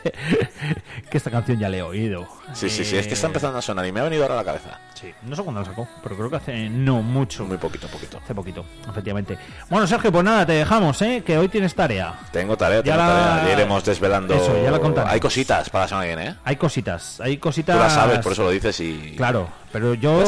que 1.11 1.17
esta 1.17 1.31
canción 1.31 1.59
ya 1.59 1.69
la 1.69 1.77
he 1.79 1.83
oído. 1.83 2.27
Sí, 2.55 2.69
sí, 2.71 2.85
sí. 2.85 2.97
Es 2.97 3.07
que 3.07 3.15
está 3.15 3.27
Eh, 3.27 3.31
empezando 3.31 3.59
a 3.59 3.63
sonar 3.63 3.87
y 3.87 3.93
me 3.93 4.01
ha 4.01 4.05
venido 4.05 4.23
ahora 4.23 4.35
a 4.35 4.39
la 4.39 4.45
cabeza. 4.45 4.79
Sí, 4.95 5.13
no 5.23 5.37
sé 5.37 5.43
cuándo 5.43 5.61
la 5.61 5.67
sacó, 5.67 5.87
pero 6.03 6.17
creo 6.17 6.31
que 6.31 6.37
hace 6.37 6.69
no 6.71 7.03
mucho. 7.03 7.45
Muy 7.45 7.59
poquito, 7.59 7.87
poquito. 7.89 8.19
Hace 8.23 8.35
poquito, 8.35 8.65
efectivamente. 8.89 9.39
Bueno, 9.71 9.87
Sergio, 9.87 10.11
pues 10.11 10.25
nada, 10.25 10.45
te 10.47 10.53
dejamos, 10.55 11.01
¿eh? 11.03 11.23
Que 11.25 11.39
hoy 11.39 11.49
tienes 11.49 11.75
tarea. 11.75 12.15
Tengo 12.33 12.57
tarea, 12.57 12.79
Ya 12.83 12.95
tengo 12.97 12.97
la- 12.97 13.07
tarea. 13.09 13.45
Ya 13.45 13.53
iremos 13.53 13.85
desvelando. 13.85 14.35
Eso, 14.35 14.63
ya 14.63 14.71
la 14.71 14.79
contaremos. 14.81 15.13
Hay 15.13 15.21
cositas 15.21 15.71
para 15.71 15.85
la 15.85 15.89
semana 15.89 16.07
que 16.09 16.17
viene, 16.17 16.31
¿eh? 16.31 16.37
Hay 16.45 16.57
cositas, 16.57 17.21
hay 17.21 17.37
cositas. 17.39 17.77
Tú 17.77 17.83
la 17.83 17.91
sabes, 17.91 18.19
por 18.21 18.33
eso 18.33 18.43
lo 18.45 18.51
dices 18.51 18.79
y... 18.81 19.15
Claro, 19.17 19.49
pero 19.73 19.95
yo 19.95 20.19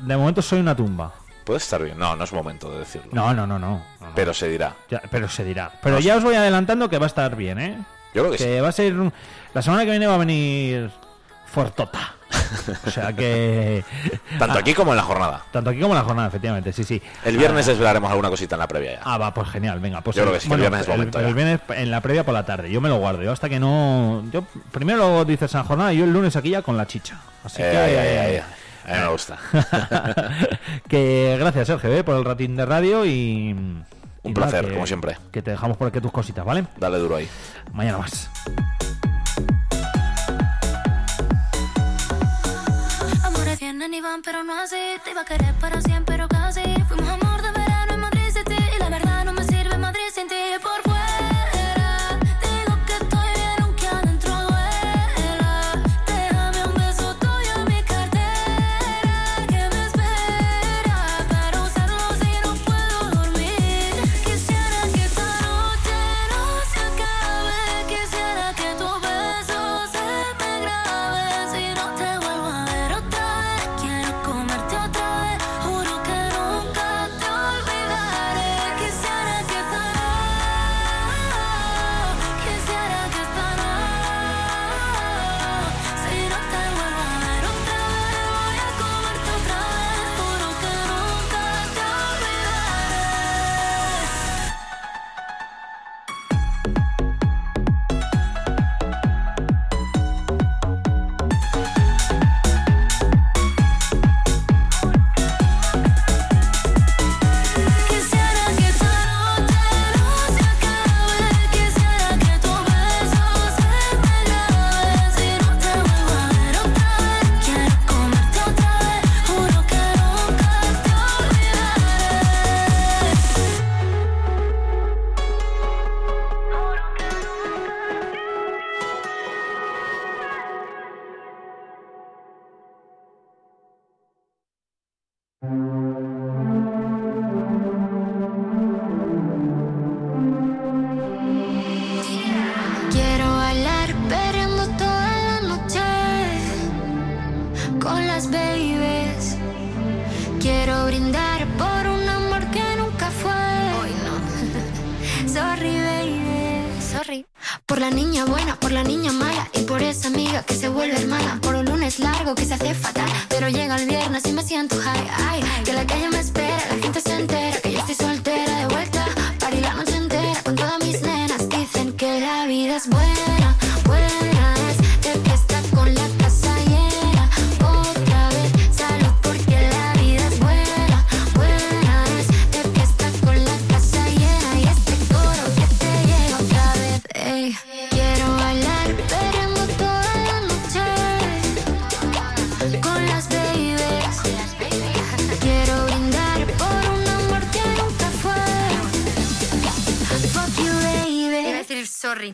de 0.00 0.16
momento 0.16 0.40
soy 0.42 0.60
una 0.60 0.74
tumba. 0.76 1.12
Puede 1.48 1.60
estar 1.60 1.82
bien. 1.82 1.98
No, 1.98 2.14
no 2.14 2.24
es 2.24 2.32
momento 2.34 2.70
de 2.70 2.80
decirlo. 2.80 3.08
No, 3.10 3.32
no, 3.32 3.46
no, 3.46 3.58
no. 3.58 3.82
Pero 4.14 4.34
se 4.34 4.48
dirá. 4.48 4.74
Ya, 4.90 5.00
pero 5.10 5.30
se 5.30 5.44
dirá. 5.44 5.70
Pero 5.82 5.98
ya 5.98 6.16
os 6.16 6.22
voy 6.22 6.34
adelantando 6.34 6.90
que 6.90 6.98
va 6.98 7.06
a 7.06 7.08
estar 7.08 7.34
bien, 7.36 7.58
¿eh? 7.58 7.78
Yo 8.12 8.20
creo 8.20 8.32
que, 8.32 8.36
sí. 8.36 8.60
Va 8.60 8.68
a 8.68 8.72
ser. 8.72 8.92
La 9.54 9.62
semana 9.62 9.86
que 9.86 9.90
viene 9.92 10.06
va 10.06 10.16
a 10.16 10.18
venir. 10.18 10.90
Fortota. 11.46 12.12
O 12.86 12.90
sea 12.90 13.14
que. 13.14 13.82
Tanto 14.38 14.58
Ah, 14.58 14.60
aquí 14.60 14.74
como 14.74 14.90
en 14.92 14.98
la 14.98 15.02
jornada. 15.04 15.42
Tanto 15.50 15.70
aquí 15.70 15.80
como 15.80 15.94
en 15.94 16.00
la 16.00 16.04
jornada, 16.04 16.28
efectivamente, 16.28 16.70
sí, 16.74 16.84
sí. 16.84 17.00
El 17.24 17.38
viernes 17.38 17.64
desvelaremos 17.64 18.10
alguna 18.10 18.28
cosita 18.28 18.56
en 18.56 18.58
la 18.60 18.68
previa 18.68 18.92
ya. 18.96 19.00
Ah, 19.04 19.16
va, 19.16 19.32
pues 19.32 19.48
genial, 19.48 19.80
venga. 19.80 20.02
Pues 20.02 20.16
Yo 20.16 20.24
creo 20.24 20.34
que 20.34 20.40
sí, 20.40 20.52
el 20.52 20.58
viernes 20.60 20.82
es 20.82 20.88
momento 20.88 21.18
el 21.18 21.28
ya. 21.28 21.32
viernes 21.32 21.60
en 21.70 21.90
la 21.90 22.02
previa 22.02 22.24
por 22.24 22.34
la 22.34 22.44
tarde. 22.44 22.70
Yo 22.70 22.82
me 22.82 22.90
lo 22.90 22.96
guardo. 22.98 23.22
Yo 23.22 23.32
hasta 23.32 23.48
que 23.48 23.58
no. 23.58 24.22
Yo 24.30 24.42
primero 24.70 24.98
lo 24.98 25.24
dices 25.24 25.54
en 25.54 25.60
la 25.60 25.64
jornada 25.64 25.94
y 25.94 25.96
yo 25.96 26.04
el 26.04 26.12
lunes 26.12 26.36
aquí 26.36 26.50
ya 26.50 26.60
con 26.60 26.76
la 26.76 26.86
chicha. 26.86 27.16
Así 27.42 27.62
Eh, 27.64 27.70
que. 27.72 28.67
A 28.88 28.94
mí 28.94 29.00
me 29.00 29.08
gusta. 29.08 29.38
que 30.88 31.36
gracias, 31.38 31.66
Sergio, 31.66 31.92
eh, 31.92 32.02
por 32.04 32.16
el 32.16 32.24
ratín 32.24 32.56
de 32.56 32.64
radio 32.66 33.04
y. 33.04 33.52
Un 33.52 33.84
y 34.30 34.34
placer, 34.34 34.66
que- 34.66 34.72
como 34.72 34.86
siempre. 34.86 35.16
Que 35.30 35.42
te 35.42 35.50
dejamos 35.52 35.76
por 35.76 35.88
aquí 35.88 36.00
tus 36.00 36.10
cositas, 36.12 36.44
¿vale? 36.44 36.64
Dale 36.78 36.98
duro 36.98 37.16
ahí. 37.16 37.28
Mañana 37.72 37.98
más. 37.98 38.30
Amores 43.24 43.60
vienen 43.60 43.92
y 43.94 44.00
van, 44.00 44.22
pero 44.22 44.42
no 44.42 44.58
así. 44.60 44.76
Te 45.04 45.10
iba 45.10 45.20
a 45.22 45.24
querer 45.24 45.54
para 45.54 45.80
siempre, 45.82 46.16
pero 46.16 46.28
casi. 46.28 46.62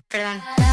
Perdón. 0.08 0.63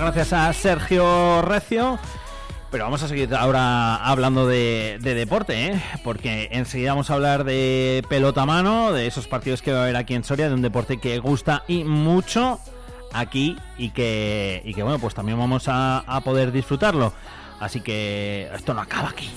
Gracias 0.00 0.32
a 0.32 0.52
Sergio 0.52 1.42
Recio. 1.42 1.98
Pero 2.70 2.84
vamos 2.84 3.02
a 3.02 3.08
seguir 3.08 3.34
ahora 3.34 3.96
hablando 3.96 4.46
de, 4.46 4.98
de 5.00 5.14
deporte, 5.14 5.66
¿eh? 5.66 5.82
porque 6.02 6.48
enseguida 6.52 6.92
vamos 6.92 7.10
a 7.10 7.14
hablar 7.14 7.44
de 7.44 8.02
pelota 8.08 8.42
a 8.42 8.46
mano, 8.46 8.92
de 8.92 9.06
esos 9.06 9.26
partidos 9.26 9.60
que 9.60 9.72
va 9.72 9.80
a 9.80 9.82
haber 9.82 9.96
aquí 9.96 10.14
en 10.14 10.24
Soria, 10.24 10.48
de 10.48 10.54
un 10.54 10.62
deporte 10.62 10.98
que 10.98 11.18
gusta 11.18 11.64
y 11.68 11.84
mucho 11.84 12.60
aquí 13.12 13.58
y 13.76 13.90
que, 13.90 14.62
y 14.64 14.72
que 14.72 14.82
bueno, 14.82 14.98
pues 14.98 15.14
también 15.14 15.38
vamos 15.38 15.64
a 15.66 16.20
poder 16.24 16.52
disfrutarlo. 16.52 17.12
Así 17.60 17.80
que 17.80 18.50
esto 18.54 18.74
no 18.74 18.80
acaba 18.80 19.10
aquí. 19.10 19.30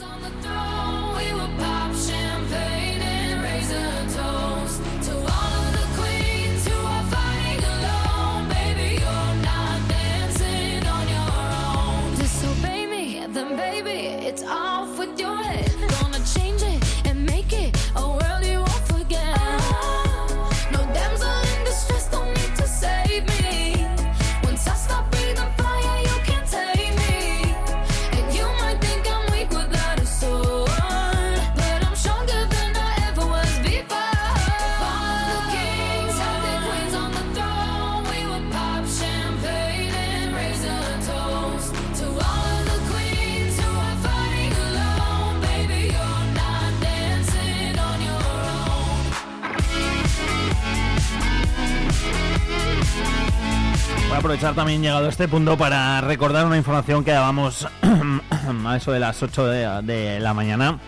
Aprovechar 54.25 54.55
también 54.55 54.81
llegado 54.81 55.05
a 55.05 55.09
este 55.09 55.27
punto 55.27 55.55
para 55.55 56.01
recordar 56.01 56.47
una 56.47 56.57
información 56.57 57.03
que 57.03 57.11
dábamos 57.11 57.67
a 58.65 58.75
eso 58.75 58.91
de 58.91 58.99
las 58.99 59.21
8 59.21 59.45
de, 59.83 60.19
la 60.19 60.33
mañana. 60.33 60.79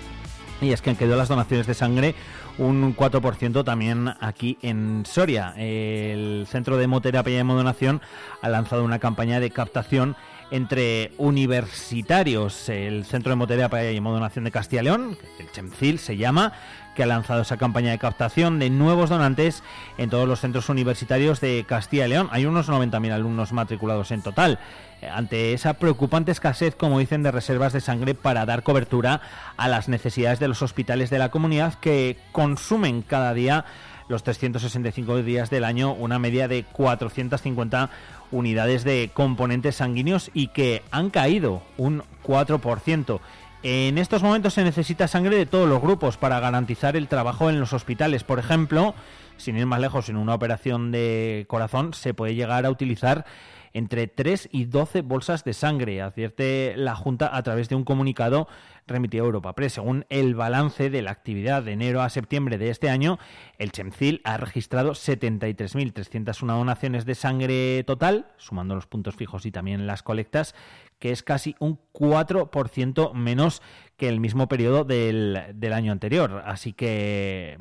Y 0.59 0.71
es 0.71 0.81
que 0.81 0.89
han 0.89 0.95
quedado 0.95 1.17
las 1.17 1.29
donaciones 1.29 1.67
de 1.67 1.75
sangre 1.75 2.15
un 2.57 2.95
4% 2.95 3.63
también 3.63 4.11
aquí 4.21 4.57
en 4.63 5.05
Soria. 5.05 5.53
El 5.55 6.47
Centro 6.49 6.77
de 6.77 6.85
Hemoterapia 6.85 7.35
y 7.35 7.37
Hemodonación 7.37 8.01
ha 8.41 8.49
lanzado 8.49 8.83
una 8.83 8.97
campaña 8.97 9.39
de 9.39 9.51
captación 9.51 10.15
entre 10.49 11.11
universitarios. 11.19 12.69
El 12.69 13.05
Centro 13.05 13.29
de 13.29 13.33
Hemoterapia 13.33 13.91
y 13.91 13.97
Hemodonación 13.97 14.45
de 14.45 14.51
Castilla 14.51 14.81
y 14.81 14.85
León, 14.85 15.17
el 15.37 15.51
CHEMCIL 15.51 15.99
se 15.99 16.17
llama, 16.17 16.53
que 16.97 17.03
ha 17.03 17.05
lanzado 17.05 17.43
esa 17.43 17.57
campaña 17.57 17.91
de 17.91 17.99
captación 17.99 18.57
de 18.57 18.71
nuevos 18.71 19.11
donantes 19.11 19.61
en 19.99 20.09
todos 20.09 20.27
los 20.27 20.39
centros 20.39 20.67
universitarios 20.67 21.39
de 21.39 21.63
Castilla 21.67 22.07
y 22.07 22.09
León. 22.09 22.27
Hay 22.31 22.47
unos 22.47 22.69
90.000 22.69 23.11
alumnos 23.11 23.53
matriculados 23.53 24.09
en 24.09 24.23
total. 24.23 24.57
Eh, 25.03 25.07
Ante 25.07 25.53
esa 25.53 25.75
preocupante 25.75 26.31
escasez, 26.31 26.75
como 26.75 26.97
dicen, 26.97 27.21
de 27.21 27.29
reservas 27.29 27.71
de 27.71 27.81
sangre 27.81 28.15
para 28.15 28.47
dar 28.47 28.63
cobertura 28.63 29.21
a 29.57 29.67
las 29.67 29.89
necesidades 29.89 30.39
de 30.39 30.47
los 30.47 30.63
hospitales 30.63 31.11
de 31.11 31.19
la 31.19 31.29
comunidad 31.29 31.75
que 31.75 32.17
consumen 32.31 33.03
cada 33.03 33.35
día 33.35 33.65
los 34.07 34.23
365 34.23 35.17
días 35.17 35.51
del 35.51 35.65
año 35.65 35.93
una 35.93 36.17
media 36.17 36.47
de 36.47 36.63
450 36.63 37.91
unidades 38.31 38.83
de 38.83 39.11
componentes 39.13 39.75
sanguíneos 39.75 40.31
y 40.33 40.47
que 40.47 40.81
han 40.89 41.11
caído 41.11 41.61
un 41.77 42.01
4%. 42.23 43.19
En 43.63 43.97
estos 43.97 44.21
momentos 44.21 44.53
se 44.53 44.63
necesita 44.63 45.07
sangre 45.07 45.35
de 45.35 45.47
todos 45.47 45.67
los 45.67 45.81
grupos 45.81 46.15
para 46.15 46.39
garantizar 46.39 46.95
el 46.95 47.07
trabajo 47.07 47.49
en 47.49 47.59
los 47.59 47.73
hospitales. 47.73 48.23
Por 48.23 48.37
ejemplo, 48.37 48.93
sin 49.37 49.57
ir 49.57 49.65
más 49.65 49.79
lejos, 49.79 50.09
en 50.09 50.17
una 50.17 50.35
operación 50.35 50.91
de 50.91 51.45
corazón 51.49 51.93
se 51.93 52.13
puede 52.13 52.35
llegar 52.35 52.65
a 52.65 52.69
utilizar 52.69 53.25
entre 53.73 54.07
3 54.07 54.49
y 54.51 54.65
12 54.65 55.01
bolsas 55.01 55.43
de 55.43 55.53
sangre, 55.53 56.01
advierte 56.01 56.73
la 56.77 56.95
Junta 56.95 57.35
a 57.35 57.43
través 57.43 57.69
de 57.69 57.75
un 57.75 57.83
comunicado 57.83 58.47
remitido 58.87 59.23
a 59.23 59.27
Europa 59.27 59.53
Press. 59.53 59.73
Según 59.73 60.05
el 60.09 60.33
balance 60.33 60.89
de 60.89 61.01
la 61.01 61.11
actividad 61.11 61.61
de 61.61 61.73
enero 61.73 62.01
a 62.01 62.09
septiembre 62.09 62.57
de 62.57 62.69
este 62.69 62.89
año, 62.89 63.19
el 63.59 63.71
Chemcil 63.71 64.21
ha 64.23 64.37
registrado 64.37 64.93
73.301 64.93 66.47
donaciones 66.47 67.05
de 67.05 67.15
sangre 67.15 67.83
total, 67.83 68.27
sumando 68.37 68.73
los 68.73 68.87
puntos 68.87 69.15
fijos 69.15 69.45
y 69.45 69.51
también 69.51 69.85
las 69.85 70.01
colectas, 70.01 70.55
que 70.99 71.11
es 71.11 71.23
casi 71.23 71.55
un 71.59 71.79
4% 71.93 73.13
menos 73.13 73.61
que 73.97 74.09
el 74.09 74.19
mismo 74.19 74.47
periodo 74.47 74.83
del, 74.83 75.41
del 75.53 75.73
año 75.73 75.91
anterior. 75.91 76.43
Así 76.45 76.73
que 76.73 77.57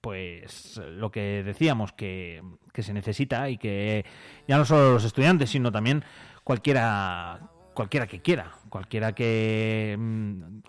pues 0.00 0.80
lo 0.88 1.10
que 1.10 1.42
decíamos 1.44 1.92
que, 1.92 2.40
que, 2.72 2.84
se 2.84 2.92
necesita 2.92 3.50
y 3.50 3.58
que 3.58 4.04
ya 4.46 4.56
no 4.56 4.64
solo 4.64 4.92
los 4.92 5.04
estudiantes, 5.04 5.50
sino 5.50 5.72
también 5.72 6.04
cualquiera 6.44 7.40
cualquiera 7.76 8.06
que 8.06 8.22
quiera, 8.22 8.52
cualquiera 8.68 9.14
que, 9.14 9.98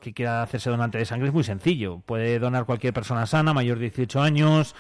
que 0.02 0.14
quiera 0.14 0.44
hacerse 0.44 0.70
donante 0.70 1.00
de 1.00 1.06
sangre 1.06 1.30
es 1.30 1.34
muy 1.34 1.44
sencillo. 1.44 2.00
Puede 2.00 2.38
donar 2.38 2.66
cualquier 2.66 2.94
persona 2.94 3.26
sana, 3.26 3.54
mayor 3.54 3.80
de 3.80 3.86
18 3.86 4.22
años, 4.22 4.76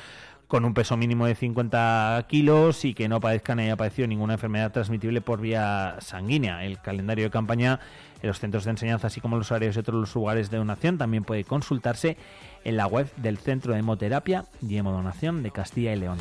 con 0.48 0.64
un 0.64 0.74
peso 0.74 0.96
mínimo 0.96 1.26
de 1.26 1.36
50 1.36 2.26
kilos 2.30 2.86
y 2.86 2.94
que 2.94 3.10
no 3.10 3.20
padezca 3.20 3.56
ni 3.56 3.64
haya 3.64 3.76
padecido 3.76 4.08
ninguna 4.08 4.34
enfermedad 4.34 4.72
transmitible 4.72 5.22
por 5.22 5.42
vía 5.42 5.98
sanguínea. 6.00 6.64
El 6.64 6.80
calendario 6.80 7.26
de 7.26 7.32
campaña 7.32 7.80
en 8.22 8.28
los 8.28 8.40
centros 8.40 8.64
de 8.64 8.72
enseñanza, 8.72 9.08
así 9.08 9.22
como 9.22 9.38
los 9.38 9.52
horarios 9.52 9.76
de 9.76 9.82
otros 9.82 10.16
lugares 10.16 10.50
de 10.50 10.58
donación, 10.58 10.98
también 10.98 11.24
puede 11.24 11.44
consultarse 11.44 12.18
en 12.64 12.78
la 12.78 12.88
web 12.88 13.12
del 13.18 13.38
Centro 13.38 13.74
de 13.74 13.80
Hemoterapia 13.80 14.46
y 14.62 14.78
Hemodonación 14.78 15.44
de 15.44 15.52
Castilla 15.52 15.94
y 15.94 15.98
León. 15.98 16.18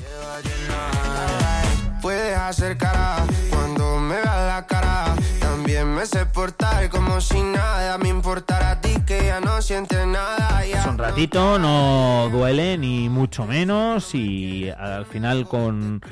Ti 8.94 9.00
que 9.06 9.26
ya 9.26 9.40
no 9.40 9.60
sientes 9.62 10.06
nada. 10.06 10.64
Ya 10.66 10.80
Es 10.80 10.86
un 10.86 10.98
ratito, 10.98 11.58
no 11.58 12.28
duele 12.30 12.78
ni 12.78 13.08
mucho 13.08 13.46
menos 13.46 14.14
y 14.14 14.70
al 14.70 15.06
final 15.06 15.46
con 15.48 16.02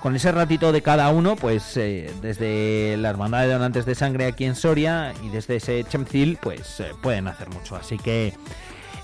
con 0.00 0.16
ese 0.16 0.32
ratito 0.32 0.72
de 0.72 0.82
cada 0.82 1.10
uno, 1.10 1.36
pues 1.36 1.76
eh, 1.76 2.10
desde 2.22 2.96
la 2.96 3.10
Hermandad 3.10 3.42
de 3.42 3.52
Donantes 3.52 3.84
de 3.84 3.94
Sangre 3.94 4.26
aquí 4.26 4.44
en 4.44 4.54
Soria 4.54 5.12
y 5.22 5.28
desde 5.28 5.56
ese 5.56 5.84
Chemcil, 5.84 6.38
pues 6.40 6.80
eh, 6.80 6.92
pueden 7.02 7.28
hacer 7.28 7.50
mucho. 7.50 7.76
Así 7.76 7.98
que 7.98 8.32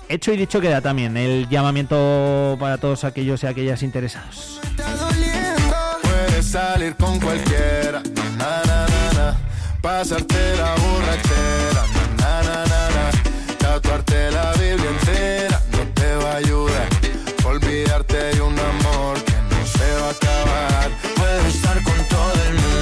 hecho 0.09 0.33
y 0.33 0.37
dicho 0.37 0.59
queda 0.59 0.81
también 0.81 1.15
el 1.15 1.47
llamamiento 1.49 2.57
para 2.59 2.79
todos 2.79 3.03
aquellos 3.03 3.43
y 3.43 3.47
aquellas 3.47 3.83
interesados. 3.83 4.59
Puedes 6.01 6.45
salir 6.47 6.95
con 6.95 7.19
cualquiera, 7.19 8.01
na, 8.37 8.63
na, 8.65 8.87
na, 8.87 9.13
na. 9.13 9.37
pasarte 9.81 10.55
la 10.57 10.75
borrachera, 10.75 11.73
na, 11.73 11.81
na, 11.81 11.85
na, 11.85 11.93
na. 11.93 11.96
Tatuarte 13.81 14.31
la 14.31 14.51
Biblia 14.53 14.89
entera 14.89 15.61
no 15.71 15.83
te 15.93 16.15
va 16.15 16.31
a 16.31 16.37
ayudar. 16.37 16.87
Olvidarte 17.45 18.17
de 18.17 18.41
un 18.41 18.57
amor 18.57 19.23
que 19.23 19.37
no 19.51 19.59
se 19.65 19.89
va 19.99 20.07
a 20.07 20.11
acabar. 20.17 20.89
Puedes 21.15 21.55
estar 21.55 21.83
con 21.83 21.99
todo 22.15 22.39
el 22.49 22.53
mundo, 22.55 22.76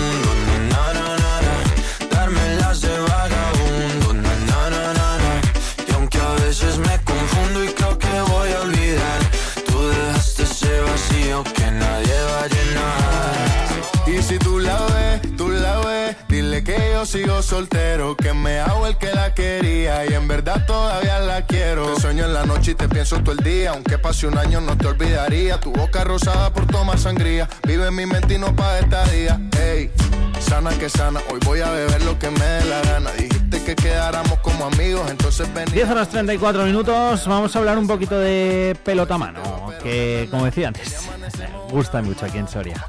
yo 17.06 17.20
sigo 17.20 17.42
soltero, 17.44 18.16
que 18.16 18.34
me 18.34 18.60
hago 18.60 18.88
el 18.88 18.98
que 18.98 19.14
la 19.14 19.34
quería 19.34 20.06
y 20.06 20.14
en 20.14 20.28
verdad 20.28 20.66
todavía 20.66 21.20
la 21.20 21.46
quiero. 21.46 21.94
Te 21.94 22.02
sueño 22.02 22.26
en 22.26 22.34
la 22.34 22.46
noche 22.46 22.72
y 22.72 22.76
te 22.76 22.90
pienso 22.90 23.22
todo 23.22 23.34
el 23.34 23.44
día, 23.44 23.72
aunque 23.72 23.98
pase 23.98 24.28
un 24.28 24.38
año 24.38 24.60
no 24.60 24.76
te 24.76 24.88
olvidaría. 24.88 25.60
Tu 25.60 25.72
boca 25.72 26.04
rosada 26.04 26.52
por 26.52 26.66
tomar 26.66 26.98
sangría, 26.98 27.48
vive 27.68 27.88
en 27.88 27.96
mi 27.96 28.06
mente 28.06 28.36
y 28.36 28.38
no 28.40 28.56
pa' 28.56 28.80
esta 28.80 29.06
día. 29.06 29.40
Ey, 29.60 29.92
sana 30.40 30.72
que 30.80 30.90
sana, 30.90 31.20
hoy 31.32 31.40
voy 31.46 31.62
a 31.62 31.70
beber 31.70 32.02
lo 32.04 32.18
que 32.18 32.32
me 32.32 32.46
dé 32.46 32.66
la 32.66 32.82
gana. 32.82 33.12
Dijiste 33.12 33.64
que 33.64 33.76
quedáramos 33.76 34.40
como 34.40 34.66
amigos, 34.66 35.10
entonces 35.10 35.54
ven. 35.54 35.66
10 35.72 35.90
horas 35.90 36.10
34 36.10 36.64
minutos, 36.66 37.28
vamos 37.28 37.56
a 37.56 37.60
hablar 37.60 37.78
un 37.78 37.88
poquito 37.88 38.20
de 38.20 38.76
pelota 38.84 39.16
a 39.16 39.18
mano, 39.18 39.74
que 39.84 40.28
como 40.32 40.46
decía 40.46 40.70
antes, 40.70 41.08
gusta 41.70 42.02
mucho 42.02 42.26
aquí 42.26 42.40
en 42.40 42.48
Soria. 42.48 42.84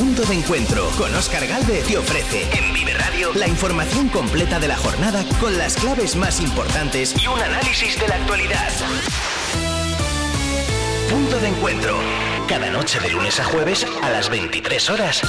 Punto 0.00 0.22
de 0.22 0.32
encuentro 0.32 0.88
con 0.96 1.14
Oscar 1.14 1.46
Galde 1.46 1.84
te 1.86 1.98
ofrece 1.98 2.48
en 2.56 2.72
Vive 2.72 2.94
Radio 2.94 3.34
la 3.34 3.46
información 3.46 4.08
completa 4.08 4.58
de 4.58 4.66
la 4.66 4.78
jornada 4.78 5.22
con 5.38 5.58
las 5.58 5.76
claves 5.76 6.16
más 6.16 6.40
importantes 6.40 7.14
y 7.22 7.26
un 7.26 7.38
análisis 7.38 8.00
de 8.00 8.08
la 8.08 8.14
actualidad. 8.14 8.72
Punto 11.10 11.38
de 11.38 11.48
encuentro. 11.48 11.98
Cada 12.48 12.70
noche 12.70 12.98
de 12.98 13.10
lunes 13.10 13.38
a 13.40 13.44
jueves 13.44 13.86
a 14.00 14.08
las 14.08 14.30
23 14.30 14.88
horas 14.88 15.20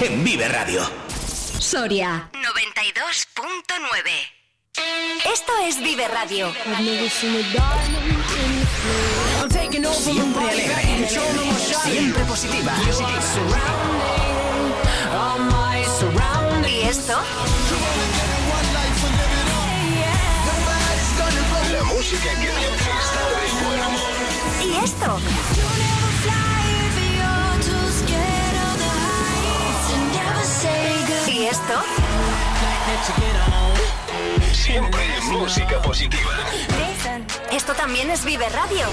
en 0.00 0.24
Vive 0.24 0.48
Radio. 0.48 0.82
Soria 1.60 2.28
92.9. 2.32 5.32
Esto 5.32 5.52
es 5.64 5.78
Vive 5.78 6.08
Radio. 6.08 6.52
Siempre 9.92 10.50
alegre, 10.50 11.08
positiva. 12.36 12.72
¿Y 16.68 16.82
esto? 16.82 17.18
La 21.72 21.82
música 21.84 22.30
que 22.34 22.46
está 22.46 23.22
de 23.30 23.46
buen 23.64 23.80
humor. 23.86 24.12
¿Y 24.62 24.84
esto? 24.84 25.18
¿Y 31.26 31.46
esto? 31.46 31.82
Siempre 34.52 35.20
música 35.30 35.80
positiva. 35.80 36.30
Esto 37.50 37.72
también 37.72 38.10
es 38.10 38.24
Vive 38.26 38.48
Radio. 38.50 38.86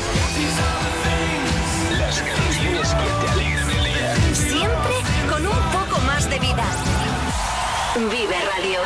Las 1.99 2.21
canciones 2.21 2.52
que 2.97 3.25
te 3.25 3.31
alegran 3.31 3.69
el 3.69 3.83
día. 3.83 4.15
Siempre 4.35 4.93
con 5.29 5.45
un 5.47 5.59
poco 5.71 5.99
más 6.01 6.29
de 6.29 6.39
vida. 6.39 6.65
Vive 7.95 8.35
Radio. 8.55 8.79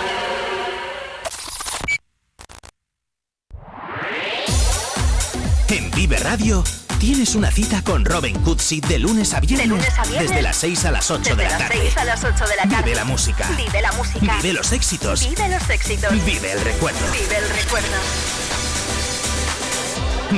En 5.69 5.91
Vive 5.91 6.17
Radio 6.17 6.63
tienes 6.99 7.35
una 7.35 7.51
cita 7.51 7.83
con 7.83 8.05
Robin 8.05 8.39
Cootsy 8.41 8.79
de 8.81 8.99
lunes 8.99 9.33
a 9.33 9.39
viernes, 9.39 9.67
De 9.67 9.67
lunes 9.67 9.93
a 9.97 10.03
viernes. 10.03 10.29
desde 10.29 10.41
las 10.41 10.55
6 10.57 10.85
a 10.85 10.91
las 10.91 11.11
8 11.11 11.19
Desde 11.21 11.35
de 11.35 11.43
la 11.43 11.49
las 11.49 11.59
tarde. 11.59 11.79
6 11.81 11.97
a 11.97 12.03
las 12.05 12.23
8 12.23 12.45
de 12.47 12.55
la 12.55 12.63
tarde. 12.63 12.83
Vive 12.83 12.95
la 12.95 13.05
música. 13.05 13.49
Vive 13.57 13.81
la 13.81 13.91
música. 13.93 14.35
Vive 14.41 14.53
los 14.53 14.71
éxitos. 14.71 15.27
Vive 15.29 15.49
los 15.49 15.69
éxitos. 15.69 16.25
Vive 16.25 16.51
el 16.51 16.61
recuerdo. 16.61 16.99
Vive 17.11 17.37
el 17.37 17.49
recuerdo. 17.49 17.87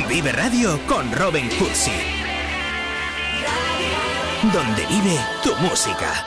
Vive 0.08 0.32
Radio 0.32 0.80
con 0.88 1.12
Robin 1.14 1.50
Cootsy. 1.58 2.19
Donde 4.42 4.86
vive 4.86 5.20
tu 5.44 5.54
música. 5.58 6.26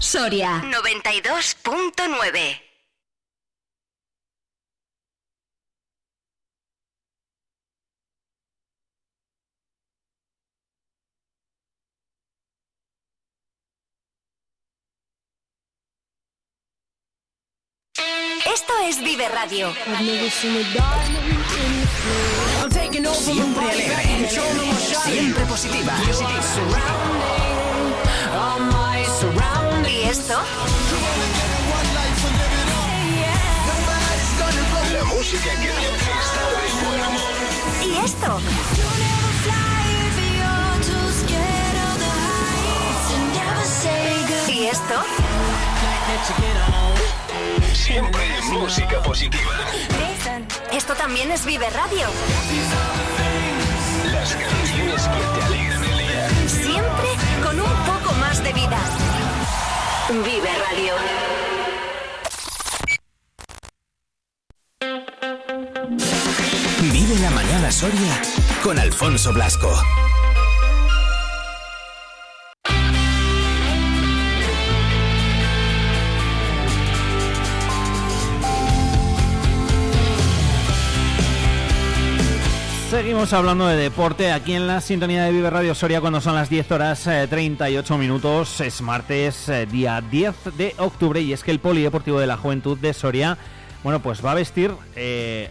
Soria 0.00 0.60
92.9. 0.62 2.60
Esto 18.44 18.72
es 18.88 18.98
Vive 18.98 19.28
Radio. 19.28 19.72
Siempre 22.92 23.70
alegre, 23.70 24.28
siempre 24.28 25.44
positiva. 25.46 25.94
¿Y 29.88 30.02
esto? 30.04 30.38
La 34.92 35.04
música 35.04 35.50
que 35.58 35.68
está 35.68 36.42
de 36.50 36.64
buen 36.84 37.00
humor. 37.08 37.32
¿Y 37.82 37.84
esto? 38.04 38.30
¿Y 44.52 44.66
esto? 44.66 44.96
Siempre 47.72 48.22
música 48.50 49.02
positiva. 49.02 49.50
Esto 50.72 50.94
también 50.94 51.30
es 51.30 51.44
Vive 51.44 51.68
Radio. 51.70 52.06
Las 54.12 54.34
canciones 54.34 55.02
que 55.08 55.38
te 55.38 55.44
alegran 55.46 55.84
el 55.84 55.98
día. 55.98 56.48
Siempre 56.48 57.08
con 57.42 57.60
un 57.60 57.74
poco 57.84 58.14
más 58.20 58.42
de 58.42 58.52
vida. 58.52 58.78
Vive 60.08 60.50
Radio. 60.70 60.94
Vive 66.92 67.18
la 67.20 67.30
mañana 67.30 67.70
Soria 67.72 68.22
con 68.62 68.78
Alfonso 68.78 69.32
Blasco. 69.32 69.74
Seguimos 82.92 83.32
hablando 83.32 83.68
de 83.68 83.76
deporte 83.76 84.32
aquí 84.32 84.52
en 84.52 84.66
la 84.66 84.82
sintonía 84.82 85.24
de 85.24 85.32
Vive 85.32 85.48
Radio 85.48 85.74
Soria 85.74 86.02
cuando 86.02 86.20
son 86.20 86.34
las 86.34 86.50
10 86.50 86.72
horas 86.72 87.06
eh, 87.06 87.26
38 87.26 87.96
minutos. 87.96 88.60
Es 88.60 88.82
martes, 88.82 89.48
eh, 89.48 89.64
día 89.64 90.02
10 90.02 90.58
de 90.58 90.74
octubre 90.76 91.18
y 91.18 91.32
es 91.32 91.42
que 91.42 91.52
el 91.52 91.58
Polideportivo 91.58 92.20
de 92.20 92.26
la 92.26 92.36
Juventud 92.36 92.76
de 92.76 92.92
Soria, 92.92 93.38
bueno, 93.82 94.02
pues 94.02 94.22
va 94.22 94.32
a 94.32 94.34
vestir 94.34 94.72
eh, 94.94 95.48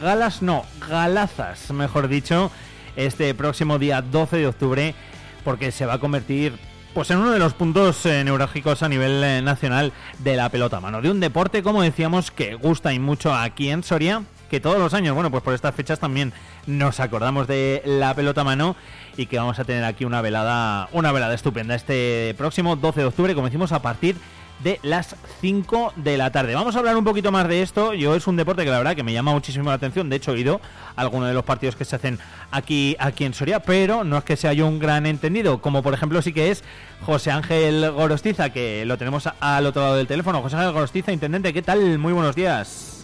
galas, 0.00 0.42
no, 0.42 0.64
galazas, 0.88 1.72
mejor 1.72 2.06
dicho, 2.06 2.52
este 2.94 3.34
próximo 3.34 3.80
día 3.80 4.00
12 4.00 4.36
de 4.36 4.46
octubre 4.46 4.94
porque 5.42 5.72
se 5.72 5.86
va 5.86 5.94
a 5.94 5.98
convertir 5.98 6.56
pues 6.96 7.10
en 7.10 7.18
uno 7.18 7.32
de 7.32 7.38
los 7.38 7.52
puntos 7.52 8.06
eh, 8.06 8.24
neurálgicos 8.24 8.82
a 8.82 8.88
nivel 8.88 9.22
eh, 9.22 9.42
nacional 9.42 9.92
de 10.20 10.34
la 10.34 10.48
pelota 10.48 10.80
mano. 10.80 11.02
De 11.02 11.10
un 11.10 11.18
deporte, 11.18 11.62
como 11.62 11.82
decíamos, 11.82 12.30
que 12.30 12.54
gusta 12.54 12.94
y 12.94 12.98
mucho 12.98 13.34
aquí 13.34 13.70
en 13.70 13.82
Soria, 13.82 14.22
que 14.50 14.60
todos 14.60 14.78
los 14.78 14.94
años, 14.94 15.14
bueno, 15.14 15.30
pues 15.30 15.42
por 15.42 15.54
estas 15.54 15.74
fechas 15.74 15.98
también 15.98 16.32
nos 16.66 17.00
acordamos 17.00 17.46
de 17.46 17.82
la 17.84 18.14
pelota 18.14 18.44
mano 18.44 18.76
y 19.16 19.26
que 19.26 19.38
vamos 19.38 19.58
a 19.58 19.64
tener 19.64 19.84
aquí 19.84 20.04
una 20.04 20.20
velada, 20.20 20.88
una 20.92 21.12
velada 21.12 21.34
estupenda 21.34 21.74
este 21.74 22.34
próximo 22.36 22.76
12 22.76 23.00
de 23.00 23.06
octubre, 23.06 23.34
como 23.34 23.46
decimos, 23.46 23.72
a 23.72 23.82
partir 23.82 24.16
de 24.62 24.80
las 24.82 25.16
5 25.40 25.92
de 25.96 26.16
la 26.16 26.30
tarde. 26.30 26.54
Vamos 26.54 26.74
a 26.76 26.78
hablar 26.78 26.96
un 26.96 27.04
poquito 27.04 27.30
más 27.30 27.46
de 27.48 27.62
esto. 27.62 27.94
Yo 27.94 28.14
es 28.14 28.26
un 28.26 28.36
deporte 28.36 28.64
que 28.64 28.70
la 28.70 28.78
verdad 28.78 28.96
que 28.96 29.02
me 29.02 29.12
llama 29.12 29.32
muchísimo 29.32 29.68
la 29.68 29.74
atención. 29.74 30.08
De 30.08 30.16
hecho, 30.16 30.34
he 30.34 30.40
ido 30.40 30.60
a 30.96 31.00
algunos 31.00 31.28
de 31.28 31.34
los 31.34 31.44
partidos 31.44 31.76
que 31.76 31.84
se 31.84 31.96
hacen 31.96 32.18
aquí, 32.50 32.96
aquí 32.98 33.24
en 33.24 33.34
Soria, 33.34 33.60
pero 33.60 34.04
no 34.04 34.18
es 34.18 34.24
que 34.24 34.36
sea 34.36 34.52
yo 34.52 34.66
un 34.66 34.78
gran 34.78 35.06
entendido, 35.06 35.60
como 35.60 35.82
por 35.82 35.94
ejemplo 35.94 36.22
sí 36.22 36.32
que 36.32 36.50
es 36.50 36.64
José 37.02 37.30
Ángel 37.30 37.90
Gorostiza, 37.90 38.50
que 38.50 38.84
lo 38.86 38.96
tenemos 38.96 39.28
al 39.40 39.66
otro 39.66 39.82
lado 39.82 39.96
del 39.96 40.06
teléfono. 40.06 40.42
José 40.42 40.56
Ángel 40.56 40.72
Gorostiza, 40.72 41.12
intendente, 41.12 41.52
¿qué 41.52 41.62
tal? 41.62 41.98
Muy 41.98 42.12
buenos 42.12 42.34
días. 42.34 42.95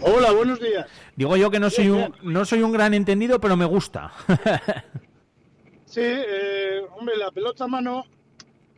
Hola, 0.00 0.32
buenos 0.32 0.60
días. 0.60 0.86
Digo 1.16 1.36
yo 1.36 1.50
que 1.50 1.58
no 1.58 1.70
soy 1.70 1.88
un, 1.88 2.14
no 2.22 2.44
soy 2.44 2.62
un 2.62 2.72
gran 2.72 2.94
entendido, 2.94 3.40
pero 3.40 3.56
me 3.56 3.64
gusta. 3.64 4.12
Sí, 5.84 6.02
eh, 6.04 6.82
hombre, 6.98 7.16
la 7.16 7.30
pelota 7.30 7.64
a 7.64 7.66
mano, 7.66 8.04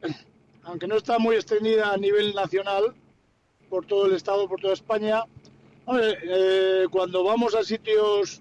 aunque 0.63 0.87
no 0.87 0.95
está 0.97 1.19
muy 1.19 1.35
extendida 1.35 1.93
a 1.93 1.97
nivel 1.97 2.33
nacional, 2.37 2.95
por 3.69 3.85
todo 3.85 4.07
el 4.07 4.13
Estado, 4.13 4.49
por 4.49 4.61
toda 4.61 4.75
España, 4.75 5.25
hombre, 5.87 6.17
eh, 6.23 6.87
cuando 6.89 7.25
vamos 7.25 7.57
a 7.57 7.65
sitios, 7.65 8.41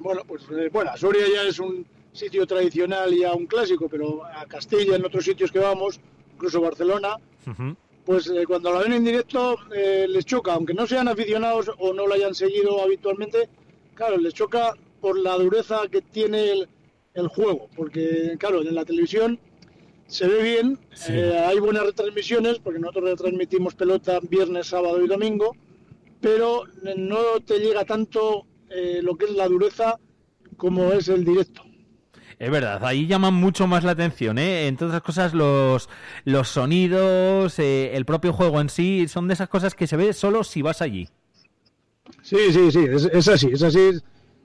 bueno, 0.00 0.20
pues 0.28 0.42
eh, 0.50 0.68
bueno, 0.70 0.94
Soria 0.98 1.24
ya 1.34 1.48
es 1.48 1.58
un 1.58 1.86
sitio 2.12 2.46
tradicional 2.46 3.14
y 3.14 3.20
ya 3.20 3.32
un 3.32 3.46
clásico, 3.46 3.88
pero 3.88 4.22
a 4.26 4.44
Castilla, 4.44 4.96
en 4.96 5.06
otros 5.06 5.24
sitios 5.24 5.50
que 5.50 5.58
vamos, 5.58 5.98
incluso 6.34 6.60
Barcelona, 6.60 7.16
pues 8.04 8.28
eh, 8.28 8.44
cuando 8.46 8.72
la 8.72 8.80
ven 8.80 8.94
en 8.94 9.04
directo 9.04 9.56
eh, 9.74 10.06
les 10.08 10.24
choca, 10.24 10.54
aunque 10.54 10.74
no 10.74 10.86
sean 10.86 11.08
aficionados 11.08 11.70
o 11.78 11.92
no 11.92 12.06
lo 12.06 12.14
hayan 12.14 12.34
seguido 12.34 12.82
habitualmente, 12.82 13.48
claro, 13.94 14.16
les 14.16 14.34
choca 14.34 14.74
por 15.00 15.18
la 15.18 15.34
dureza 15.36 15.82
que 15.90 16.02
tiene 16.02 16.50
el, 16.50 16.68
el 17.14 17.28
juego, 17.28 17.68
porque 17.76 18.36
claro, 18.38 18.62
en 18.62 18.74
la 18.74 18.84
televisión 18.84 19.38
se 20.06 20.28
ve 20.28 20.42
bien, 20.42 20.78
eh, 21.08 21.42
hay 21.46 21.58
buenas 21.58 21.84
retransmisiones, 21.84 22.58
porque 22.58 22.78
nosotros 22.78 23.04
retransmitimos 23.04 23.74
pelota 23.74 24.20
viernes, 24.20 24.66
sábado 24.66 25.02
y 25.02 25.08
domingo, 25.08 25.56
pero 26.20 26.64
no 26.96 27.40
te 27.44 27.58
llega 27.58 27.84
tanto 27.84 28.46
lo 29.02 29.16
que 29.16 29.26
es 29.26 29.32
la 29.32 29.48
dureza 29.48 29.98
como 30.56 30.92
es 30.92 31.08
el 31.08 31.24
directo. 31.24 31.62
Es 32.42 32.50
verdad, 32.50 32.84
ahí 32.84 33.06
llaman 33.06 33.34
mucho 33.34 33.68
más 33.68 33.84
la 33.84 33.92
atención, 33.92 34.36
¿eh? 34.36 34.66
Entre 34.66 34.88
otras 34.88 35.02
cosas, 35.02 35.32
los, 35.32 35.88
los 36.24 36.48
sonidos, 36.48 37.56
eh, 37.60 37.94
el 37.94 38.04
propio 38.04 38.32
juego 38.32 38.60
en 38.60 38.68
sí, 38.68 39.06
son 39.06 39.28
de 39.28 39.34
esas 39.34 39.48
cosas 39.48 39.76
que 39.76 39.86
se 39.86 39.96
ve 39.96 40.12
solo 40.12 40.42
si 40.42 40.60
vas 40.60 40.82
allí. 40.82 41.08
Sí, 42.20 42.36
sí, 42.50 42.72
sí, 42.72 42.80
es, 42.80 43.04
es 43.04 43.28
así, 43.28 43.50
es 43.52 43.62
así. 43.62 43.90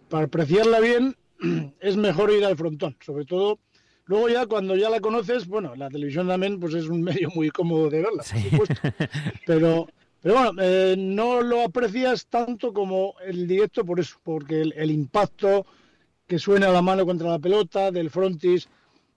Para 0.10 0.26
apreciarla 0.26 0.80
bien 0.80 1.16
es 1.80 1.98
mejor 1.98 2.30
ir 2.30 2.46
al 2.46 2.56
frontón, 2.56 2.96
sobre 3.04 3.26
todo. 3.26 3.58
Luego 4.06 4.30
ya 4.30 4.46
cuando 4.46 4.76
ya 4.76 4.92
la 4.92 5.00
conoces, 5.00 5.48
bueno, 5.48 5.76
la 5.76 5.90
televisión 5.90 6.28
también 6.28 6.60
pues 6.60 6.76
es 6.76 6.88
un 6.90 7.02
medio 7.02 7.32
muy 7.34 7.50
cómodo 7.50 7.90
de 7.90 8.04
verla, 8.04 8.24
por 8.32 8.42
supuesto. 8.44 8.76
Pero, 9.48 9.88
pero 10.22 10.36
bueno, 10.36 10.52
eh, 10.62 10.94
no 10.96 11.42
lo 11.42 11.64
aprecias 11.64 12.28
tanto 12.28 12.74
como 12.74 13.16
el 13.26 13.48
directo 13.48 13.84
por 13.84 14.00
eso, 14.00 14.20
porque 14.24 14.62
el, 14.62 14.74
el 14.78 14.92
impacto 14.92 15.66
que 16.28 16.40
suena 16.40 16.70
la 16.70 16.82
mano 16.82 17.06
contra 17.06 17.30
la 17.30 17.40
pelota, 17.40 17.92
del 17.92 18.10
frontis 18.10 18.68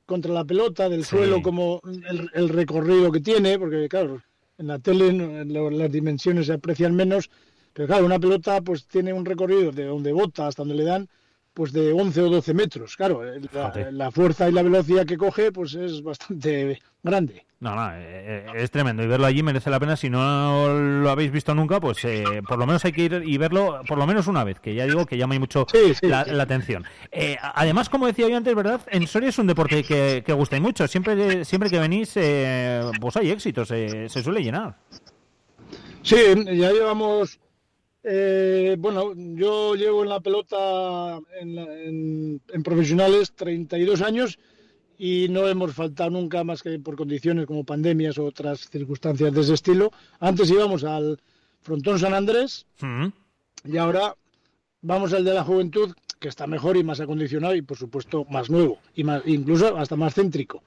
contra 0.07 0.33
la 0.33 0.45
pelota, 0.45 0.89
del 0.89 1.05
Sí. 1.05 1.11
suelo, 1.11 1.43
como 1.43 1.81
el, 2.09 2.31
el 2.35 2.49
recorrido 2.49 3.13
que 3.13 3.21
tiene, 3.21 3.59
porque 3.59 3.89
claro, 3.89 4.23
en 4.59 4.67
la 4.69 4.79
tele 4.79 5.13
lo- 5.45 5.71
las 5.71 5.91
dimensiones 5.91 6.47
se 6.47 6.55
aprecian 6.55 6.95
menos, 6.95 7.31
pero 7.73 7.87
claro, 7.89 8.05
una 8.07 8.19
pelota 8.19 8.61
pues 8.61 8.87
tiene 8.87 9.13
un 9.13 9.25
recorrido 9.25 9.71
de 9.73 9.85
donde 9.85 10.13
bota 10.13 10.47
hasta 10.47 10.63
donde 10.63 10.75
le 10.77 10.85
dan, 10.85 11.09
pues 11.55 11.73
de 11.73 11.93
11 11.93 12.23
o 12.23 12.31
12 12.31 12.55
metros. 12.55 12.97
Claro, 12.97 13.23
el- 13.25 13.49
la, 13.93 14.11
fuerza 14.11 14.49
y 14.49 14.53
la 14.53 14.63
velocidad 14.63 15.05
que 15.07 15.17
coge 15.17 15.53
pues 15.53 15.75
es 15.75 16.03
bastante 16.03 16.81
grande. 17.03 17.45
No, 17.61 17.75
no, 17.77 17.91
eh, 17.93 17.99
eh, 17.99 18.47
es 18.55 18.71
tremendo 18.71 19.03
y 19.03 19.07
verlo 19.07 19.27
allí 19.27 19.43
merece 19.43 19.69
la 19.69 19.79
pena. 19.79 19.95
Si 19.95 20.09
no 20.09 20.69
lo 20.73 21.11
habéis 21.11 21.31
visto 21.31 21.55
nunca, 21.55 21.79
pues 21.79 22.03
eh, 22.07 22.25
por 22.49 22.59
lo 22.59 22.67
menos 22.67 22.83
hay 22.87 22.93
que 22.93 23.03
ir 23.03 23.23
y 23.27 23.37
verlo 23.37 23.83
por 23.87 23.99
lo 23.99 24.07
menos 24.07 24.29
una 24.29 24.45
vez, 24.45 24.59
que 24.61 24.75
ya 24.75 24.87
digo 24.87 25.05
que 25.05 25.19
llama 25.19 25.39
mucho 25.39 25.67
la, 26.01 26.25
la 26.25 26.43
atención. 26.45 26.85
Eh, 27.13 27.37
además, 27.43 27.91
como 27.91 28.07
decía 28.07 28.29
yo 28.31 28.37
antes, 28.39 28.55
¿verdad? 28.55 28.81
En 28.87 29.07
Soria 29.07 29.29
es 29.29 29.39
un 29.39 29.47
deporte 29.47 29.85
que, 29.85 30.23
que 30.25 30.33
gusta 30.33 30.57
y 30.57 30.61
mucho. 30.61 30.89
Siempre, 30.89 31.45
siempre 31.45 31.69
que 31.69 31.79
venís, 31.79 32.13
eh, 32.17 32.81
pues 32.99 33.17
hay 33.19 33.31
éxitos, 33.31 33.71
eh, 33.73 34.09
se 34.09 34.23
suele 34.23 34.43
llenar. 34.43 34.77
Sí, 36.03 36.17
ya 36.47 36.73
llevamos, 36.73 37.39
eh, 38.03 38.77
bueno, 38.79 39.13
yo 39.15 39.75
llevo 39.75 40.03
en 40.03 40.09
la 40.09 40.21
pelota 40.21 41.21
en, 41.41 41.59
en- 41.59 42.41
en 42.53 42.63
profesionales 42.63 43.33
32 43.35 44.01
años 44.03 44.39
y 44.99 45.29
no 45.31 45.49
hemos 45.49 45.73
faltado 45.75 46.11
nunca 46.11 46.45
más 46.45 46.63
que 46.63 46.79
por 46.79 46.97
condiciones 46.97 47.47
como 47.47 47.65
pandemias 47.65 48.19
o 48.19 48.25
otras 48.25 48.69
circunstancias 48.71 49.33
de 49.33 49.41
ese 49.41 49.55
estilo. 49.55 49.91
Antes 50.19 50.51
íbamos 50.51 50.85
al 50.85 51.19
Frontón 51.63 51.99
San 51.99 52.15
Andrés 52.15 52.67
y 53.65 53.77
ahora 53.77 54.15
vamos 54.83 55.13
al 55.13 55.25
de 55.25 55.35
la 55.35 55.45
juventud 55.45 55.93
que 56.19 56.29
está 56.29 56.47
mejor 56.47 56.77
y 56.77 56.85
más 56.85 57.01
acondicionado 57.01 57.55
y 57.55 57.63
por 57.63 57.77
supuesto 57.79 58.27
más 58.31 58.51
nuevo 58.51 58.79
y 58.95 59.05
más, 59.05 59.23
incluso 59.27 59.77
hasta 59.77 59.97
más 59.97 60.15
céntrico. 60.15 60.63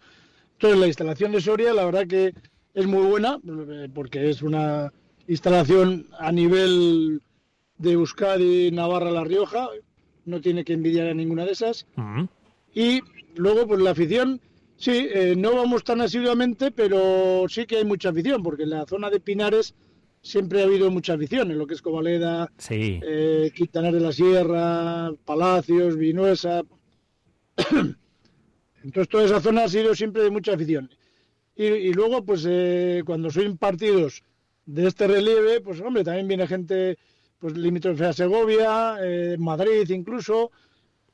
Entonces 0.54 0.80
la 0.80 0.88
instalación 0.88 1.32
de 1.32 1.42
Soria 1.42 1.74
la 1.74 1.86
verdad 1.86 2.08
que 2.08 2.34
es 2.74 2.86
muy 2.88 3.06
buena 3.06 3.40
eh, 3.48 3.88
porque 3.94 4.30
es 4.30 4.42
una 4.42 4.92
instalación 5.28 6.08
a 6.20 6.32
nivel 6.32 7.22
de 7.78 7.92
Euskadi, 7.94 8.72
Navarra, 8.72 9.12
La 9.12 9.24
Rioja, 9.24 9.70
no 10.26 10.42
tiene 10.42 10.64
que 10.64 10.74
envidiar 10.74 11.08
a 11.08 11.14
ninguna 11.14 11.46
de 11.46 11.52
esas. 11.52 11.86
Y 12.74 13.02
luego, 13.36 13.68
pues 13.68 13.82
la 13.82 13.92
afición, 13.92 14.40
sí, 14.78 15.08
eh, 15.14 15.36
no 15.38 15.54
vamos 15.56 15.84
tan 15.84 16.02
asiduamente, 16.02 16.72
pero 16.72 17.46
sí 17.50 17.66
que 17.66 17.78
hay 17.78 17.86
mucha 17.86 18.10
afición, 18.10 18.42
porque 18.44 18.64
en 18.64 18.72
la 18.72 18.86
zona 18.86 19.10
de 19.10 19.20
Pinares 19.20 19.76
siempre 20.22 20.62
ha 20.62 20.66
habido 20.66 20.90
mucha 20.90 21.14
afición, 21.14 21.52
en 21.52 21.58
lo 21.58 21.68
que 21.68 21.74
es 21.74 21.82
Covaleda, 21.82 22.50
Sí. 22.58 23.00
eh, 23.04 23.52
Quintanar 23.54 23.94
de 23.94 24.00
la 24.00 24.12
Sierra, 24.14 25.12
Palacios, 25.26 25.98
Vinuesa. 25.98 26.64
Entonces 28.84 29.10
toda 29.10 29.26
esa 29.26 29.42
zona 29.42 29.64
ha 29.66 29.70
sido 29.70 29.96
siempre 29.96 30.24
de 30.24 30.30
mucha 30.30 30.54
afición. 30.54 30.90
Y, 31.56 31.66
y 31.66 31.94
luego, 31.94 32.24
pues 32.26 32.46
eh, 32.50 33.04
cuando 33.06 33.30
son 33.30 33.58
partidos 33.58 34.24
de 34.66 34.88
este 34.88 35.08
relieve, 35.08 35.62
pues 35.62 35.82
hombre, 35.82 36.04
también 36.04 36.28
viene 36.28 36.48
gente 36.48 36.98
pues 37.40 37.58
limítrofe 37.58 38.06
a 38.06 38.14
Segovia, 38.14 38.98
eh, 39.02 39.36
Madrid 39.38 39.90
incluso. 39.90 40.52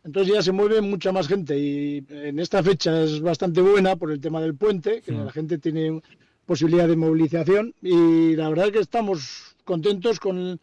Entonces 0.04 0.34
ya 0.34 0.41
se 0.41 0.52
mueve 0.52 0.82
mucha 0.82 1.12
más 1.12 1.28
gente 1.28 1.58
y 1.58 2.06
en 2.10 2.39
esta 2.39 2.64
fecha 2.64 3.04
es 3.04 3.20
bastante 3.20 3.62
buena 3.62 3.95
por 3.95 4.12
el 4.12 4.22
tema 4.22 4.41
del 4.41 4.56
puente, 4.56 5.02
que 5.02 5.12
la 5.12 5.32
gente 5.32 5.58
tiene 5.58 6.02
posibilidad 6.45 6.88
de 6.88 6.95
movilización 6.95 7.76
y 7.82 8.36
la 8.36 8.50
verdad 8.50 8.68
es 8.68 8.72
que 8.72 8.80
estamos 8.80 9.56
contentos 9.66 10.20
con, 10.20 10.60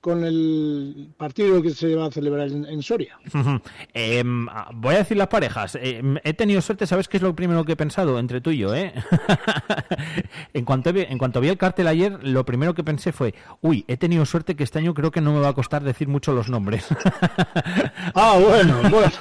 con 0.00 0.24
el 0.24 1.12
partido 1.18 1.60
que 1.60 1.70
se 1.70 1.94
va 1.94 2.06
a 2.06 2.10
celebrar 2.10 2.48
en, 2.48 2.64
en 2.64 2.82
Soria. 2.82 3.18
Em, 3.92 4.46
voy 4.74 4.94
a 4.94 4.98
decir 4.98 5.16
las 5.18 5.28
parejas. 5.28 5.76
Em, 5.80 6.16
he 6.24 6.32
tenido 6.32 6.62
suerte, 6.62 6.86
¿sabes 6.86 7.06
qué 7.06 7.18
es 7.18 7.22
lo 7.22 7.34
primero 7.34 7.64
que 7.64 7.72
he 7.72 7.76
pensado 7.76 8.18
entre 8.18 8.40
tú 8.40 8.50
y 8.50 8.58
yo? 8.58 8.74
¿eh? 8.74 8.94
en, 10.54 10.64
cuanto 10.64 10.92
vi, 10.94 11.02
en 11.02 11.18
cuanto 11.18 11.40
vi 11.40 11.48
el 11.48 11.58
cartel 11.58 11.86
ayer, 11.86 12.18
lo 12.22 12.46
primero 12.46 12.72
que 12.72 12.82
pensé 12.82 13.12
fue, 13.12 13.34
uy, 13.60 13.84
he 13.88 13.98
tenido 13.98 14.24
suerte 14.24 14.56
que 14.56 14.64
este 14.64 14.78
año 14.78 14.94
creo 14.94 15.10
que 15.10 15.20
no 15.20 15.34
me 15.34 15.40
va 15.40 15.48
a 15.48 15.54
costar 15.54 15.84
decir 15.84 16.08
mucho 16.08 16.32
los 16.32 16.48
nombres. 16.48 16.86
ah, 18.14 18.38
bueno, 18.40 18.80
bueno. 18.88 19.12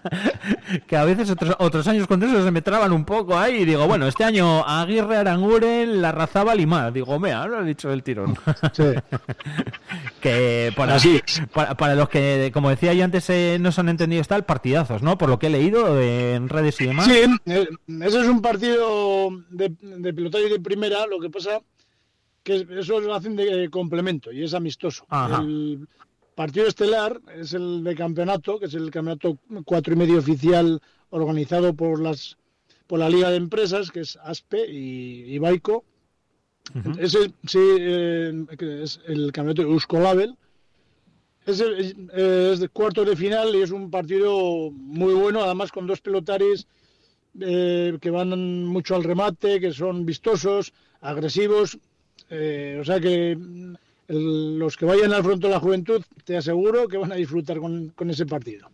que 0.86 0.96
a 0.96 1.04
veces 1.04 1.28
otros, 1.28 1.56
otros 1.58 1.86
años 1.88 2.06
con 2.06 2.22
eso 2.22 2.42
se 2.42 2.50
me 2.50 2.62
traban 2.62 2.92
un 2.92 3.04
poco 3.04 3.38
ahí 3.38 3.56
y 3.56 3.64
digo, 3.66 3.86
bueno, 3.86 4.06
este 4.06 4.24
año 4.24 4.66
Aguirre, 4.66 5.18
Aranguren, 5.18 6.00
Larrazábal 6.00 6.58
y 6.58 6.66
más. 6.66 6.94
Digo, 6.94 7.18
mira, 7.20 7.46
lo 7.46 7.60
he 7.60 7.64
dicho 7.66 7.92
el 7.92 8.02
tirón. 8.02 8.38
Que 10.20 10.72
para, 10.76 10.94
Así 10.96 11.20
para, 11.52 11.76
para 11.76 11.94
los 11.94 12.08
que, 12.08 12.50
como 12.52 12.70
decía 12.70 12.92
yo 12.94 13.04
antes, 13.04 13.28
eh, 13.30 13.58
no 13.60 13.72
son 13.72 13.88
entendidos 13.88 14.28
tal, 14.28 14.44
partidazos, 14.44 15.02
¿no? 15.02 15.18
Por 15.18 15.28
lo 15.28 15.38
que 15.38 15.48
he 15.48 15.50
leído 15.50 15.94
de- 15.94 16.34
en 16.34 16.48
redes 16.48 16.80
y 16.80 16.86
demás. 16.86 17.06
Sí, 17.06 17.20
eh, 17.46 17.68
ese 18.02 18.20
es 18.20 18.26
un 18.28 18.42
partido 18.42 19.30
de, 19.50 19.72
de 19.80 20.14
pilotaje 20.14 20.48
de 20.48 20.60
primera, 20.60 21.06
lo 21.06 21.18
que 21.20 21.30
pasa 21.30 21.60
que 22.42 22.56
es- 22.56 22.66
eso 22.70 23.00
lo 23.00 23.14
hacen 23.14 23.36
de 23.36 23.68
complemento 23.70 24.32
y 24.32 24.44
es 24.44 24.54
amistoso. 24.54 25.04
Ajá. 25.08 25.42
El 25.42 25.86
partido 26.34 26.66
estelar 26.66 27.20
es 27.36 27.52
el 27.54 27.84
de 27.84 27.94
campeonato, 27.94 28.58
que 28.58 28.66
es 28.66 28.74
el 28.74 28.90
campeonato 28.90 29.38
cuatro 29.64 29.92
y 29.92 29.96
medio 29.96 30.18
oficial 30.18 30.80
organizado 31.10 31.74
por 31.74 32.00
las 32.00 32.36
por 32.86 32.98
la 32.98 33.08
Liga 33.08 33.30
de 33.30 33.36
Empresas, 33.36 33.90
que 33.92 34.00
es 34.00 34.16
ASPE 34.16 34.68
y, 34.68 35.34
y 35.34 35.38
Baico. 35.38 35.84
Ese 36.98 37.32
sí 37.46 37.58
eh, 37.58 38.46
es 38.82 39.00
el 39.06 39.32
campeonato 39.32 39.62
Euskolabel. 39.62 40.34
Es, 41.46 41.60
el- 41.60 42.08
eh, 42.14 42.50
es 42.52 42.60
de 42.60 42.68
cuartos 42.68 43.06
de 43.06 43.16
final 43.16 43.54
y 43.54 43.62
es 43.62 43.70
un 43.70 43.90
partido 43.90 44.70
muy 44.70 45.14
bueno, 45.14 45.42
además 45.42 45.72
con 45.72 45.86
dos 45.86 46.00
pelotaris 46.00 46.66
eh, 47.40 47.96
que 48.00 48.10
van 48.10 48.64
mucho 48.66 48.94
al 48.94 49.04
remate, 49.04 49.60
que 49.60 49.72
son 49.72 50.04
vistosos, 50.04 50.72
agresivos. 51.00 51.78
o 52.30 52.84
sea 52.84 53.00
que 53.00 53.36
el- 54.10 54.58
los 54.58 54.76
que 54.76 54.84
vayan 54.84 55.12
al 55.12 55.22
Fronto 55.22 55.46
de 55.46 55.54
la 55.54 55.60
Juventud, 55.60 56.02
te 56.24 56.36
aseguro 56.36 56.88
que 56.88 56.96
van 56.98 57.12
a 57.12 57.14
disfrutar 57.14 57.58
con, 57.60 57.88
con 57.90 58.10
ese 58.10 58.26
partido. 58.26 58.68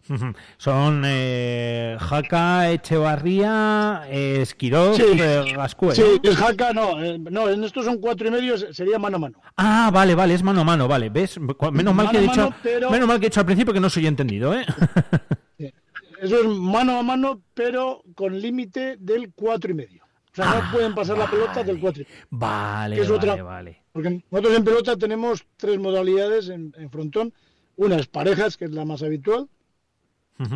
Son 0.57 1.03
eh, 1.07 1.97
Jaca, 2.01 2.71
Echevarría, 2.73 4.03
eh, 4.09 4.39
Esquiroz, 4.43 4.97
Sí. 4.97 5.03
eh, 5.21 5.53
Gascue, 5.55 5.95
Sí, 5.95 6.03
¿no? 6.23 6.31
es 6.31 6.37
jaca, 6.37 6.73
no, 6.73 7.03
eh, 7.03 7.19
no, 7.19 7.49
en 7.51 7.63
estos 7.65 7.85
son 7.85 7.99
cuatro 7.99 8.29
y 8.29 8.31
medio, 8.31 8.57
se- 8.59 8.73
sería 8.75 8.99
mano 8.99 9.17
a 9.17 9.21
mano. 9.21 9.41
Ah, 9.57 9.91
vale, 9.93 10.15
vale, 10.15 10.35
es 10.35 10.43
mano 10.43 10.63
a 10.63 10.65
mano, 10.65 10.89
vale. 10.89 11.11
¿Ves? 11.11 11.39
Menos 11.73 11.95
mal 11.95 12.11
que 12.11 12.19
he 12.19 12.21
dicho, 12.23 12.37
mano, 12.37 12.57
pero- 12.63 12.91
menos 12.91 13.07
mal 13.07 13.21
que 13.21 13.27
he 13.27 13.29
dicho 13.29 13.41
al 13.41 13.47
principio 13.47 13.73
que 13.75 13.81
no 13.81 13.91
soy 13.91 14.07
entendido, 14.07 14.55
¿eh? 14.55 14.65
Eso 16.23 16.41
es 16.41 16.47
mano 16.47 16.99
a 16.99 17.03
mano, 17.03 17.43
pero 17.53 18.03
con 18.15 18.41
límite 18.41 18.97
del 18.99 19.33
cuatro 19.35 19.71
y 19.71 19.75
medio. 19.75 20.06
O 20.37 20.43
sea, 20.43 20.51
Ah, 20.51 20.63
no 20.67 20.71
pueden 20.73 20.95
pasar 20.95 21.17
la 21.17 21.31
pelota 21.31 21.65
del 21.65 21.79
medio. 21.81 22.05
Vale, 22.29 22.97
Que 22.97 23.03
es 23.03 23.09
vale, 23.09 23.19
otra- 23.33 23.43
vale. 23.43 23.83
Porque 23.91 24.23
nosotros 24.31 24.57
en 24.57 24.65
pelota 24.65 24.97
tenemos 24.99 25.47
tres 25.57 25.79
modalidades 25.79 26.51
en, 26.51 26.75
en 26.77 26.91
frontón. 26.91 27.33
Una 27.77 27.97
es 27.97 28.07
parejas, 28.07 28.59
que 28.59 28.67
es 28.67 28.71
la 28.73 28.85
más 28.85 29.03
habitual. 29.03 29.49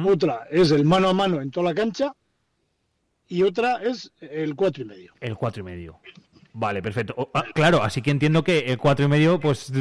Otra 0.06 0.46
es 0.50 0.70
el 0.72 0.84
mano 0.84 1.08
a 1.08 1.14
mano 1.14 1.40
en 1.40 1.50
toda 1.50 1.70
la 1.70 1.74
cancha. 1.74 2.14
Y 3.28 3.42
otra 3.42 3.76
es 3.82 4.12
el 4.20 4.54
cuatro 4.54 4.82
y 4.82 4.86
medio. 4.86 5.14
El 5.20 5.36
cuatro 5.36 5.62
y 5.62 5.64
medio. 5.64 5.98
Vale, 6.52 6.82
perfecto. 6.82 7.14
O- 7.16 7.30
ah, 7.32 7.44
claro, 7.54 7.82
así 7.82 8.02
que 8.02 8.10
entiendo 8.10 8.44
que 8.44 8.58
el 8.58 8.76
cuatro 8.76 9.06
y 9.06 9.08
medio 9.08 9.40
pues 9.40 9.72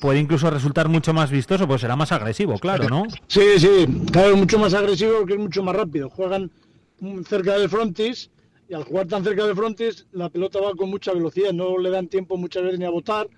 puede 0.00 0.20
incluso 0.20 0.48
resultar 0.48 0.88
mucho 0.88 1.12
más 1.12 1.30
vistoso, 1.30 1.66
pues 1.68 1.82
será 1.82 1.96
más 1.96 2.12
agresivo, 2.12 2.58
claro, 2.58 2.88
¿no? 2.88 3.04
Sí, 3.26 3.42
sí, 3.58 3.84
claro, 4.10 4.36
mucho 4.38 4.58
más 4.58 4.72
agresivo 4.72 5.18
porque 5.18 5.34
es 5.34 5.40
mucho 5.40 5.62
más 5.62 5.76
rápido. 5.76 6.08
Juegan 6.08 6.50
cerca 7.28 7.58
del 7.58 7.68
frontis 7.68 8.30
y 8.74 8.76
al 8.76 8.84
jugar 8.84 9.06
tan 9.06 9.22
cerca 9.22 9.46
del 9.46 9.54
frontis 9.54 10.06
la 10.12 10.28
pelota 10.28 10.60
va 10.60 10.74
con 10.74 10.90
mucha 10.90 11.12
velocidad, 11.12 11.52
no 11.52 11.78
le 11.78 11.90
dan 11.90 12.08
tiempo 12.08 12.36
muchas 12.36 12.64
veces 12.64 12.78
ni 12.80 12.84
a 12.84 12.90
botar. 12.90 13.28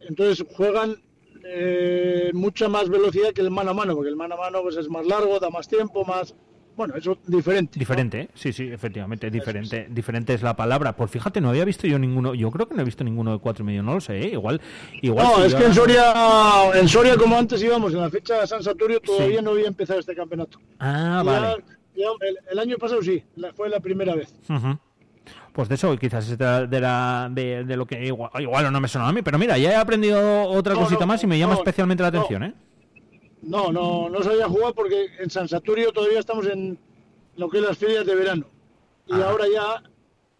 Entonces 0.00 0.44
juegan 0.56 0.96
eh, 1.44 2.30
mucha 2.34 2.68
más 2.68 2.88
velocidad 2.88 3.32
que 3.32 3.40
el 3.40 3.50
mano 3.50 3.70
a 3.70 3.74
mano, 3.74 3.94
porque 3.94 4.08
el 4.10 4.16
mano 4.16 4.34
a 4.34 4.38
mano 4.38 4.62
pues, 4.62 4.76
es 4.76 4.88
más 4.88 5.06
largo, 5.06 5.38
da 5.38 5.50
más 5.50 5.68
tiempo, 5.68 6.04
más... 6.04 6.34
Bueno, 6.76 6.94
eso 6.94 7.18
diferente. 7.26 7.76
Diferente, 7.76 8.20
¿eh? 8.20 8.28
sí, 8.34 8.52
sí, 8.52 8.68
efectivamente, 8.68 9.28
diferente, 9.32 9.88
diferente 9.90 10.32
es 10.34 10.42
la 10.42 10.54
palabra. 10.54 10.94
Pues 10.94 11.10
fíjate, 11.10 11.40
no 11.40 11.48
había 11.50 11.64
visto 11.64 11.88
yo 11.88 11.98
ninguno, 11.98 12.34
yo 12.34 12.52
creo 12.52 12.68
que 12.68 12.74
no 12.76 12.82
he 12.82 12.84
visto 12.84 13.02
ninguno 13.02 13.32
de 13.32 13.38
cuatro 13.40 13.64
y 13.64 13.66
medio, 13.66 13.82
no 13.82 13.94
lo 13.94 14.00
sé, 14.00 14.16
¿eh? 14.20 14.28
igual, 14.34 14.60
igual. 15.02 15.26
No, 15.26 15.36
si 15.38 15.42
es 15.46 15.52
yo 15.52 15.58
que 15.58 15.64
en 15.64 15.74
Soria, 15.74 16.12
en 16.74 16.88
Soria 16.88 17.16
como 17.16 17.36
antes 17.36 17.60
íbamos 17.62 17.92
en 17.94 18.00
la 18.00 18.10
fecha 18.10 18.40
de 18.40 18.46
San 18.46 18.62
Saturio 18.62 19.00
todavía 19.00 19.38
Sí. 19.40 19.44
no 19.44 19.50
había 19.50 19.66
empezado 19.66 19.98
este 19.98 20.14
campeonato. 20.14 20.60
Ah, 20.78 21.20
Y 21.22 21.26
vale. 21.26 21.46
ya 21.48 21.77
el, 22.20 22.38
el 22.50 22.58
año 22.58 22.76
pasado 22.78 23.02
sí, 23.02 23.22
la- 23.36 23.52
fue 23.52 23.68
la 23.68 23.80
primera 23.80 24.14
vez. 24.14 24.34
Ujú. 24.48 24.78
Pues 25.52 25.68
de 25.68 25.74
eso, 25.74 25.96
quizás 25.96 26.28
es 26.30 26.38
de, 26.38 26.80
la- 26.80 27.28
de, 27.30 27.64
de- 27.64 27.76
lo 27.76 27.86
que 27.86 28.04
igual, 28.06 28.30
igual 28.40 28.72
no 28.72 28.80
me 28.80 28.88
suena 28.88 29.08
a 29.08 29.12
mí, 29.12 29.22
pero 29.22 29.38
mira, 29.38 29.58
ya 29.58 29.72
he 29.72 29.76
aprendido 29.76 30.44
otra 30.48 30.74
No, 30.74 30.80
cosita 30.80 31.00
no, 31.00 31.06
más 31.08 31.22
y 31.24 31.26
me 31.26 31.38
llama 31.38 31.54
no, 31.54 31.58
especialmente 31.60 32.02
la 32.02 32.08
atención, 32.08 32.42
¿eh? 32.44 32.54
No, 33.42 33.72
no, 33.72 34.08
no 34.08 34.22
sabía 34.22 34.48
jugar 34.48 34.74
porque 34.74 35.06
en 35.18 35.30
San 35.30 35.48
Saturio 35.48 35.92
todavía 35.92 36.18
estamos 36.18 36.46
en 36.46 36.78
lo 37.36 37.48
que 37.48 37.58
es 37.58 37.64
las 37.64 37.78
ferias 37.78 38.04
de 38.04 38.14
verano. 38.14 38.46
Y 39.06 39.14
ahora 39.20 39.44
ya, 39.52 39.82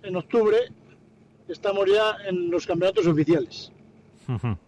en 0.02 0.16
octubre, 0.16 0.58
estamos 1.48 1.86
ya 1.90 2.16
en 2.26 2.50
los 2.50 2.66
campeonatos 2.66 3.06
oficiales. 3.06 3.72
Ujú. 4.28 4.48
O 4.48 4.67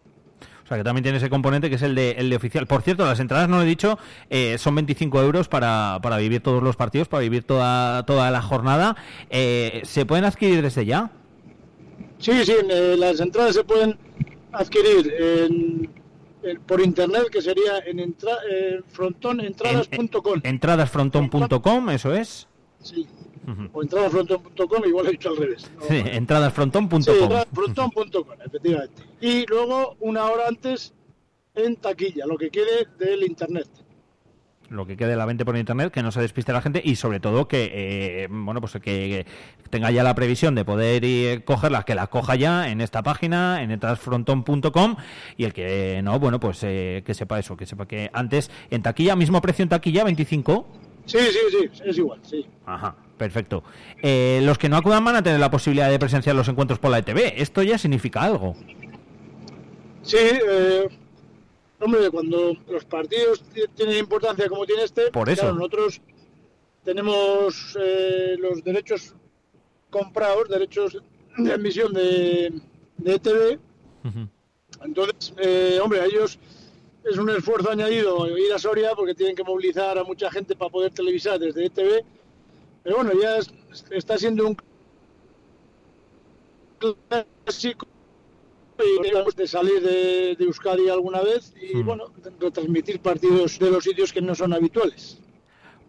sea 0.71 0.79
que 0.79 0.85
también 0.85 1.03
tiene 1.03 1.19
ese 1.19 1.29
componente 1.29 1.69
que 1.69 1.75
es 1.77 1.83
el 1.83 1.95
de, 1.95 2.13
el 2.13 2.31
de 2.31 2.37
oficial. 2.37 2.67
Por 2.67 2.83
cierto, 2.83 3.05
las 3.05 3.21
entradas, 3.21 3.49
no 3.49 3.57
lo 3.59 3.63
he 3.63 3.67
dicho, 3.67 3.99
eh, 4.31 4.57
son 4.59 4.75
25 4.77 5.21
euros 5.21 5.49
para, 5.49 5.99
para 6.03 6.17
vivir 6.19 6.41
todos 6.43 6.63
los 6.63 6.77
partidos, 6.77 7.09
para 7.09 7.21
vivir 7.23 7.43
toda, 7.45 8.05
toda 8.07 8.31
la 8.31 8.41
jornada. 8.41 8.97
Eh, 9.31 9.81
¿Se 9.85 10.07
pueden 10.07 10.25
adquirir 10.25 10.63
desde 10.63 10.87
ya? 10.87 11.11
Sí, 12.19 12.33
sí, 12.45 12.55
eh, 12.71 12.97
las 12.99 13.19
entradas 13.21 13.55
se 13.55 13.65
pueden 13.65 13.99
adquirir 14.53 15.13
en- 15.19 15.91
en- 16.43 16.61
por 16.63 16.81
internet, 16.81 17.25
que 17.33 17.43
sería 17.43 17.79
en 17.87 17.99
entra, 18.01 18.33
eh, 18.51 18.81
frontonentradas.com. 18.93 20.41
Entradasfrontón.com, 20.43 21.91
eso 21.91 22.15
es. 22.15 22.47
Sí, 22.83 23.07
Ujú. 23.47 23.69
o 23.73 23.83
entradasfrontón.com, 23.83 24.83
igual 24.87 25.07
he 25.07 25.11
dicho 25.13 25.31
al 25.31 25.37
revés. 25.39 25.71
¿no? 25.77 25.85
Sí, 25.87 26.03
entradasfrontón.com. 26.05 27.03
Sí, 27.03 27.13
frontón.com, 27.53 28.27
efectivamente. 28.45 29.03
Y 29.21 29.47
luego, 29.47 29.97
una 30.01 30.25
hora 30.27 30.49
antes, 30.49 30.93
en 31.55 31.77
taquilla, 31.77 32.27
lo 32.27 32.37
que 32.37 32.51
quede 32.51 32.87
del 32.99 33.23
internet. 33.25 33.67
lo 34.69 34.87
que 34.87 34.97
quede 34.97 35.17
la 35.17 35.27
venta 35.27 35.45
por 35.45 35.57
internet, 35.57 35.91
que 35.93 36.01
no 36.03 36.13
se 36.13 36.21
despiste 36.21 36.53
la 36.53 36.63
gente 36.63 36.81
y 36.85 36.95
sobre 36.95 37.19
todo 37.19 37.49
que 37.49 37.71
eh, 37.75 38.29
bueno 38.31 38.61
pues 38.61 38.75
que, 38.75 38.81
que 38.81 39.27
tenga 39.69 39.91
ya 39.91 40.05
la 40.05 40.15
previsión 40.15 40.55
de 40.55 40.65
poder 40.65 41.03
ir, 41.05 41.43
cogerla, 41.45 41.83
que 41.83 41.97
la 41.97 42.07
coja 42.07 42.37
ya 42.37 42.71
en 42.71 42.81
esta 42.81 43.03
página, 43.03 43.65
en 43.65 43.73
entrasfrontón.com 43.73 44.95
y 45.37 45.43
el 45.45 45.53
que 45.53 46.01
no, 46.05 46.21
bueno 46.21 46.39
pues 46.39 46.61
eh, 46.63 47.03
que 47.05 47.15
sepa 47.15 47.41
eso, 47.41 47.57
que 47.57 47.67
sepa 47.67 47.87
que 47.89 48.11
antes 48.13 48.49
en 48.71 48.83
taquilla, 48.83 49.17
mismo 49.17 49.41
precio 49.41 49.65
en 49.65 49.71
taquilla, 49.71 50.05
25. 50.05 50.67
Sí, 51.07 51.19
sí, 51.19 51.39
sí, 51.51 51.83
es 51.85 51.99
igual, 51.99 52.21
sí. 52.23 52.47
Ajá, 52.65 52.95
perfecto. 53.21 53.63
Eh, 54.03 54.41
los 54.43 54.57
que 54.59 54.69
no 54.71 54.77
acudan 54.79 55.05
van 55.05 55.15
a 55.17 55.23
tener 55.23 55.39
la 55.39 55.51
posibilidad 55.51 55.91
de 55.91 55.99
presenciar 55.99 56.35
los 56.35 56.49
encuentros 56.49 56.79
por 56.79 56.91
la 56.91 56.99
ETV. 56.99 57.35
Esto 57.37 57.63
ya 57.63 57.77
significa 57.77 58.23
algo. 58.23 58.57
Sí, 60.03 60.17
eh, 60.19 60.89
hombre, 61.81 62.11
cuando 62.11 62.57
los 62.67 62.85
partidos 62.87 63.43
ti- 63.53 63.61
tienen 63.77 63.99
importancia 63.99 64.49
como 64.49 64.65
tiene 64.65 64.85
este, 64.85 65.11
Por 65.11 65.27
claro, 65.27 65.49
eso. 65.51 65.55
nosotros 65.55 66.01
tenemos 66.83 67.77
eh, 67.79 68.37
los 68.39 68.65
derechos 68.65 69.15
comprados, 69.91 70.49
derechos 70.49 70.97
de 71.37 71.53
emisión 71.55 71.93
de, 71.93 72.53
de 72.97 73.15
ETV, 73.15 73.59
entonces, 74.83 75.35
eh, 75.37 75.79
hombre, 75.83 76.01
a 76.01 76.07
ellos 76.07 76.39
es 77.05 77.19
un 77.19 77.29
esfuerzo 77.31 77.71
añadido 77.71 78.27
ir 78.39 78.53
a 78.55 78.59
Soria 78.59 78.93
porque 78.97 79.15
tienen 79.15 79.37
que 79.37 79.45
movilizar 79.45 79.99
a 79.99 80.05
mucha 80.05 80.31
gente 80.31 80.57
para 80.57 80.71
poder 80.71 80.91
televisar 80.93 81.39
desde 81.39 81.67
ETV, 81.67 82.03
pero 82.83 82.97
bueno, 82.97 83.13
ya 83.21 83.39
es- 83.39 83.53
está 83.91 84.19
siendo 84.19 84.47
un 84.49 84.57
clásico 87.45 87.87
y 88.79 89.35
de 89.37 89.47
salir 89.47 89.83
de, 89.83 90.35
de 90.37 90.45
Euskadi 90.45 90.89
alguna 90.89 91.21
vez 91.21 91.53
y 91.61 91.83
bueno, 91.83 92.07
retransmitir 92.41 93.01
partidos 93.01 93.59
de 93.59 93.71
los 93.71 93.85
sitios 93.85 94.13
que 94.13 94.23
no 94.23 94.35
son 94.35 94.55
habituales. 94.55 95.19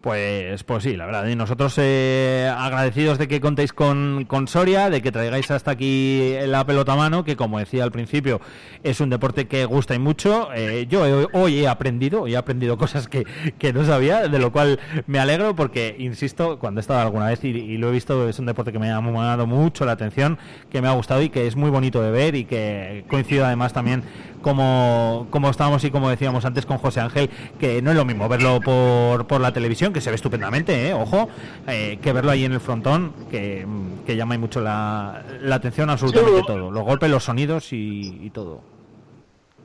Pues, 0.02 0.64
pues 0.64 0.84
sí, 0.84 0.98
la 0.98 1.06
verdad. 1.06 1.28
Y 1.28 1.36
nosotros 1.36 1.76
eh, 1.78 2.52
agradecidos 2.58 3.20
de 3.20 3.28
que 3.28 3.40
contéis 3.40 3.72
con, 3.72 4.26
con 4.28 4.48
Soria, 4.48 4.90
de 4.90 5.00
que 5.04 5.12
traigáis 5.12 5.52
hasta 5.52 5.70
aquí 5.70 6.34
la 6.48 6.66
pelota 6.66 6.94
a 6.94 6.96
mano, 6.96 7.24
que 7.24 7.36
como 7.36 7.60
decía 7.60 7.84
al 7.84 7.92
principio, 7.92 8.42
es 8.82 9.00
un 9.00 9.12
deporte 9.12 9.48
que 9.48 9.64
gusta 9.66 9.94
y 9.94 10.00
mucho. 10.00 10.50
Eh, 10.56 10.88
yo 10.90 11.06
he- 11.06 11.28
hoy 11.34 11.60
he 11.60 11.68
aprendido, 11.68 12.24
hoy 12.24 12.34
he 12.34 12.38
aprendido 12.38 12.78
cosas 12.80 13.08
que, 13.08 13.26
que 13.60 13.74
no 13.74 13.86
sabía, 13.86 14.28
de 14.28 14.40
lo 14.40 14.52
cual 14.52 14.80
me 15.06 15.20
alegro 15.20 15.56
porque, 15.56 15.96
insisto, 16.00 16.58
cuando 16.58 16.80
he 16.80 16.82
estado 16.82 17.02
alguna 17.02 17.28
vez 17.28 17.44
y, 17.44 17.78
lo 17.78 17.90
he 17.90 17.92
visto, 17.92 18.28
es 18.28 18.40
un 18.40 18.48
deporte 18.48 18.72
que 18.72 18.80
me 18.80 18.90
ha 18.90 18.96
llamado 18.96 19.46
mucho 19.46 19.86
la 19.86 19.92
atención, 19.92 20.40
que 20.72 20.82
me 20.82 20.88
ha 20.88 20.94
gustado 20.94 21.22
y 21.22 21.30
que 21.30 21.46
es 21.46 21.56
muy 21.56 21.70
bonito 21.70 22.02
de 22.02 22.10
ver 22.10 22.34
y 22.34 22.46
que 22.46 23.06
coincido 23.08 23.46
además 23.46 23.72
también 23.72 24.02
como, 24.42 25.28
como 25.30 25.52
estábamos 25.52 25.84
y 25.84 25.92
como 25.92 26.10
decíamos 26.10 26.44
antes 26.46 26.66
con 26.66 26.80
José 26.80 27.02
Ángel, 27.02 27.30
que 27.60 27.84
no 27.84 27.92
es 27.92 27.98
lo 27.98 28.06
mismo 28.06 28.28
verlo 28.28 28.60
por, 28.62 29.28
por 29.28 29.40
la 29.42 29.54
televisión, 29.54 29.91
que 29.94 30.02
se 30.02 30.10
ve 30.10 30.16
estupendamente, 30.16 30.90
¿eh? 30.90 30.94
ojo, 30.94 31.30
eh, 31.68 32.00
que 32.02 32.14
verlo 32.14 32.32
ahí 32.32 32.46
en 32.46 32.54
el 32.54 32.60
frontón, 32.60 33.14
que, 33.30 33.66
que 34.06 34.16
llama 34.16 34.38
mucho 34.38 34.62
la, 34.62 35.24
la 35.42 35.56
atención 35.56 35.90
absolutamente 35.90 36.40
Sí, 36.42 36.46
todo, 36.48 36.72
los 36.72 36.84
golpes, 36.84 37.10
los 37.10 37.24
sonidos 37.24 37.74
y, 37.74 38.20
y 38.24 38.30
todo. 38.30 38.62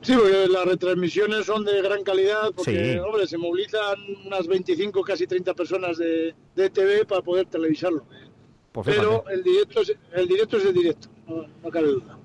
Sí, 0.01 0.13
porque 0.13 0.47
las 0.47 0.65
retransmisiones 0.65 1.45
son 1.45 1.65
de 1.65 1.81
gran 1.81 2.03
calidad, 2.03 2.51
porque, 2.55 2.93
Sí. 2.93 2.99
hombre, 2.99 3.25
se 3.27 3.37
movilizan 3.37 3.95
unas 4.25 4.45
25, 4.47 5.01
casi 5.01 5.25
30 5.25 5.53
personas 5.55 5.97
de, 5.97 6.35
de 6.55 6.69
TV 6.69 7.03
para 7.05 7.21
poder 7.21 7.47
televisarlo. 7.47 8.03
Pues 8.71 8.85
Pero 8.85 9.23
el 9.29 9.41
directo, 9.43 9.81
es, 9.81 9.95
el 10.13 10.27
directo 10.27 10.57
es 10.57 10.65
el 10.65 10.73
directo, 10.73 11.07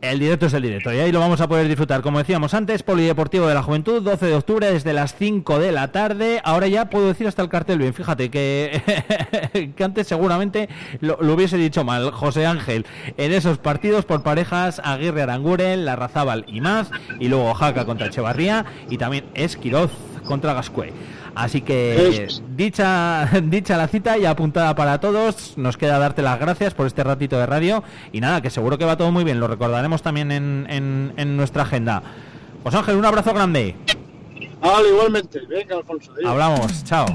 El 0.01 0.19
directo 0.19 0.47
es 0.47 0.55
el 0.55 0.63
directo 0.63 0.93
y 0.93 0.99
ahí 0.99 1.11
lo 1.11 1.19
vamos 1.19 1.41
a 1.41 1.49
poder 1.49 1.67
disfrutar. 1.67 2.03
Como 2.03 2.19
decíamos 2.19 2.55
antes, 2.55 2.83
Polideportivo 2.83 3.47
de 3.47 3.55
la 3.55 3.63
Juventud, 3.63 4.03
12 4.03 4.27
de 4.27 4.35
octubre 4.35 4.73
desde 4.73 4.93
las 4.93 5.17
5 5.17 5.59
de 5.59 5.73
la 5.73 5.91
tarde. 5.91 6.41
Ahora 6.45 6.69
ya 6.69 6.89
puedo 6.89 7.09
decir 7.09 7.27
hasta 7.27 7.43
el 7.43 7.49
cartel 7.49 7.79
bien. 7.79 7.95
Fíjate 7.95 8.31
que, 8.31 9.73
que 9.77 9.85
antes 9.85 10.07
seguramente 10.07 10.69
lo, 11.01 11.17
hubiese 11.35 11.57
dicho 11.57 11.85
mal. 11.85 12.11
José 12.13 12.47
Ángel, 12.47 12.87
en 13.17 13.33
esos 13.33 13.59
partidos 13.59 14.05
por 14.05 14.23
parejas, 14.23 14.81
Aguirre 14.85 15.23
Aranguren, 15.23 15.85
Larrazábal 15.85 16.45
y 16.47 16.61
más. 16.61 16.91
Y 17.19 17.29
luego 17.29 17.55
Jaca 17.55 17.85
contra 17.85 18.07
Echevarría 18.07 18.65
y 18.89 18.99
también 18.99 19.25
Esquiroz 19.35 19.91
contra 20.25 20.55
Gascue. 20.55 20.93
Así 21.35 21.63
que 21.63 22.29
dicha, 22.57 23.27
dicha 23.45 23.77
la 23.77 23.89
cita 23.89 24.19
y 24.19 24.27
apuntada 24.27 24.75
para 24.75 25.01
todos, 25.01 25.57
nos 25.57 25.77
queda 25.77 25.99
darte 25.99 26.23
las 26.23 26.39
gracias 26.39 26.75
por 26.75 26.87
este 26.87 27.03
ratito 27.05 27.39
de 27.39 27.47
radio 27.47 27.83
y 28.13 28.21
nada, 28.21 28.41
que 28.43 28.51
seguro 28.51 28.77
que 28.79 28.85
va 28.85 28.97
todo 28.97 29.11
muy 29.13 29.25
bien, 29.25 29.41
lo 29.41 29.49
recordaremos 29.49 30.03
también 30.03 30.31
en, 30.31 30.67
en, 30.69 31.13
en 31.17 31.37
nuestra 31.37 31.63
agenda. 31.63 32.03
José 32.63 32.77
Ángel, 32.77 32.97
un 32.97 33.05
abrazo 33.05 33.33
grande. 33.33 33.75
Vale, 34.61 34.89
igualmente. 34.91 35.41
Venga, 35.49 35.77
Alfonso. 35.77 36.13
adiós. 36.13 36.31
Hablamos, 36.31 36.85
chao. 36.85 37.07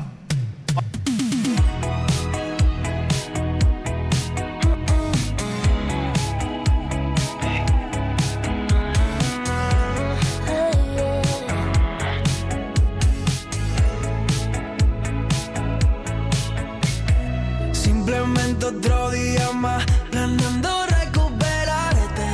otro 18.68 19.12
día 19.12 19.50
más 19.54 19.86
planeando 20.12 20.70
recuperarte. 20.88 22.30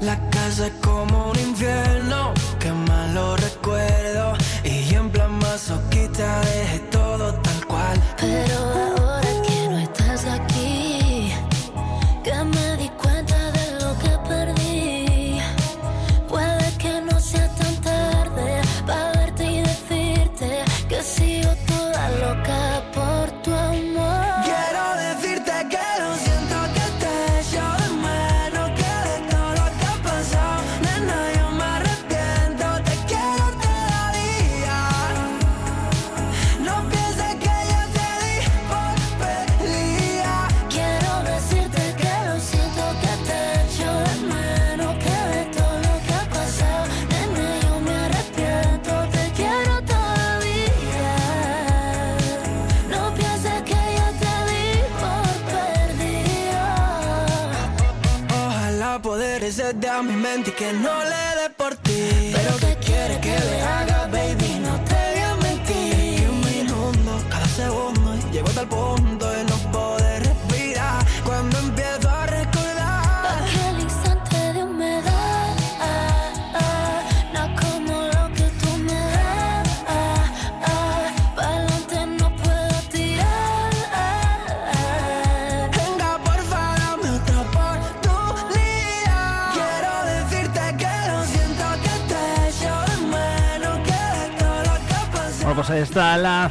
La 0.00 0.16
casa 0.30 0.68
es 0.68 0.72
como 0.80 1.30
un 1.30 1.38
infierno, 1.38 2.32
que 2.60 2.70
malo 2.70 3.36
recuerdo. 3.36 4.34
Y 4.62 4.94
en 4.94 5.10
plan 5.10 5.32
masoquista 5.38 6.40
dejé 6.40 6.78
todo 6.90 7.34
tal 7.34 7.66
cual. 7.66 8.00
Pero 8.20 8.93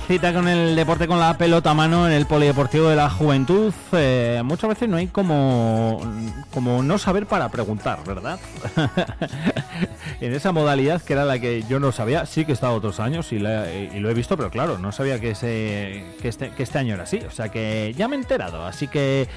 cita 0.07 0.33
con 0.33 0.47
el 0.47 0.75
deporte 0.75 1.07
con 1.07 1.19
la 1.19 1.37
pelota 1.37 1.71
a 1.71 1.73
mano 1.73 2.05
en 2.07 2.13
el 2.13 2.25
Polideportivo 2.25 2.89
de 2.89 2.95
la 2.95 3.09
Juventud. 3.09 3.73
Eh, 3.93 4.41
muchas 4.43 4.69
veces 4.69 4.89
no 4.89 4.97
hay 4.97 5.07
como, 5.07 6.01
como 6.53 6.83
no 6.83 6.97
saber 6.97 7.25
para 7.25 7.49
preguntar, 7.49 7.99
¿verdad? 8.05 8.37
en 10.21 10.33
esa 10.33 10.51
modalidad 10.51 11.01
que 11.01 11.13
era 11.13 11.25
la 11.25 11.39
que 11.39 11.63
yo 11.63 11.79
no 11.79 11.91
sabía, 11.91 12.25
sí 12.25 12.45
que 12.45 12.51
he 12.51 12.53
estado 12.53 12.73
otros 12.73 12.99
años 12.99 13.31
y, 13.31 13.39
la- 13.39 13.71
y 13.73 13.99
lo 13.99 14.09
he 14.09 14.13
visto, 14.13 14.35
pero 14.37 14.49
claro, 14.51 14.77
no 14.77 14.91
sabía 14.91 15.19
que, 15.19 15.31
ese, 15.31 16.05
que, 16.21 16.27
este, 16.27 16.49
que 16.51 16.63
este 16.63 16.77
año 16.79 16.93
era 16.95 17.03
así. 17.03 17.19
O 17.27 17.31
sea 17.31 17.49
que 17.49 17.93
ya 17.97 18.07
me 18.07 18.15
he 18.15 18.19
enterado, 18.19 18.65
así 18.65 18.87
que 18.87 19.27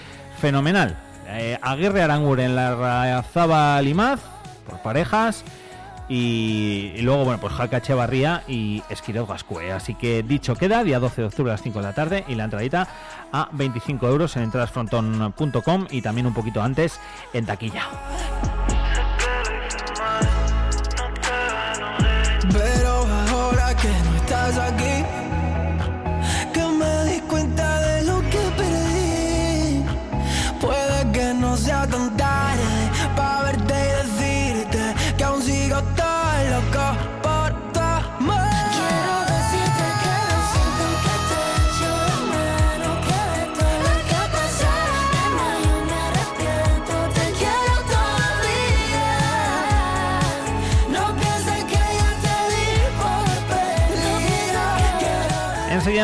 fenomenal. 0.41 0.97
Eh, 1.29 1.59
Aguirre 1.63 2.03
Arangur 2.03 2.41
en 2.41 2.55
la 2.55 2.75
Razaba 2.75 3.81
Limaz, 3.83 4.21
por 4.69 4.81
parejas. 4.83 5.45
Y, 6.09 6.95
luego, 7.01 7.25
bueno, 7.25 7.41
pues 7.41 7.53
Jaca 7.53 7.79
Echevarría 7.79 8.43
y 8.47 8.83
Esquiroz 8.89 9.29
Gascue. 9.29 9.73
Así 9.73 9.95
que 9.95 10.23
dicho 10.23 10.55
queda, 10.55 10.85
día 10.85 11.01
12 11.01 11.23
de 11.23 11.27
octubre 11.27 11.51
a 11.51 11.55
las 11.55 11.63
5 11.63 11.79
de 11.79 11.85
la 11.85 11.93
tarde 11.93 12.25
y 12.29 12.35
la 12.35 12.45
entradita 12.45 12.87
a 13.33 13.49
25 13.53 14.07
euros 14.09 14.37
en 14.37 14.45
entradasfronton.com 14.45 15.87
y 15.91 16.03
también 16.03 16.27
un 16.27 16.35
poquito 16.35 16.63
antes 16.63 17.01
en 17.33 17.47
taquilla. 17.47 17.89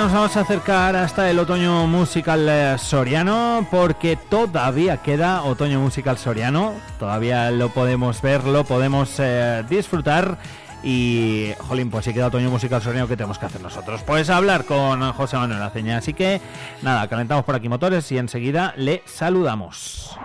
Nos 0.03 0.13
vamos 0.13 0.37
a 0.37 0.41
acercar 0.41 0.97
hasta 0.97 1.31
el 1.31 1.39
otoño 1.39 1.87
musical 1.87 2.49
eh, 2.49 2.77
soriano 2.77 3.65
porque 3.71 4.17
todavía 4.17 4.97
queda 4.97 5.45
otoño 5.45 5.79
musical 5.79 6.19
soriano, 6.19 6.75
todavía 6.99 7.53
lo 7.53 7.69
podemos 7.69 8.21
ver, 8.21 8.43
lo 8.43 8.65
podemos 8.65 9.15
eh, 9.21 9.63
disfrutar 9.71 10.39
y, 10.83 11.53
jolín, 11.69 11.89
pues 11.89 12.05
si 12.05 12.13
queda 12.13 12.27
otoño 12.27 12.51
musical 12.51 12.83
soriano, 12.83 13.07
¿qué 13.07 13.17
tenemos 13.17 13.39
que 13.39 13.47
hacer 13.47 13.61
nosotros? 13.61 14.03
Pues 14.03 14.29
hablar 14.29 14.65
con 14.65 15.13
José 15.13 15.37
Manuel 15.37 15.63
Aceña, 15.63 15.99
así 15.99 16.15
que 16.15 16.41
nada, 16.83 17.07
calentamos 17.07 17.45
por 17.45 17.55
aquí 17.55 17.69
motores 17.69 18.11
y 18.11 18.19
enseguida 18.19 18.75
le 18.77 19.05
saludamos. 19.07 20.17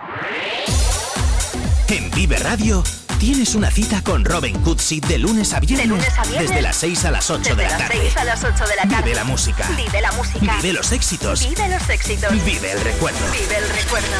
En 1.88 2.10
Vive 2.10 2.36
Radio 2.38 2.82
tienes 3.18 3.54
una 3.54 3.70
cita 3.70 4.02
con 4.02 4.24
Robin 4.24 4.58
Cutsi 4.60 5.00
de 5.00 5.18
lunes 5.18 5.52
a 5.52 5.60
viernes. 5.60 5.88
De 5.88 5.94
lunes 5.94 6.10
a 6.16 6.22
viernes. 6.22 6.48
Desde 6.48 6.62
las 6.62 6.76
6 6.76 7.04
a 7.04 7.10
las 7.10 7.30
8 7.30 7.40
Desde 7.40 7.56
de 7.56 7.62
la 7.62 7.68
las 7.70 7.78
tarde. 7.78 7.98
6 8.00 8.16
a 8.16 8.24
las 8.24 8.44
8 8.44 8.66
de 8.66 8.76
la 8.76 8.82
tarde. 8.82 9.02
Vive 9.02 9.14
la 9.14 9.24
música. 9.24 9.68
Vive 9.76 10.00
la 10.00 10.12
música. 10.12 10.56
Vive 10.56 10.72
los 10.72 10.92
éxitos. 10.92 11.46
Vive 11.48 11.68
los 11.68 11.88
éxitos. 11.88 12.44
Vive 12.44 12.72
el 12.72 12.80
recuerdo. 12.80 13.18
Vive 13.32 13.56
el 13.56 13.68
recuerdo. 13.68 14.16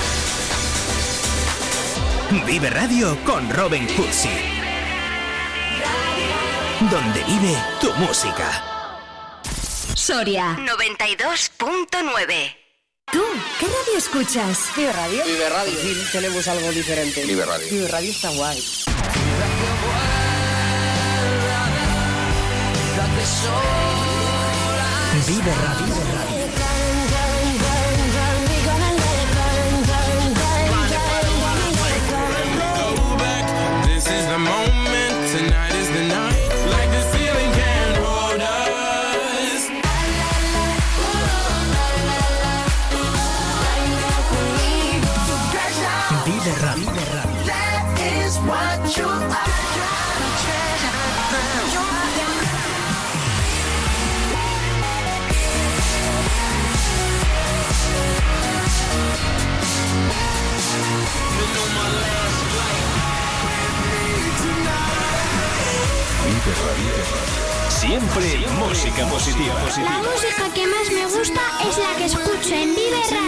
Vive 2.47 2.71
Radio 2.71 3.17
con 3.25 3.49
Robin 3.51 3.87
Cutsi. 3.95 4.31
Donde 6.91 7.23
vive 7.25 7.57
tu 7.81 7.93
música. 7.95 8.65
Soria 9.95 10.57
92.9. 10.59 12.58
¿Tú 13.13 13.23
qué 13.59 13.67
radio 13.67 13.97
escuchas? 13.97 14.71
Vive 14.77 14.93
Radio. 14.93 15.25
Vive 15.25 15.49
Radio. 15.49 15.79
tenemos 16.13 16.47
algo 16.49 16.71
diferente. 16.71 17.25
Vive 17.25 17.45
Radio. 17.47 17.67
Vive 17.71 17.89
Radio 17.89 18.11
está 18.11 18.29
guay. 18.31 18.63
Vive 25.27 25.55
Radio. 25.55 26.18
La 68.99 69.07
música 69.07 70.53
que 70.53 70.67
más 70.67 70.91
me 70.91 71.05
gusta 71.05 71.41
es 71.69 71.79
la 71.79 71.97
que 71.97 72.05
escucho 72.07 72.53
en 72.53 72.75
Vive 72.75 73.01
Radio. 73.09 73.28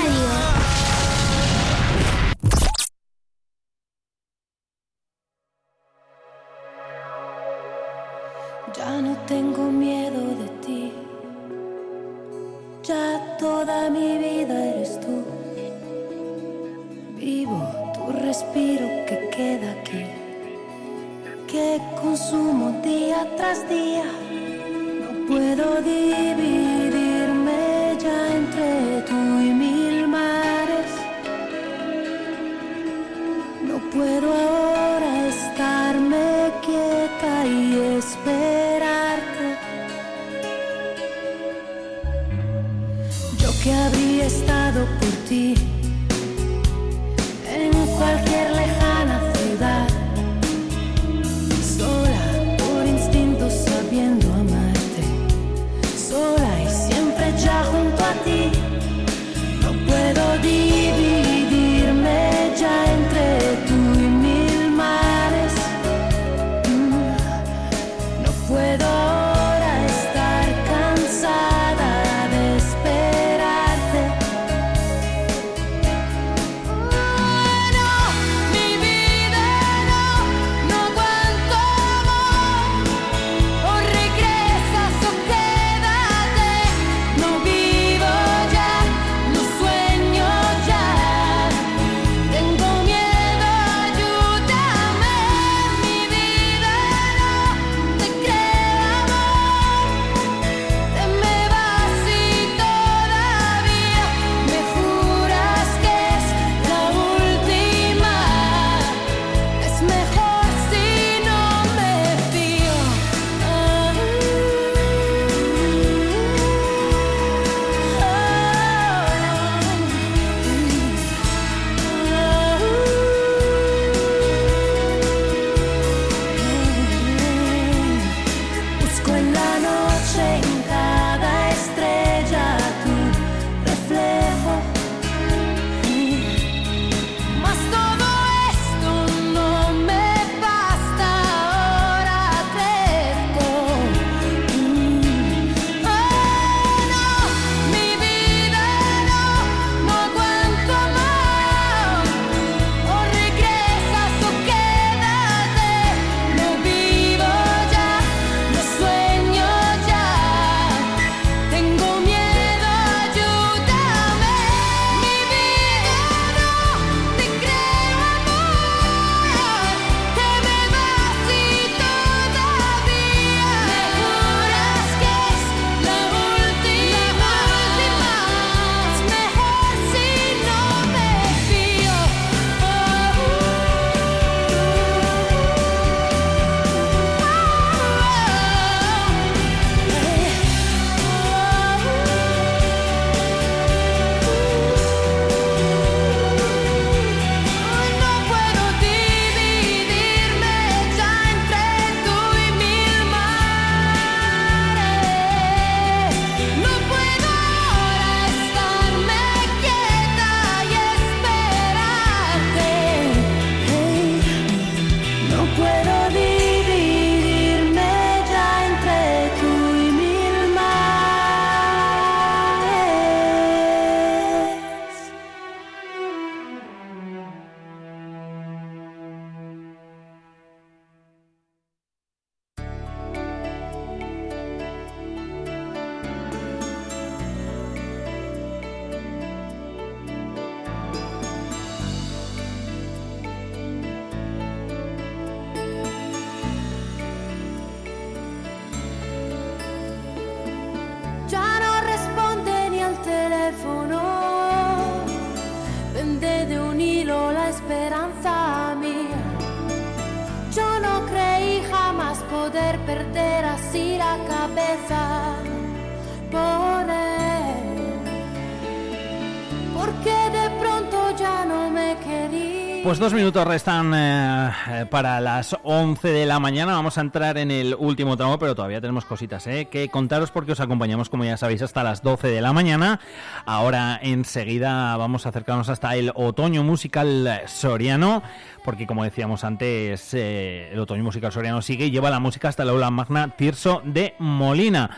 dos 273.01 273.15
minutos 273.15 273.47
restan 273.47 273.95
eh, 273.95 274.51
eh, 274.69 274.87
para 274.91 275.23
las 275.23 275.57
11 275.63 276.07
de 276.09 276.27
la 276.27 276.39
mañana. 276.39 276.75
Vamos 276.75 276.99
a 276.99 277.01
entrar 277.01 277.39
en 277.39 277.51
el 277.51 277.75
último 277.75 278.15
tramo, 278.19 278.39
pero 278.39 278.55
todavía 278.55 278.83
tenemos 278.83 279.07
cositas 279.07 279.47
eh, 279.47 279.69
que 279.71 279.89
contaros 279.89 280.31
porque 280.31 280.53
os 280.53 280.61
acompañamos, 280.61 281.09
como 281.09 281.25
ya 281.25 281.39
sabéis, 281.39 281.63
hasta 281.63 281.83
las 281.83 282.03
12 282.03 282.29
de 282.29 282.43
la 282.43 282.53
mañana. 282.53 283.01
Ahora 283.47 283.99
enseguida 284.03 284.95
vamos 284.99 285.25
a 285.25 285.31
acercarnos 285.31 285.71
hasta 285.71 285.97
el 285.97 286.13
otoño 286.15 286.63
musical 286.63 287.41
soriano, 287.47 288.23
porque 288.67 288.87
como 288.87 289.03
decíamos 289.03 289.45
antes, 289.45 290.13
el 290.13 290.79
otoño 290.79 291.03
musical 291.03 291.33
soriano 291.33 291.63
sigue 291.63 291.87
y 291.87 291.91
lleva 291.91 292.11
la 292.11 292.21
música 292.21 292.51
hasta 292.51 292.67
la 292.67 292.73
aula 292.73 292.91
magna 292.91 293.35
Tirso 293.35 293.81
de 293.83 294.15
Molina. 294.19 294.91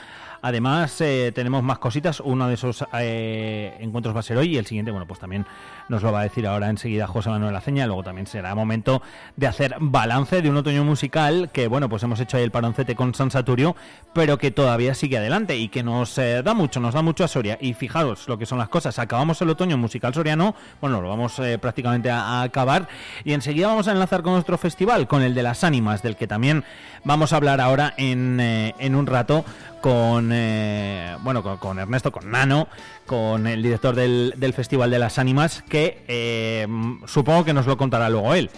Además, 0.45 1.01
eh, 1.01 1.31
tenemos 1.33 1.63
más 1.63 1.79
cositas. 1.79 2.19
Uno 2.19 2.49
de 2.49 2.55
esos 2.55 2.85
eh, 2.95 3.77
encuentros 3.79 4.13
va 4.13 4.21
a 4.21 4.25
ser 4.25 4.37
hoy 4.39 4.55
y 4.55 4.59
el 4.59 4.67
siguiente, 4.67 4.91
bueno, 4.91 5.07
pues 5.07 5.21
también 5.21 5.47
nos 5.89 6.03
lo 6.03 6.11
va 6.11 6.19
a 6.19 6.23
decir 6.25 6.49
ahora 6.49 6.69
enseguida 6.69 7.07
José 7.07 7.31
Manuel 7.31 7.55
Aceña. 7.55 7.87
Luego 7.87 8.03
también 8.03 8.27
será 8.27 8.53
momento 8.57 9.03
de 9.37 9.47
hacer 9.47 9.77
balance 9.79 10.43
de 10.43 10.51
un 10.51 10.57
otoño 10.57 10.83
musical 10.83 11.51
que, 11.53 11.69
bueno, 11.69 11.89
pues 11.89 12.03
hemos 12.03 12.19
hecho 12.19 12.39
ahí 12.39 12.43
el 12.43 12.51
paroncete 12.51 12.97
con 12.97 13.15
San 13.15 13.31
Saturio, 13.31 13.77
pero 14.13 14.37
que 14.37 14.51
todavía 14.51 14.97
sigue 14.97 15.17
adelante 15.17 15.57
y 15.57 15.69
que 15.69 15.85
nos 15.85 16.19
eh, 16.19 16.43
da 16.43 16.55
mucho, 16.55 16.81
nos 16.81 16.95
da 16.95 17.03
mucho 17.03 17.23
a 17.23 17.29
Soria. 17.29 17.57
Y 17.61 17.75
fijaros 17.75 18.27
lo 18.27 18.37
que 18.37 18.45
son 18.45 18.59
las 18.59 18.69
cosas. 18.69 18.99
Acabamos 18.99 19.41
el 19.43 19.51
otoño 19.51 19.79
musical 19.79 20.13
soriano, 20.13 20.57
bueno, 20.81 21.01
lo 21.01 21.09
vamos 21.09 21.41
prácticamente 21.61 22.11
a, 22.11 22.43
acabar 22.43 22.89
y 23.25 23.33
enseguida 23.33 23.69
vamos 23.69 23.87
a 23.87 23.93
enlazar 23.93 24.23
con 24.23 24.33
nuestro 24.33 24.59
festival, 24.59 25.07
con 25.07 25.23
el 25.23 25.35
de 25.35 25.45
las 25.45 25.63
ánimas, 25.63 26.03
del 26.03 26.17
que 26.17 26.27
también 26.27 26.65
vamos 27.05 27.33
a 27.33 27.37
hablar 27.37 27.61
ahora 27.61 27.95
en 27.97 28.95
un 28.97 29.07
rato 29.07 29.45
con 29.83 30.31
eh, 30.33 31.15
bueno 31.23 31.43
con, 31.43 31.79
Ernesto, 31.79 32.11
con 32.11 32.31
Nano, 32.31 32.69
con 33.05 33.47
el 33.47 33.63
director 33.63 33.95
del, 33.95 34.33
del 34.39 34.55
Festival 34.55 34.91
de 34.91 34.99
las 34.99 35.19
Ánimas, 35.19 35.63
que 35.69 36.03
eh, 36.09 36.67
supongo 37.07 37.45
que 37.45 37.53
nos 37.53 37.67
lo 37.67 37.77
contará 37.77 38.09
luego 38.09 38.33
él. 38.33 38.51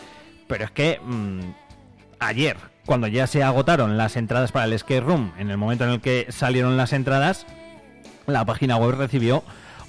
Pero 0.46 0.64
es 0.64 0.70
que 0.70 1.00
mm, 1.02 1.40
ayer, 2.20 2.56
cuando 2.86 3.08
ya 3.08 3.26
se 3.26 3.42
agotaron 3.42 3.96
las 3.96 4.16
entradas 4.16 4.52
para 4.52 4.66
el 4.66 4.78
Skate 4.78 5.02
Room, 5.02 5.32
en 5.38 5.50
el 5.50 5.56
momento 5.56 5.82
en 5.84 5.90
el 5.90 6.00
que 6.00 6.26
salieron 6.28 6.76
las 6.76 6.92
entradas, 6.92 7.46
la 8.26 8.44
página 8.44 8.76
web 8.76 8.94
recibió 8.96 9.42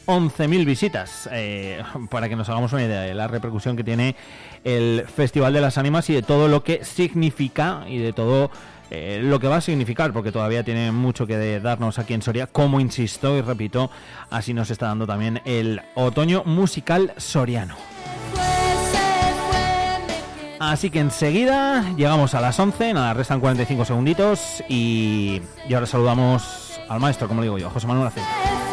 11.000 0.05 0.65
visitas, 0.65 1.29
eh, 1.31 1.81
para 2.09 2.29
que 2.29 2.35
nos 2.35 2.47
hagamos 2.49 2.71
una 2.73 2.83
idea 2.83 3.01
de 3.01 3.13
la 3.13 3.27
repercusión 3.27 3.75
que 3.75 3.83
tiene 3.83 4.15
el 4.63 5.05
Festival 5.13 5.53
de 5.53 5.61
las 5.61 5.77
Ánimas 5.77 6.09
y 6.09 6.13
de 6.13 6.21
todo 6.21 6.47
lo 6.47 6.63
que 6.63 6.85
significa 6.85 7.83
y 7.87 7.97
de 7.97 8.13
todo 8.13 8.51
eh, 8.91 9.19
lo 9.23 9.39
que 9.39 9.47
va 9.47 9.57
a 9.57 9.61
significar, 9.61 10.13
porque 10.13 10.31
todavía 10.31 10.63
tiene 10.63 10.91
mucho 10.91 11.25
que 11.25 11.59
darnos 11.59 11.99
aquí 11.99 12.13
en 12.13 12.21
Soria, 12.21 12.47
como 12.47 12.79
insisto 12.79 13.35
y 13.37 13.41
repito, 13.41 13.89
así 14.29 14.53
nos 14.53 14.69
está 14.69 14.87
dando 14.87 15.07
también 15.07 15.41
el 15.45 15.81
otoño 15.95 16.43
musical 16.45 17.13
soriano. 17.17 17.75
Así 20.59 20.89
que 20.89 20.99
enseguida 20.99 21.93
llegamos 21.95 22.33
a 22.33 22.41
las 22.41 22.59
11, 22.59 22.93
nada, 22.93 23.13
restan 23.13 23.39
45 23.39 23.85
segunditos 23.85 24.63
y, 24.69 25.41
y 25.67 25.73
ahora 25.73 25.85
saludamos 25.85 26.79
al 26.87 26.99
maestro, 26.99 27.27
como 27.27 27.41
digo 27.41 27.57
yo, 27.57 27.69
José 27.69 27.87
Manuel 27.87 28.07
Aceña. 28.07 28.64